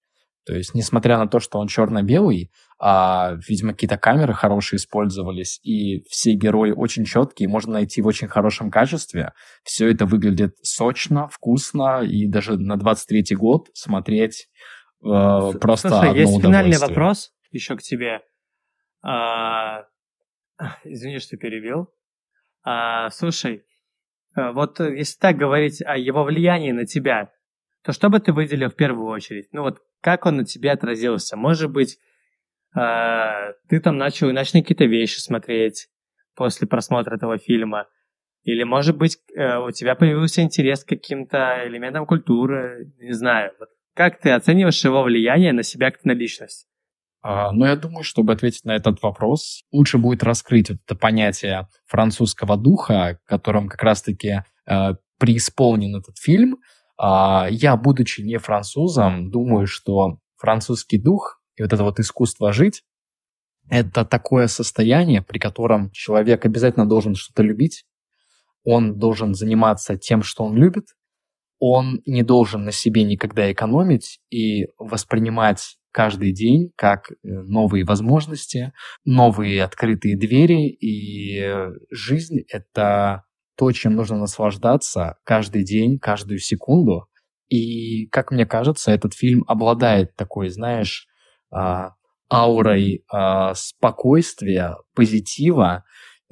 То 0.45 0.53
есть, 0.53 0.75
несмотря 0.75 1.17
на 1.17 1.27
то, 1.27 1.39
что 1.39 1.59
он 1.59 1.67
черно-белый, 1.67 2.51
а, 2.79 3.37
видимо, 3.47 3.71
какие-то 3.71 3.97
камеры 3.97 4.33
хорошие 4.33 4.77
использовались, 4.77 5.59
и 5.63 6.03
все 6.09 6.33
герои 6.33 6.71
очень 6.71 7.05
четкие, 7.05 7.47
можно 7.47 7.73
найти 7.73 8.01
в 8.01 8.07
очень 8.07 8.27
хорошем 8.27 8.69
качестве. 8.69 9.31
Все 9.63 9.89
это 9.89 10.05
выглядит 10.05 10.57
сочно, 10.61 11.27
вкусно, 11.29 12.01
и 12.03 12.27
даже 12.27 12.57
на 12.57 12.73
23-й 12.75 13.35
год 13.35 13.69
смотреть 13.73 14.49
э, 15.01 15.51
просто 15.61 15.89
Слушай, 15.89 16.09
одно 16.09 16.21
есть 16.21 16.41
финальный 16.41 16.77
вопрос 16.77 17.31
еще 17.51 17.77
к 17.77 17.81
тебе. 17.81 18.21
А, 19.01 19.85
Извини, 20.83 21.19
что 21.19 21.37
перебил. 21.37 21.89
А, 22.63 23.09
Слушай, 23.11 23.65
э, 24.35 24.51
вот 24.51 24.79
э, 24.79 24.97
если 24.97 25.17
так 25.19 25.37
говорить 25.37 25.81
о 25.85 25.97
его 25.97 26.23
влиянии 26.23 26.71
на 26.71 26.85
тебя, 26.85 27.31
то 27.83 27.91
что 27.91 28.09
бы 28.09 28.19
ты 28.19 28.31
выделил 28.31 28.69
в 28.69 28.75
первую 28.75 29.07
очередь? 29.07 29.47
Ну 29.51 29.63
вот 29.63 29.79
как 30.01 30.25
он 30.25 30.37
на 30.37 30.45
тебе 30.45 30.71
отразился? 30.71 31.35
Может 31.35 31.71
быть, 31.71 31.97
а, 32.75 33.53
ты 33.69 33.79
там 33.79 33.97
начал 33.97 34.29
иначе 34.29 34.51
на 34.57 34.61
какие-то 34.61 34.85
вещи 34.85 35.19
смотреть 35.19 35.87
после 36.35 36.67
просмотра 36.67 37.15
этого 37.15 37.37
фильма? 37.37 37.87
Или, 38.43 38.63
может 38.63 38.97
быть, 38.97 39.19
э, 39.35 39.57
у 39.57 39.71
тебя 39.71 39.95
появился 39.95 40.41
интерес 40.41 40.83
к 40.83 40.89
каким-то 40.89 41.65
элементам 41.65 42.05
культуры? 42.05 42.91
Не 42.99 43.13
знаю. 43.13 43.53
Вот 43.57 43.69
как 43.95 44.19
ты 44.19 44.31
оцениваешь 44.31 44.83
его 44.83 45.03
влияние 45.03 45.53
на 45.53 45.63
себя 45.63 45.91
как 45.91 46.03
на 46.03 46.11
личность? 46.11 46.67
А, 47.21 47.53
Но 47.53 47.65
я 47.65 47.77
думаю, 47.77 48.03
чтобы 48.03 48.33
ответить 48.33 48.65
на 48.65 48.75
этот 48.75 49.01
вопрос, 49.01 49.63
лучше 49.71 49.97
будет 49.97 50.23
раскрыть 50.23 50.69
вот 50.69 50.79
это 50.85 50.95
понятие 50.95 51.67
французского 51.85 52.57
духа, 52.57 53.17
которым 53.25 53.69
как 53.69 53.81
раз-таки 53.81 54.41
э, 54.65 54.93
преисполнен 55.19 55.95
этот 55.95 56.17
фильм. 56.17 56.57
А, 56.97 57.47
Я, 57.49 57.75
будучи 57.77 58.21
не 58.21 58.37
французом, 58.37 59.31
думаю, 59.31 59.67
что 59.67 60.19
французский 60.37 60.97
дух 60.97 61.41
и 61.55 61.61
вот 61.61 61.73
это 61.73 61.83
вот 61.83 61.99
искусство 61.99 62.51
жить— 62.53 62.83
это 63.69 64.05
такое 64.05 64.47
состояние, 64.47 65.21
при 65.21 65.39
котором 65.39 65.91
человек 65.91 66.45
обязательно 66.45 66.87
должен 66.87 67.15
что-то 67.15 67.43
любить, 67.43 67.85
он 68.63 68.97
должен 68.97 69.33
заниматься 69.33 69.97
тем, 69.97 70.23
что 70.23 70.43
он 70.43 70.55
любит, 70.55 70.87
он 71.59 72.01
не 72.05 72.23
должен 72.23 72.65
на 72.65 72.71
себе 72.71 73.03
никогда 73.03 73.51
экономить 73.51 74.19
и 74.29 74.67
воспринимать 74.77 75.77
каждый 75.91 76.33
день 76.33 76.71
как 76.75 77.11
э, 77.11 77.15
новые 77.23 77.85
возможности, 77.85 78.73
новые 79.05 79.63
открытые 79.63 80.17
двери, 80.17 80.67
и 80.67 81.39
э, 81.39 81.71
жизнь— 81.91 82.39
это 82.49 83.23
то, 83.55 83.71
чем 83.71 83.95
нужно 83.95 84.17
наслаждаться 84.17 85.17
каждый 85.23 85.63
день, 85.63 85.99
каждую 85.99 86.39
секунду. 86.39 87.07
И, 87.49 88.07
как 88.07 88.31
мне 88.31 88.45
кажется, 88.45 88.91
этот 88.91 89.13
фильм 89.13 89.43
обладает 89.47 90.15
такой, 90.15 90.49
знаешь, 90.49 91.07
а, 91.51 91.93
аурой 92.31 93.03
а, 93.11 93.53
спокойствия, 93.53 94.77
позитива, 94.95 95.83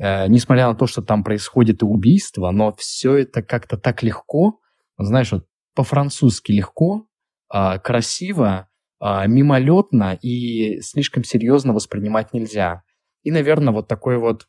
Э, 0.02 0.28
несмотря 0.28 0.68
на 0.68 0.76
то, 0.76 0.88
что 0.88 1.04
там 1.04 1.24
происходит 1.24 1.84
и 1.84 1.86
убийство, 1.86 2.50
но 2.50 2.74
все 2.76 3.18
это 3.18 3.44
как-то 3.44 3.78
так 3.78 4.02
легко, 4.02 4.60
знаешь, 4.98 5.32
вот 5.32 5.46
по-французски 5.76 6.52
легко, 6.52 7.06
а, 7.50 7.78
красиво, 7.78 8.68
мимолетно 9.00 10.14
и 10.22 10.80
слишком 10.82 11.24
серьезно 11.24 11.74
воспринимать 11.74 12.34
нельзя. 12.34 12.84
И, 13.24 13.32
наверное, 13.32 13.74
вот 13.74 13.88
такое 13.88 14.20
вот 14.20 14.46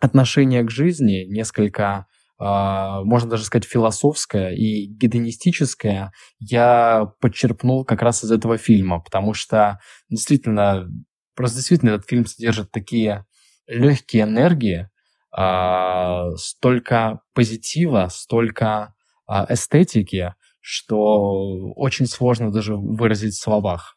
отношение 0.00 0.62
к 0.64 0.70
жизни 0.70 1.24
несколько, 1.28 2.06
а, 2.38 3.02
можно 3.04 3.30
даже 3.30 3.44
сказать, 3.44 3.64
философское 3.66 4.50
и 4.50 4.86
гедонистическое 4.86 6.12
я 6.38 7.06
подчерпнул 7.20 7.84
как 7.84 8.02
раз 8.02 8.24
из 8.24 8.32
этого 8.32 8.56
фильма, 8.56 9.00
потому 9.00 9.34
что 9.34 9.78
действительно, 10.08 10.88
просто 11.34 11.58
действительно 11.58 11.90
этот 11.90 12.08
фильм 12.08 12.26
содержит 12.26 12.70
такие 12.70 13.26
легкие 13.66 14.24
энергии, 14.24 14.88
а, 15.32 16.30
столько 16.36 17.20
позитива, 17.34 18.08
столько 18.10 18.94
а, 19.26 19.46
эстетики, 19.48 20.34
что 20.60 21.72
очень 21.76 22.06
сложно 22.06 22.50
даже 22.50 22.74
выразить 22.76 23.34
в 23.34 23.42
словах. 23.42 23.96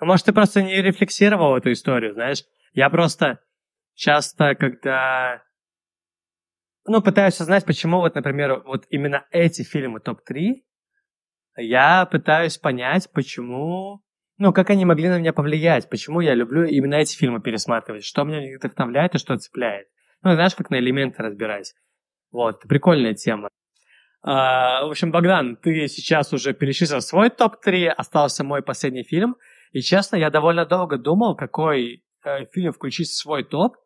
Может, 0.00 0.26
ты 0.26 0.32
просто 0.32 0.62
не 0.62 0.82
рефлексировал 0.82 1.56
эту 1.56 1.72
историю, 1.72 2.12
знаешь? 2.12 2.44
Я 2.74 2.90
просто 2.90 3.40
часто, 3.96 4.54
когда... 4.54 5.42
Ну, 6.86 7.02
пытаюсь 7.02 7.40
узнать, 7.40 7.64
почему 7.64 7.98
вот, 7.98 8.14
например, 8.14 8.62
вот 8.64 8.86
именно 8.90 9.26
эти 9.32 9.62
фильмы 9.62 9.98
топ-3, 9.98 10.62
я 11.56 12.06
пытаюсь 12.06 12.58
понять, 12.58 13.10
почему... 13.12 14.02
Ну, 14.38 14.52
как 14.52 14.70
они 14.70 14.84
могли 14.84 15.08
на 15.08 15.18
меня 15.18 15.32
повлиять, 15.32 15.88
почему 15.88 16.20
я 16.20 16.34
люблю 16.34 16.64
именно 16.64 16.94
эти 16.94 17.16
фильмы 17.16 17.40
пересматривать, 17.40 18.04
что 18.04 18.22
меня 18.22 18.38
в 18.38 18.42
них 18.42 18.58
вдохновляет 18.58 19.14
и 19.14 19.18
что 19.18 19.36
цепляет. 19.36 19.88
Ну, 20.22 20.34
знаешь, 20.34 20.54
как 20.54 20.70
на 20.70 20.78
элементы 20.78 21.22
разбирать. 21.22 21.74
Вот, 22.30 22.60
прикольная 22.68 23.14
тема. 23.14 23.48
А, 24.22 24.84
в 24.84 24.90
общем, 24.90 25.10
Богдан, 25.10 25.56
ты 25.56 25.88
сейчас 25.88 26.32
уже 26.32 26.52
перечислил 26.52 27.00
свой 27.00 27.30
топ-3, 27.30 27.88
остался 27.88 28.44
мой 28.44 28.62
последний 28.62 29.04
фильм. 29.04 29.36
И 29.72 29.80
честно, 29.80 30.16
я 30.16 30.30
довольно 30.30 30.66
долго 30.66 30.98
думал, 30.98 31.36
какой 31.36 32.04
э, 32.24 32.44
фильм 32.52 32.72
включить 32.72 33.08
в 33.08 33.16
свой 33.16 33.44
топ. 33.44 33.76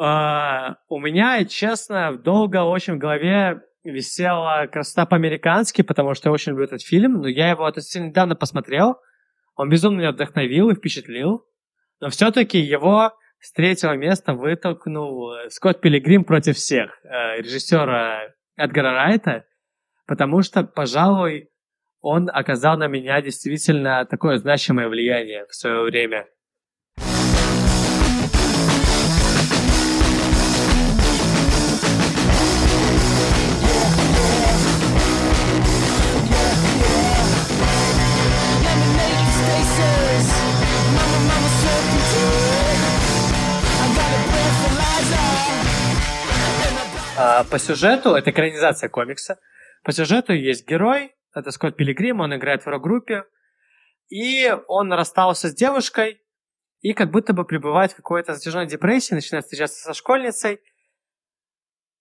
А, 0.00 0.76
у 0.88 1.00
меня, 1.00 1.44
честно, 1.44 2.16
долго 2.16 2.62
очень 2.62 2.94
в 2.94 2.98
голове 2.98 3.62
висела 3.82 4.68
«Красота 4.70 5.06
по-американски», 5.06 5.82
потому 5.82 6.14
что 6.14 6.28
я 6.28 6.32
очень 6.32 6.50
люблю 6.50 6.66
этот 6.66 6.82
фильм, 6.82 7.14
но 7.14 7.26
я 7.26 7.50
его 7.50 7.64
относительно 7.64 8.06
недавно 8.06 8.36
посмотрел. 8.36 8.98
Он 9.56 9.68
безумно 9.68 9.98
меня 9.98 10.12
вдохновил 10.12 10.70
и 10.70 10.76
впечатлил. 10.76 11.44
Но 12.00 12.10
все-таки 12.10 12.60
его 12.60 13.12
с 13.40 13.52
третьего 13.52 13.96
места 13.96 14.34
вытолкнул 14.34 15.32
э, 15.32 15.50
Скотт 15.50 15.80
Пилигрим 15.80 16.22
против 16.22 16.56
всех, 16.56 16.96
э, 17.02 17.40
режиссера 17.40 18.20
Эдгара 18.56 18.92
Райта, 18.92 19.46
потому 20.06 20.42
что, 20.42 20.62
пожалуй, 20.62 21.48
он 22.00 22.30
оказал 22.32 22.78
на 22.78 22.86
меня 22.86 23.20
действительно 23.20 24.04
такое 24.04 24.36
значимое 24.36 24.88
влияние 24.88 25.44
в 25.46 25.54
свое 25.54 25.82
время. 25.82 26.26
А, 47.20 47.42
по 47.42 47.58
сюжету, 47.58 48.14
это 48.14 48.30
экранизация 48.30 48.88
комикса, 48.88 49.40
по 49.82 49.90
сюжету 49.90 50.32
есть 50.32 50.68
герой, 50.68 51.16
это 51.34 51.50
Скотт 51.50 51.76
Пилигрим, 51.76 52.20
он 52.20 52.32
играет 52.36 52.64
в 52.64 52.68
рок-группе, 52.68 53.24
и 54.08 54.54
он 54.68 54.92
расстался 54.92 55.48
с 55.48 55.54
девушкой, 55.54 56.22
и 56.80 56.92
как 56.92 57.10
будто 57.10 57.32
бы 57.32 57.44
пребывает 57.44 57.90
в 57.90 57.96
какой-то 57.96 58.34
затяжной 58.34 58.66
депрессии, 58.66 59.14
начинает 59.14 59.44
встречаться 59.44 59.82
со 59.82 59.94
школьницей, 59.94 60.60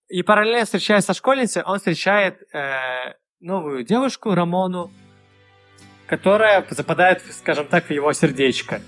и 0.08 0.22
параллельно 0.22 0.66
встречаясь 0.66 1.06
со 1.06 1.16
школьницей, 1.16 1.64
он 1.64 1.80
встречает 1.80 2.44
э, 2.54 3.16
новую 3.40 3.84
девушку, 3.84 4.36
Рамону, 4.36 4.92
которая 6.06 6.64
западает, 6.70 7.24
скажем 7.32 7.68
так, 7.68 7.86
в 7.86 7.90
его 7.90 8.14
сердечко. 8.14 8.82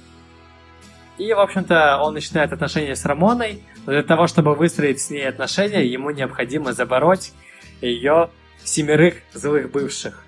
И, 1.20 1.34
в 1.34 1.39
общем-то, 1.39 1.99
он 2.01 2.13
начинает 2.13 2.53
отношения 2.53 2.95
с 2.95 3.05
Рамоной, 3.05 3.61
но 3.86 3.91
для 3.91 4.03
того, 4.03 4.28
чтобы 4.28 4.55
выстроить 4.55 5.01
с 5.01 5.09
ней 5.09 5.28
отношения, 5.28 5.86
ему 5.86 6.11
необходимо 6.11 6.72
забороть 6.72 7.34
ее 7.82 8.30
семерых 8.63 9.15
злых 9.34 9.70
бывших. 9.70 10.24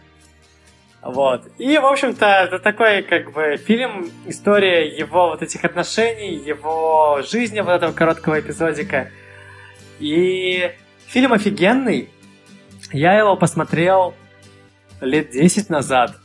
Вот. 1.02 1.48
И, 1.58 1.78
в 1.78 1.86
общем-то, 1.86 2.26
это 2.26 2.60
такой, 2.60 3.04
как 3.04 3.32
бы, 3.32 3.56
фильм, 3.56 4.12
история 4.28 4.86
его 4.86 5.30
вот 5.30 5.42
этих 5.42 5.64
отношений, 5.64 6.36
его 6.36 7.22
жизни, 7.24 7.62
вот 7.62 7.72
этого 7.72 7.94
короткого 7.94 8.42
эпизодика. 8.42 9.10
И 10.00 10.72
фильм 11.08 11.32
офигенный. 11.32 12.10
Я 12.92 13.18
его 13.18 13.38
посмотрел 13.38 14.14
лет 15.00 15.32
10 15.32 15.70
назад, 15.70 16.18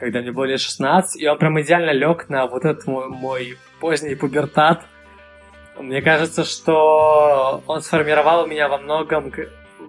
когда 0.00 0.22
мне 0.22 0.32
было 0.32 0.44
лет 0.44 0.60
16, 0.60 1.20
и 1.20 1.28
он 1.28 1.38
прям 1.38 1.60
идеально 1.60 1.90
лег 1.90 2.30
на 2.30 2.46
вот 2.46 2.64
этот 2.64 2.86
мой, 2.86 3.08
мой 3.08 3.58
поздний 3.80 4.14
пубертат. 4.14 4.82
Мне 5.78 6.00
кажется, 6.00 6.44
что 6.44 7.62
он 7.66 7.82
сформировал 7.82 8.46
меня 8.46 8.68
во 8.68 8.78
многом 8.78 9.30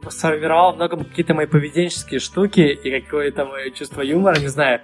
сформировал 0.09 0.75
много 0.75 0.97
какие-то 0.97 1.33
мои 1.33 1.45
поведенческие 1.45 2.19
штуки 2.19 2.59
и 2.59 3.01
какое-то 3.01 3.45
мое 3.45 3.69
чувство 3.71 4.01
юмора, 4.01 4.39
не 4.39 4.47
знаю. 4.47 4.81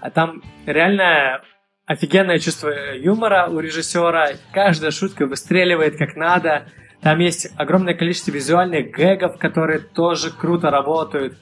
А 0.00 0.10
там 0.10 0.42
реально 0.66 1.42
офигенное 1.84 2.38
чувство 2.38 2.94
юмора 2.94 3.48
у 3.48 3.60
режиссера. 3.60 4.30
Каждая 4.52 4.90
шутка 4.90 5.26
выстреливает 5.26 5.96
как 5.96 6.16
надо. 6.16 6.66
Там 7.02 7.18
есть 7.20 7.52
огромное 7.56 7.94
количество 7.94 8.32
визуальных 8.32 8.90
гэгов, 8.90 9.38
которые 9.38 9.80
тоже 9.80 10.30
круто 10.30 10.70
работают. 10.70 11.36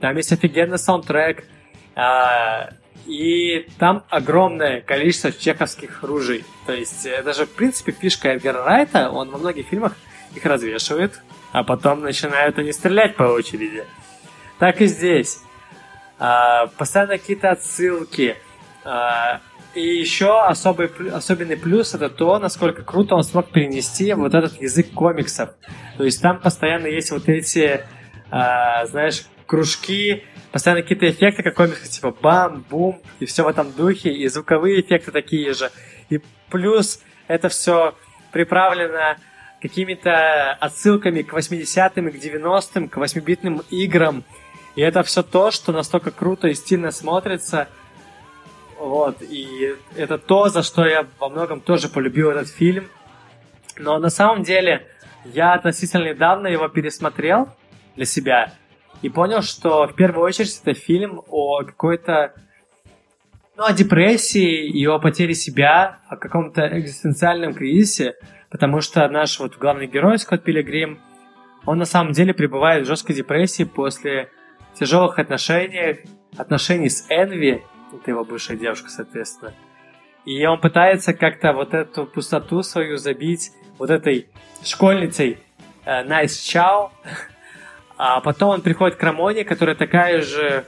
Там 0.00 0.16
есть 0.16 0.32
офигенный 0.32 0.78
саундтрек. 0.78 1.44
А, 1.98 2.70
и 3.06 3.66
там 3.78 4.04
огромное 4.08 4.80
количество 4.82 5.32
чеховских 5.32 6.04
ружей. 6.04 6.44
То 6.64 6.72
есть 6.72 7.04
э, 7.06 7.24
даже, 7.24 7.44
в 7.44 7.50
принципе, 7.50 7.90
фишка 7.90 8.28
Эдгара 8.28 8.62
Райта, 8.62 9.10
он 9.10 9.30
во 9.30 9.38
многих 9.38 9.66
фильмах 9.66 9.96
их 10.32 10.44
развешивает, 10.44 11.20
а 11.50 11.64
потом 11.64 12.02
начинают 12.02 12.56
они 12.56 12.70
стрелять 12.70 13.16
по 13.16 13.24
очереди. 13.24 13.84
Так 14.60 14.80
и 14.80 14.86
здесь. 14.86 15.40
А, 16.20 16.68
постоянно 16.68 17.18
какие-то 17.18 17.50
отсылки. 17.50 18.36
А, 18.84 19.40
и 19.74 19.80
еще 19.80 20.44
особый, 20.44 20.88
особенный 21.12 21.56
плюс 21.56 21.94
это 21.94 22.08
то, 22.08 22.38
насколько 22.38 22.82
круто 22.82 23.16
он 23.16 23.24
смог 23.24 23.50
перенести 23.50 24.12
вот 24.12 24.34
этот 24.34 24.62
язык 24.62 24.92
комиксов. 24.92 25.50
То 25.96 26.04
есть 26.04 26.22
там 26.22 26.40
постоянно 26.40 26.86
есть 26.86 27.10
вот 27.10 27.28
эти, 27.28 27.84
знаешь, 28.30 29.26
кружки, 29.46 30.24
постоянно 30.52 30.82
какие-то 30.82 31.10
эффекты, 31.10 31.42
как 31.42 31.54
комиксы, 31.54 31.88
типа 31.88 32.14
бам, 32.22 32.64
бум, 32.68 33.00
и 33.20 33.26
все 33.26 33.44
в 33.44 33.48
этом 33.48 33.72
духе, 33.72 34.10
и 34.10 34.26
звуковые 34.28 34.80
эффекты 34.80 35.10
такие 35.10 35.52
же. 35.52 35.70
И 36.10 36.20
плюс 36.50 37.00
это 37.26 37.48
все 37.48 37.94
приправлено 38.32 39.16
какими-то 39.60 40.52
отсылками 40.52 41.22
к 41.22 41.32
80-м 41.32 42.08
и 42.08 42.12
к 42.12 42.16
90-м, 42.16 42.88
к 42.88 42.96
8-битным 42.96 43.64
играм. 43.70 44.24
И 44.76 44.80
это 44.80 45.02
все 45.02 45.22
то, 45.22 45.50
что 45.50 45.72
настолько 45.72 46.10
круто 46.10 46.48
и 46.48 46.54
стильно 46.54 46.90
смотрится. 46.90 47.68
Вот, 48.78 49.22
и 49.22 49.74
это 49.96 50.18
то, 50.18 50.48
за 50.48 50.62
что 50.62 50.86
я 50.86 51.06
во 51.18 51.28
многом 51.28 51.60
тоже 51.60 51.88
полюбил 51.88 52.30
этот 52.30 52.48
фильм. 52.48 52.88
Но 53.76 53.98
на 53.98 54.08
самом 54.08 54.44
деле 54.44 54.86
я 55.24 55.54
относительно 55.54 56.04
недавно 56.04 56.46
его 56.46 56.68
пересмотрел 56.68 57.48
для 57.96 58.04
себя 58.04 58.52
и 59.02 59.08
понял, 59.08 59.42
что 59.42 59.86
в 59.86 59.94
первую 59.94 60.24
очередь 60.24 60.60
это 60.62 60.74
фильм 60.74 61.22
о 61.28 61.62
какой-то 61.64 62.34
ну, 63.56 63.64
о 63.64 63.72
депрессии 63.72 64.68
и 64.68 64.86
о 64.86 64.98
потере 64.98 65.34
себя, 65.34 65.98
о 66.08 66.16
каком-то 66.16 66.68
экзистенциальном 66.78 67.54
кризисе, 67.54 68.14
потому 68.50 68.80
что 68.80 69.08
наш 69.08 69.40
вот 69.40 69.56
главный 69.56 69.88
герой 69.88 70.18
Скотт 70.18 70.44
Пилигрим, 70.44 71.00
он 71.66 71.78
на 71.78 71.84
самом 71.84 72.12
деле 72.12 72.32
пребывает 72.32 72.84
в 72.84 72.88
жесткой 72.88 73.16
депрессии 73.16 73.64
после 73.64 74.30
тяжелых 74.78 75.18
отношений, 75.18 76.00
отношений 76.36 76.88
с 76.88 77.06
Энви, 77.10 77.64
это 77.92 78.10
его 78.10 78.24
бывшая 78.24 78.56
девушка, 78.56 78.90
соответственно. 78.90 79.52
И 80.24 80.44
он 80.46 80.60
пытается 80.60 81.14
как-то 81.14 81.52
вот 81.52 81.74
эту 81.74 82.06
пустоту 82.06 82.62
свою 82.62 82.96
забить 82.96 83.50
вот 83.78 83.90
этой 83.90 84.28
школьницей 84.62 85.38
э, 85.84 86.04
Nice. 86.04 86.90
А 87.98 88.20
потом 88.20 88.50
он 88.50 88.62
приходит 88.62 88.96
к 88.96 89.02
Рамоне, 89.02 89.44
которая 89.44 89.74
такая 89.74 90.22
же 90.22 90.64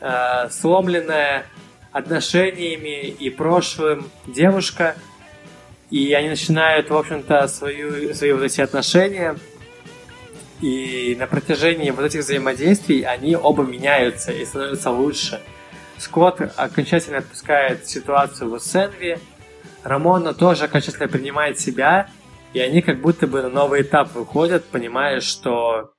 э, 0.00 0.48
сломленная 0.50 1.46
отношениями 1.90 3.06
и 3.06 3.30
прошлым 3.30 4.10
девушка. 4.26 4.94
И 5.90 6.12
они 6.12 6.28
начинают, 6.28 6.90
в 6.90 6.96
общем-то, 6.96 7.48
свою, 7.48 8.12
свои 8.14 8.32
вот 8.32 8.42
эти 8.42 8.60
отношения. 8.60 9.36
И 10.60 11.16
на 11.18 11.26
протяжении 11.26 11.90
вот 11.92 12.04
этих 12.04 12.20
взаимодействий 12.20 13.04
они 13.04 13.34
оба 13.36 13.64
меняются 13.64 14.30
и 14.30 14.44
становятся 14.44 14.90
лучше. 14.90 15.40
Скотт 15.96 16.42
окончательно 16.56 17.18
отпускает 17.18 17.88
ситуацию 17.88 18.50
в 18.50 18.60
Сенви. 18.60 19.16
Рамона 19.82 20.34
тоже 20.34 20.64
окончательно 20.64 21.08
принимает 21.08 21.58
себя. 21.58 22.10
И 22.52 22.60
они 22.60 22.82
как 22.82 23.00
будто 23.00 23.26
бы 23.26 23.40
на 23.40 23.48
новый 23.48 23.80
этап 23.80 24.12
выходят, 24.14 24.66
понимая, 24.66 25.22
что... 25.22 25.94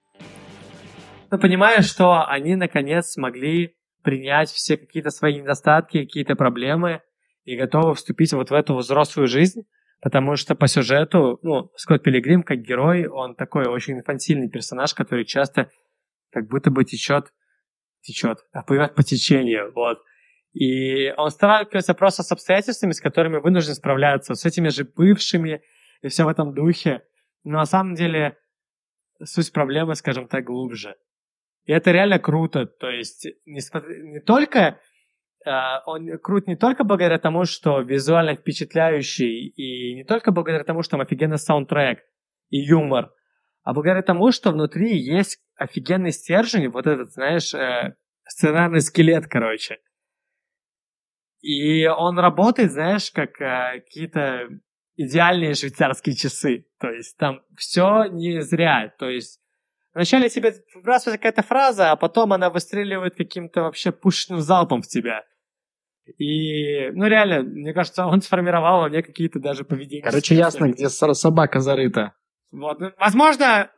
Ну, 1.31 1.39
понимая, 1.39 1.81
что 1.81 2.27
они 2.27 2.57
наконец 2.57 3.11
смогли 3.11 3.77
принять 4.03 4.49
все 4.49 4.75
какие-то 4.75 5.11
свои 5.11 5.39
недостатки, 5.39 6.03
какие-то 6.03 6.35
проблемы 6.35 7.01
и 7.45 7.55
готовы 7.55 7.95
вступить 7.95 8.33
вот 8.33 8.49
в 8.49 8.53
эту 8.53 8.75
взрослую 8.75 9.27
жизнь, 9.27 9.61
потому 10.01 10.35
что 10.35 10.55
по 10.55 10.67
сюжету, 10.67 11.39
ну, 11.41 11.71
Скотт 11.77 12.03
Пилигрим 12.03 12.43
как 12.43 12.59
герой, 12.59 13.07
он 13.07 13.35
такой 13.35 13.65
очень 13.67 13.99
инфантильный 13.99 14.49
персонаж, 14.49 14.93
который 14.93 15.23
часто 15.23 15.71
как 16.31 16.49
будто 16.49 16.69
бы 16.69 16.83
течет 16.83 17.31
течет, 18.01 18.39
а 18.51 18.63
плывет 18.63 18.95
по 18.95 19.03
течению, 19.03 19.71
вот. 19.73 19.99
И 20.53 21.13
он 21.15 21.29
сталкивается 21.29 21.93
просто 21.93 22.23
с 22.23 22.31
обстоятельствами, 22.33 22.91
с 22.91 22.99
которыми 22.99 23.37
вынужден 23.37 23.75
справляться, 23.75 24.33
с 24.33 24.43
этими 24.43 24.67
же 24.67 24.83
бывшими 24.83 25.61
и 26.01 26.09
все 26.09 26.25
в 26.25 26.27
этом 26.27 26.53
духе. 26.53 27.03
Но 27.45 27.59
на 27.59 27.65
самом 27.65 27.95
деле 27.95 28.37
суть 29.23 29.53
проблемы, 29.53 29.95
скажем 29.95 30.27
так, 30.27 30.43
глубже. 30.43 30.97
И 31.65 31.71
это 31.71 31.91
реально 31.91 32.19
круто. 32.19 32.65
То 32.65 32.89
есть 32.89 33.25
не, 33.45 33.61
не 34.11 34.19
только 34.19 34.79
э, 35.45 35.51
он 35.85 36.17
крут 36.19 36.47
не 36.47 36.55
только 36.55 36.83
благодаря 36.83 37.19
тому, 37.19 37.45
что 37.45 37.81
визуально 37.81 38.35
впечатляющий, 38.35 39.47
и 39.47 39.95
не 39.95 40.03
только 40.03 40.31
благодаря 40.31 40.63
тому, 40.63 40.81
что 40.81 40.91
там 40.91 41.01
офигенный 41.01 41.37
саундтрек 41.37 41.99
и 42.49 42.57
юмор, 42.57 43.11
а 43.63 43.73
благодаря 43.73 44.01
тому, 44.01 44.31
что 44.31 44.51
внутри 44.51 44.97
есть 44.97 45.39
офигенный 45.55 46.11
стержень, 46.11 46.69
вот 46.69 46.87
этот, 46.87 47.11
знаешь, 47.11 47.53
э, 47.53 47.95
сценарный 48.25 48.81
скелет, 48.81 49.27
короче. 49.27 49.79
И 51.41 51.85
он 51.87 52.17
работает, 52.19 52.71
знаешь, 52.71 53.11
как 53.11 53.39
э, 53.41 53.81
какие-то 53.81 54.47
идеальные 54.95 55.55
швейцарские 55.55 56.15
часы. 56.15 56.67
То 56.79 56.89
есть 56.89 57.17
там 57.17 57.41
все 57.55 58.05
не 58.05 58.41
зря. 58.41 58.93
То 58.97 59.09
есть 59.09 59.40
вначале 59.93 60.29
тебе 60.29 60.53
выбрасывается 60.75 61.17
какая-то 61.17 61.43
фраза, 61.43 61.91
а 61.91 61.95
потом 61.95 62.33
она 62.33 62.49
выстреливает 62.49 63.15
каким-то 63.15 63.63
вообще 63.63 63.91
пушечным 63.91 64.41
залпом 64.41 64.81
в 64.81 64.87
тебя. 64.87 65.23
И, 66.17 66.89
ну, 66.91 67.05
реально, 67.07 67.43
мне 67.43 67.73
кажется, 67.73 68.05
он 68.05 68.21
сформировал 68.21 68.81
во 68.81 68.89
мне 68.89 69.03
какие-то 69.03 69.39
даже 69.39 69.63
поведения. 69.63 70.03
Короче, 70.03 70.35
ясно, 70.35 70.69
где 70.69 70.89
собака 70.89 71.59
зарыта. 71.59 72.13
Вот. 72.51 72.79
Ну, 72.79 72.91
возможно, 72.97 73.69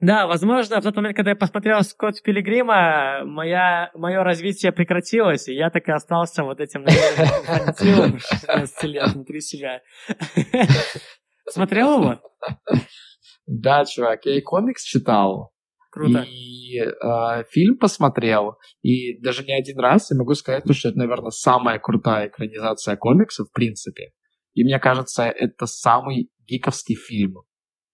да, 0.00 0.28
возможно, 0.28 0.80
в 0.80 0.84
тот 0.84 0.94
момент, 0.94 1.16
когда 1.16 1.30
я 1.30 1.36
посмотрел 1.36 1.82
Скотт 1.82 2.22
Пилигрима, 2.22 3.24
моя, 3.24 3.90
мое 3.94 4.22
развитие 4.22 4.70
прекратилось, 4.70 5.48
и 5.48 5.54
я 5.54 5.70
так 5.70 5.88
и 5.88 5.92
остался 5.92 6.44
вот 6.44 6.60
этим 6.60 6.82
инфантилом 6.86 8.18
16 8.20 8.84
лет 8.84 9.08
внутри 9.08 9.40
себя. 9.40 9.82
Смотрел 11.50 11.98
его? 11.98 12.20
Да, 13.48 13.84
чувак, 13.86 14.26
я 14.26 14.36
и 14.36 14.42
комикс 14.42 14.84
читал. 14.84 15.52
Круто. 15.90 16.26
И 16.28 16.78
э, 16.78 17.44
фильм 17.50 17.78
посмотрел, 17.78 18.58
и 18.82 19.18
даже 19.22 19.42
не 19.42 19.58
один 19.58 19.78
раз 19.80 20.10
я 20.10 20.18
могу 20.18 20.34
сказать, 20.34 20.64
что 20.70 20.90
это, 20.90 20.98
наверное, 20.98 21.30
самая 21.30 21.78
крутая 21.78 22.28
экранизация 22.28 22.96
комиксов, 22.96 23.48
в 23.48 23.52
принципе. 23.52 24.12
И 24.52 24.64
мне 24.64 24.78
кажется, 24.78 25.22
это 25.24 25.64
самый 25.64 26.30
гиковский 26.46 26.94
фильм. 26.94 27.36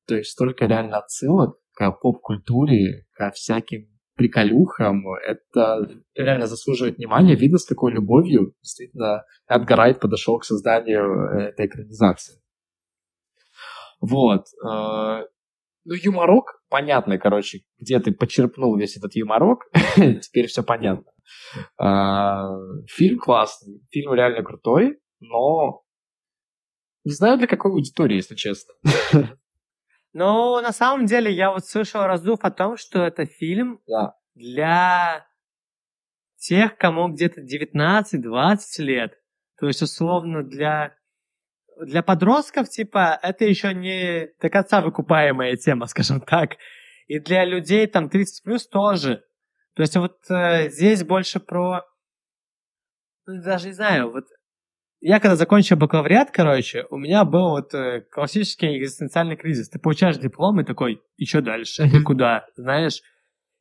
То 0.09 0.17
есть 0.17 0.33
столько 0.33 0.67
реально 0.67 0.99
отсылок 0.99 1.57
к 1.73 1.91
поп-культуре, 2.03 3.07
ко 3.13 3.31
всяким 3.31 3.87
приколюхам. 4.17 5.05
Это 5.25 5.89
реально 6.17 6.47
заслуживает 6.47 6.97
внимания. 6.97 7.37
Видно, 7.37 7.59
с 7.59 7.65
какой 7.65 7.93
любовью 7.93 8.55
действительно 8.61 9.25
Эдгар 9.47 9.79
Райт 9.79 10.01
подошел 10.01 10.39
к 10.39 10.45
созданию 10.45 11.05
э, 11.05 11.43
этой 11.51 11.67
экранизации. 11.67 12.41
Вот. 14.01 14.47
Ну, 15.85 15.95
юморок 15.95 16.62
понятный, 16.68 17.18
короче, 17.18 17.61
где 17.78 18.01
ты 18.01 18.12
почерпнул 18.12 18.76
весь 18.76 18.97
этот 18.97 19.14
юморок, 19.14 19.64
теперь 19.97 20.47
все 20.47 20.62
понятно. 20.62 21.11
Э, 21.80 22.47
фильм 22.89 23.18
классный, 23.18 23.80
фильм 23.91 24.14
реально 24.14 24.43
крутой, 24.43 24.99
но 25.20 25.82
не 27.05 27.12
знаю 27.12 27.37
для 27.39 27.47
какой 27.47 27.70
аудитории, 27.72 28.16
если 28.16 28.35
честно. 28.35 28.74
Ну, 30.16 30.61
на 30.61 30.70
самом 30.72 31.07
деле, 31.07 31.32
я 31.32 31.51
вот 31.51 31.66
слышал 31.66 32.03
раздув 32.05 32.39
о 32.45 32.53
том, 32.53 32.76
что 32.76 33.03
это 33.03 33.26
фильм 33.26 33.80
Да. 33.89 34.14
для 34.37 35.26
тех, 36.37 36.76
кому 36.78 37.09
где-то 37.09 37.41
19-20 37.41 38.59
лет. 38.78 39.14
То 39.59 39.66
есть, 39.66 39.82
условно, 39.82 40.45
для, 40.45 40.95
для 41.81 42.03
подростков, 42.03 42.68
типа, 42.68 43.18
это 43.22 43.45
еще 43.45 43.75
не 43.75 44.29
до 44.41 44.49
конца 44.49 44.81
выкупаемая 44.81 45.57
тема, 45.57 45.87
скажем 45.87 46.20
так. 46.20 46.57
И 47.07 47.18
для 47.18 47.45
людей 47.45 47.87
там 47.87 48.09
30 48.09 48.45
плюс 48.45 48.66
тоже. 48.66 49.25
То 49.75 49.83
есть 49.83 49.97
вот 49.97 50.18
э, 50.31 50.70
здесь 50.70 51.05
больше 51.05 51.41
про... 51.41 51.83
Ну, 53.27 53.43
даже 53.43 53.68
не 53.68 53.72
знаю, 53.72 54.11
вот 54.11 54.25
я 55.07 55.20
когда 55.20 55.37
закончил 55.37 55.77
бакалавриат, 55.77 56.31
короче, 56.31 56.87
у 56.89 56.97
меня 56.97 57.27
был 57.27 57.51
вот 57.51 57.75
э, 57.75 58.03
классический 58.11 58.79
экзистенциальный 58.79 59.37
кризис. 59.37 59.68
Ты 59.68 59.79
получаешь 59.79 60.16
диплом 60.16 60.61
и 60.61 60.64
такой, 60.64 61.03
и 61.18 61.27
что 61.27 61.43
дальше? 61.43 61.87
И 61.87 62.03
куда? 62.03 62.47
Знаешь? 62.57 63.03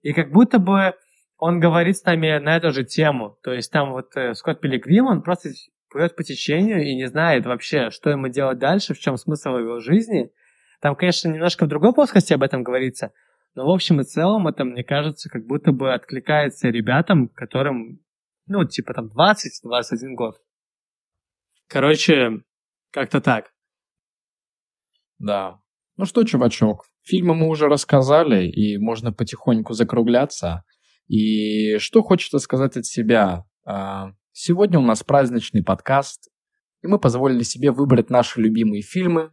И 0.03 0.13
как 0.13 0.31
будто 0.31 0.59
бы 0.59 0.93
он 1.37 1.59
говорит 1.59 1.97
с 1.97 2.05
нами 2.05 2.37
на 2.37 2.55
эту 2.55 2.71
же 2.71 2.85
тему. 2.85 3.37
То 3.43 3.51
есть 3.51 3.71
там 3.73 3.91
вот 3.91 4.15
э, 4.15 4.33
Скотт 4.35 4.61
Пилигрим, 4.61 5.07
он 5.07 5.21
просто 5.21 5.49
плывет 5.93 6.15
по 6.15 6.23
течению 6.23 6.83
и 6.83 6.95
не 6.95 7.07
знает 7.07 7.45
вообще, 7.45 7.89
что 7.91 8.09
ему 8.09 8.27
делать 8.27 8.59
дальше, 8.59 8.93
в 8.93 8.99
чем 8.99 9.15
смысл 9.15 9.55
его 9.57 9.79
жизни. 9.79 10.31
Там, 10.81 10.95
конечно, 10.95 11.29
немножко 11.29 11.65
в 11.65 11.69
другой 11.69 11.93
плоскости 11.93 12.33
об 12.33 12.43
этом 12.43 12.63
говорится, 12.63 13.13
но 13.55 13.65
в 13.65 13.69
общем 13.69 14.01
и 14.01 14.03
целом 14.03 14.47
это, 14.47 14.65
мне 14.65 14.83
кажется, 14.83 15.29
как 15.29 15.45
будто 15.45 15.71
бы 15.71 15.93
откликается 15.93 16.69
ребятам, 16.69 17.29
которым, 17.29 18.01
ну, 18.47 18.65
типа 18.65 18.93
там 18.93 19.05
20-21 19.07 20.15
год. 20.15 20.41
Короче, 21.69 22.41
как-то 22.91 23.21
так. 23.21 23.53
Да. 25.19 25.59
Ну 25.95 26.05
что, 26.05 26.23
чувачок, 26.23 26.85
фильмы 27.03 27.35
мы 27.35 27.47
уже 27.47 27.67
рассказали, 27.67 28.47
и 28.47 28.77
можно 28.77 29.13
потихоньку 29.13 29.73
закругляться. 29.73 30.63
И 31.07 31.77
что 31.77 32.01
хочется 32.01 32.39
сказать 32.39 32.75
от 32.75 32.85
себя? 32.85 33.45
Сегодня 34.35 34.79
у 34.79 34.81
нас 34.81 35.03
праздничный 35.03 35.63
подкаст, 35.63 36.31
и 36.81 36.87
мы 36.87 36.97
позволили 36.97 37.43
себе 37.43 37.71
выбрать 37.71 38.09
наши 38.09 38.41
любимые 38.41 38.81
фильмы, 38.81 39.31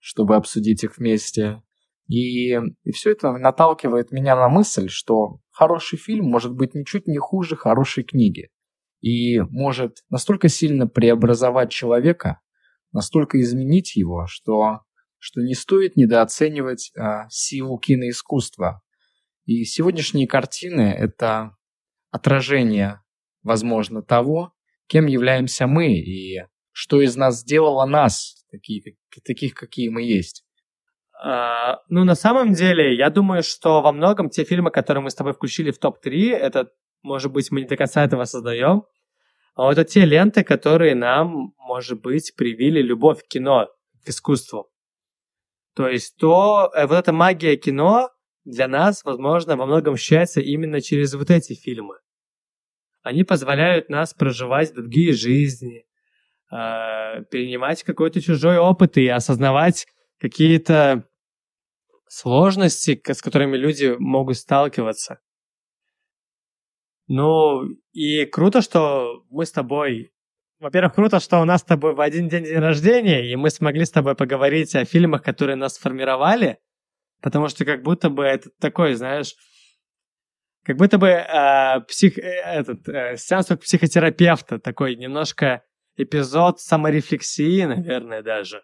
чтобы 0.00 0.34
обсудить 0.34 0.82
их 0.82 0.98
вместе. 0.98 1.62
И, 2.08 2.54
и 2.56 2.90
все 2.92 3.12
это 3.12 3.30
наталкивает 3.30 4.10
меня 4.10 4.34
на 4.34 4.48
мысль, 4.48 4.88
что 4.88 5.38
хороший 5.52 5.98
фильм 5.98 6.26
может 6.26 6.52
быть 6.52 6.74
ничуть 6.74 7.06
не 7.06 7.18
хуже 7.18 7.54
хорошей 7.54 8.02
книги. 8.02 8.48
И 9.00 9.38
может 9.38 9.98
настолько 10.10 10.48
сильно 10.48 10.88
преобразовать 10.88 11.70
человека, 11.70 12.40
настолько 12.90 13.40
изменить 13.40 13.94
его, 13.94 14.26
что, 14.26 14.80
что 15.18 15.42
не 15.42 15.54
стоит 15.54 15.94
недооценивать 15.94 16.90
а, 16.98 17.28
силу 17.30 17.78
киноискусства. 17.78 18.82
И 19.44 19.62
сегодняшние 19.62 20.26
картины— 20.26 20.92
это 20.98 21.56
отражение, 22.10 23.00
возможно, 23.42 24.02
того, 24.02 24.52
кем 24.86 25.06
являемся 25.06 25.66
мы 25.66 25.92
и 25.94 26.40
что 26.72 27.00
из 27.00 27.16
нас 27.16 27.40
сделало 27.40 27.84
нас, 27.84 28.44
такие, 28.50 28.96
таких, 29.24 29.54
какие 29.54 29.88
мы 29.88 30.02
есть. 30.02 30.44
А, 31.22 31.80
ну, 31.88 32.04
на 32.04 32.14
самом 32.14 32.54
деле, 32.54 32.96
я 32.96 33.10
думаю, 33.10 33.42
что 33.42 33.82
во 33.82 33.92
многом 33.92 34.30
те 34.30 34.44
фильмы, 34.44 34.70
которые 34.70 35.02
мы 35.02 35.10
с 35.10 35.14
тобой 35.14 35.32
включили 35.32 35.70
в 35.70 35.78
топ-3, 35.78 36.30
это, 36.30 36.70
может 37.02 37.32
быть, 37.32 37.50
мы 37.50 37.60
не 37.60 37.66
до 37.66 37.76
конца 37.76 38.04
этого 38.04 38.24
создаем, 38.24 38.84
а 39.54 39.64
вот 39.64 39.72
это 39.72 39.84
те 39.84 40.04
ленты, 40.04 40.42
которые 40.42 40.94
нам, 40.94 41.52
может 41.58 42.00
быть, 42.00 42.34
привили 42.36 42.80
любовь 42.80 43.22
к 43.22 43.28
кино, 43.28 43.68
к 44.04 44.08
искусству. 44.08 44.70
То 45.74 45.88
есть 45.88 46.16
то, 46.16 46.70
э, 46.74 46.86
вот 46.86 46.96
эта 46.96 47.12
магия 47.12 47.56
кино 47.56 48.10
для 48.44 48.68
нас, 48.68 49.04
возможно, 49.04 49.56
во 49.56 49.66
многом 49.66 49.94
ощущается 49.94 50.40
именно 50.40 50.80
через 50.80 51.14
вот 51.14 51.30
эти 51.30 51.54
фильмы. 51.54 51.96
Они 53.02 53.24
позволяют 53.24 53.88
нас 53.88 54.12
проживать 54.12 54.74
другие 54.74 55.12
жизни, 55.12 55.84
э, 56.52 57.24
перенимать 57.30 57.82
какой-то 57.82 58.20
чужой 58.20 58.58
опыт 58.58 58.96
и 58.98 59.06
осознавать 59.08 59.86
какие-то 60.18 61.04
сложности, 62.08 63.00
с 63.06 63.22
которыми 63.22 63.56
люди 63.56 63.94
могут 63.98 64.36
сталкиваться. 64.36 65.20
Ну, 67.06 67.64
и 67.92 68.24
круто, 68.26 68.60
что 68.60 69.24
мы 69.30 69.46
с 69.46 69.52
тобой... 69.52 70.12
Во-первых, 70.58 70.94
круто, 70.94 71.20
что 71.20 71.40
у 71.40 71.44
нас 71.44 71.62
с 71.62 71.64
тобой 71.64 71.94
в 71.94 72.00
один 72.00 72.28
день 72.28 72.44
день 72.44 72.58
рождения, 72.58 73.32
и 73.32 73.34
мы 73.34 73.48
смогли 73.48 73.86
с 73.86 73.90
тобой 73.90 74.14
поговорить 74.14 74.74
о 74.76 74.84
фильмах, 74.84 75.22
которые 75.22 75.56
нас 75.56 75.76
сформировали, 75.76 76.58
потому 77.22 77.48
что 77.48 77.64
как 77.64 77.82
будто 77.82 78.10
бы 78.10 78.24
это 78.24 78.50
такой, 78.60 78.94
знаешь, 78.94 79.34
как 80.64 80.76
будто 80.76 80.98
бы 80.98 81.08
э, 81.08 81.80
псих, 81.88 82.18
э, 82.18 82.22
этот, 82.22 82.88
э, 82.88 83.16
сеанс 83.16 83.46
психотерапевта, 83.46 84.58
такой 84.58 84.96
немножко 84.96 85.62
эпизод 85.96 86.60
саморефлексии, 86.60 87.64
наверное, 87.64 88.22
даже. 88.22 88.62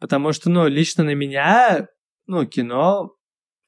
Потому 0.00 0.32
что, 0.32 0.48
ну, 0.48 0.66
лично 0.68 1.04
на 1.04 1.14
меня, 1.14 1.88
ну, 2.26 2.46
кино 2.46 3.14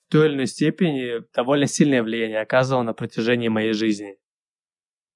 в 0.06 0.12
той 0.12 0.28
или 0.28 0.34
иной 0.34 0.46
степени 0.46 1.22
довольно 1.34 1.66
сильное 1.66 2.02
влияние 2.02 2.40
оказывало 2.40 2.82
на 2.82 2.94
протяжении 2.94 3.48
моей 3.48 3.72
жизни. 3.72 4.16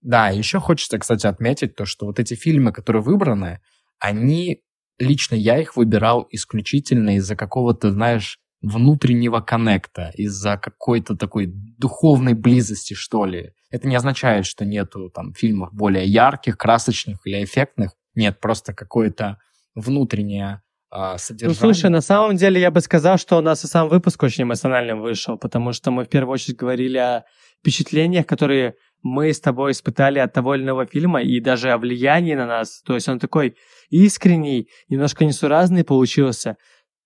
Да, 0.01 0.29
еще 0.29 0.61
хочется, 0.61 0.99
кстати, 0.99 1.27
отметить 1.27 1.77
то, 1.77 1.87
что 1.87 2.07
вот 2.07 2.19
эти 2.19 2.35
фильмы, 2.35 2.73
которые 2.73 3.03
выбраны, 3.03 3.61
они, 3.99 4.63
лично 4.99 5.35
я 5.35 5.59
их 5.59 5.77
выбирал 5.77 6.27
исключительно 6.31 7.17
из-за 7.17 7.37
какого-то, 7.37 7.91
знаешь, 7.91 8.39
внутреннего 8.65 9.41
коннекта, 9.41 10.11
из-за 10.15 10.57
какой-то 10.57 11.17
такой 11.17 11.47
духовной 11.47 12.35
близости, 12.35 12.95
что 12.95 13.27
ли. 13.27 13.53
Это 13.71 13.89
не 13.89 13.97
означает, 13.97 14.47
что 14.47 14.65
нету 14.65 15.11
там 15.11 15.35
фильмов 15.35 15.71
более 15.73 16.07
ярких, 16.07 16.57
красочных 16.57 17.19
или 17.27 17.45
эффектных. 17.45 17.93
Нет, 18.15 18.41
просто 18.41 18.73
какое-то 18.73 19.39
внутреннее 19.75 20.63
а, 20.91 21.19
содержание. 21.19 21.59
Ну, 21.61 21.61
слушай, 21.61 21.91
на 21.91 22.01
самом 22.01 22.37
деле 22.37 22.61
я 22.61 22.71
бы 22.71 22.81
сказал, 22.81 23.19
что 23.19 23.37
у 23.37 23.41
нас 23.41 23.65
и 23.65 23.67
сам 23.67 23.89
выпуск 23.89 24.23
очень 24.23 24.45
эмоциональным 24.45 25.01
вышел, 25.01 25.37
потому 25.37 25.73
что 25.73 25.91
мы 25.91 26.05
в 26.05 26.09
первую 26.09 26.35
очередь 26.35 26.57
говорили 26.57 26.99
о 26.99 27.25
впечатлениях, 27.61 28.27
которые 28.27 28.75
мы 29.03 29.33
с 29.33 29.41
тобой 29.41 29.73
испытали 29.73 30.19
от 30.19 30.33
того 30.33 30.55
или 30.55 30.63
иного 30.63 30.87
фильма, 30.87 31.23
и 31.23 31.41
даже 31.41 31.73
о 31.73 31.79
влиянии 31.79 32.35
на 32.35 32.47
нас. 32.47 32.81
То 32.83 32.95
есть 32.95 33.09
он 33.09 33.19
такой 33.19 33.57
искренний, 33.91 34.69
немножко 34.89 35.25
несуразный 35.25 35.85
получился, 35.85 36.57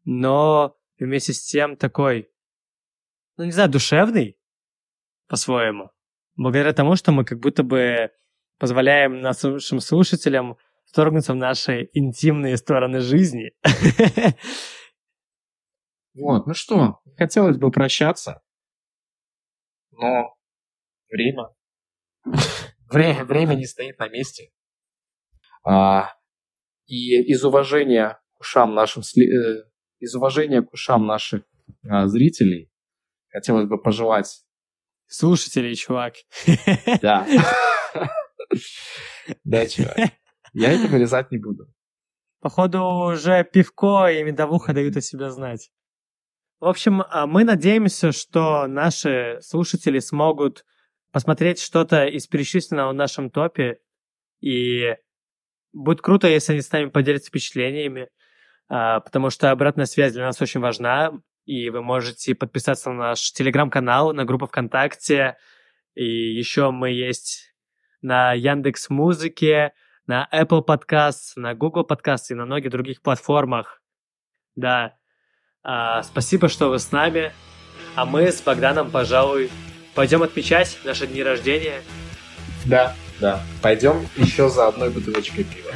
но 0.05 0.75
и 0.99 1.05
вместе 1.05 1.33
с 1.33 1.45
тем 1.45 1.77
такой, 1.77 2.31
ну 3.37 3.45
не 3.45 3.53
знаю, 3.53 3.71
душевный 3.71 4.39
по-своему. 5.27 5.91
Благодаря 6.37 6.73
тому, 6.73 6.97
что 6.97 7.13
мы 7.13 7.25
как 7.25 7.41
будто 7.41 7.63
бы 7.63 8.11
позволяем 8.59 9.21
нашим 9.21 9.81
слушателям 9.81 10.57
вторгнуться 10.87 11.33
в 11.33 11.37
наши 11.37 11.89
интимные 11.93 12.57
стороны 12.57 13.01
жизни. 13.01 13.53
Вот, 16.21 16.49
ну 16.49 16.55
что, 16.55 17.01
хотелось 17.17 17.59
бы 17.59 17.71
прощаться, 17.71 18.43
но 19.93 20.37
время, 21.09 21.49
время, 22.91 23.25
время 23.25 23.55
не 23.55 23.67
стоит 23.67 24.01
на 24.01 24.09
месте. 24.09 24.51
А, 25.65 26.13
и 26.87 27.23
из 27.33 27.45
уважения 27.45 28.21
к 28.37 28.41
ушам 28.41 28.75
нашим 28.75 29.03
э, 29.03 29.65
из 29.99 30.15
уважения 30.15 30.63
к 30.63 30.73
ушам 30.73 31.07
наших 31.07 31.43
а, 31.89 32.07
зрителей 32.07 32.71
хотелось 33.29 33.67
бы 33.67 33.81
пожелать... 33.81 34.45
Слушателей, 35.07 35.75
чувак. 35.75 36.15
Да. 37.03 37.27
Да, 39.45 39.67
чувак. 39.67 39.97
Я 40.55 40.73
это 40.73 40.89
вырезать 40.89 41.31
не 41.31 41.39
буду. 41.39 41.67
Походу, 42.41 42.83
уже 42.83 43.45
пивко 43.45 44.09
и 44.09 44.23
медовуха 44.23 44.73
дают 44.73 44.97
о 44.97 45.01
себе 45.01 45.31
знать. 45.31 45.71
В 46.61 46.67
общем, 46.67 47.03
а, 47.03 47.27
мы 47.27 47.45
надеемся, 47.45 48.13
что 48.13 48.67
наши 48.67 49.39
слушатели 49.43 49.99
смогут 49.99 50.65
посмотреть 51.13 51.61
что-то 51.61 52.07
из 52.07 52.27
перечисленного 52.27 52.91
в 52.91 52.95
нашем 52.95 53.31
топе, 53.31 53.81
и 54.41 54.97
будет 55.73 56.01
круто, 56.01 56.29
если 56.29 56.53
они 56.53 56.63
с 56.63 56.73
нами 56.73 56.91
поделятся 56.91 57.29
впечатлениями. 57.29 58.09
А, 58.69 59.01
потому 59.01 59.31
что 59.31 59.51
обратная 59.51 59.87
связь 59.87 60.13
для 60.13 60.27
нас 60.27 60.41
очень 60.41 60.61
важна, 60.61 61.13
и 61.45 61.71
вы 61.71 61.83
можете 61.83 62.35
подписаться 62.35 62.91
на 62.91 63.11
наш 63.11 63.33
телеграм-канал, 63.33 64.13
на 64.13 64.25
группу 64.25 64.47
ВКонтакте, 64.47 65.37
и 65.95 66.05
еще 66.05 66.71
мы 66.71 66.91
есть 66.91 67.55
на 68.03 68.33
Яндекс 68.35 68.91
Музыке, 68.91 69.73
на 70.07 70.29
Apple 70.33 70.65
Podcast, 70.65 71.33
на 71.37 71.55
Google 71.55 71.87
Podcast 71.89 72.25
и 72.31 72.35
на 72.35 72.45
многих 72.47 72.71
других 72.71 73.03
платформах. 73.03 73.83
Да. 74.57 74.97
А, 75.63 76.03
спасибо, 76.03 76.49
что 76.49 76.69
вы 76.69 76.79
с 76.79 76.93
нами. 76.93 77.33
А 77.95 78.05
мы 78.05 78.31
с 78.31 78.41
Богданом, 78.41 78.91
пожалуй, 78.91 79.51
пойдем 79.95 80.23
отмечать 80.23 80.79
наши 80.85 81.07
дни 81.07 81.23
рождения. 81.23 81.83
Да, 82.65 82.95
да. 83.21 83.43
Пойдем 83.63 84.07
еще 84.17 84.49
за 84.49 84.69
одной 84.69 84.91
бутылочкой 84.91 85.45
пива. 85.45 85.73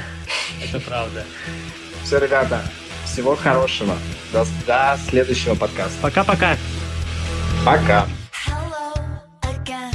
Это 0.63 0.81
правда. 0.81 1.25
Все, 2.05 2.19
ребята, 2.19 2.63
всего 3.13 3.37
хорошего. 3.37 3.95
До, 4.33 4.47
до 4.67 4.99
следующего 5.09 5.55
подкаста. 5.55 5.93
Пока-пока. 6.01 6.57
Пока. 7.65 8.07
Hello 8.47 8.95
again, 9.43 9.93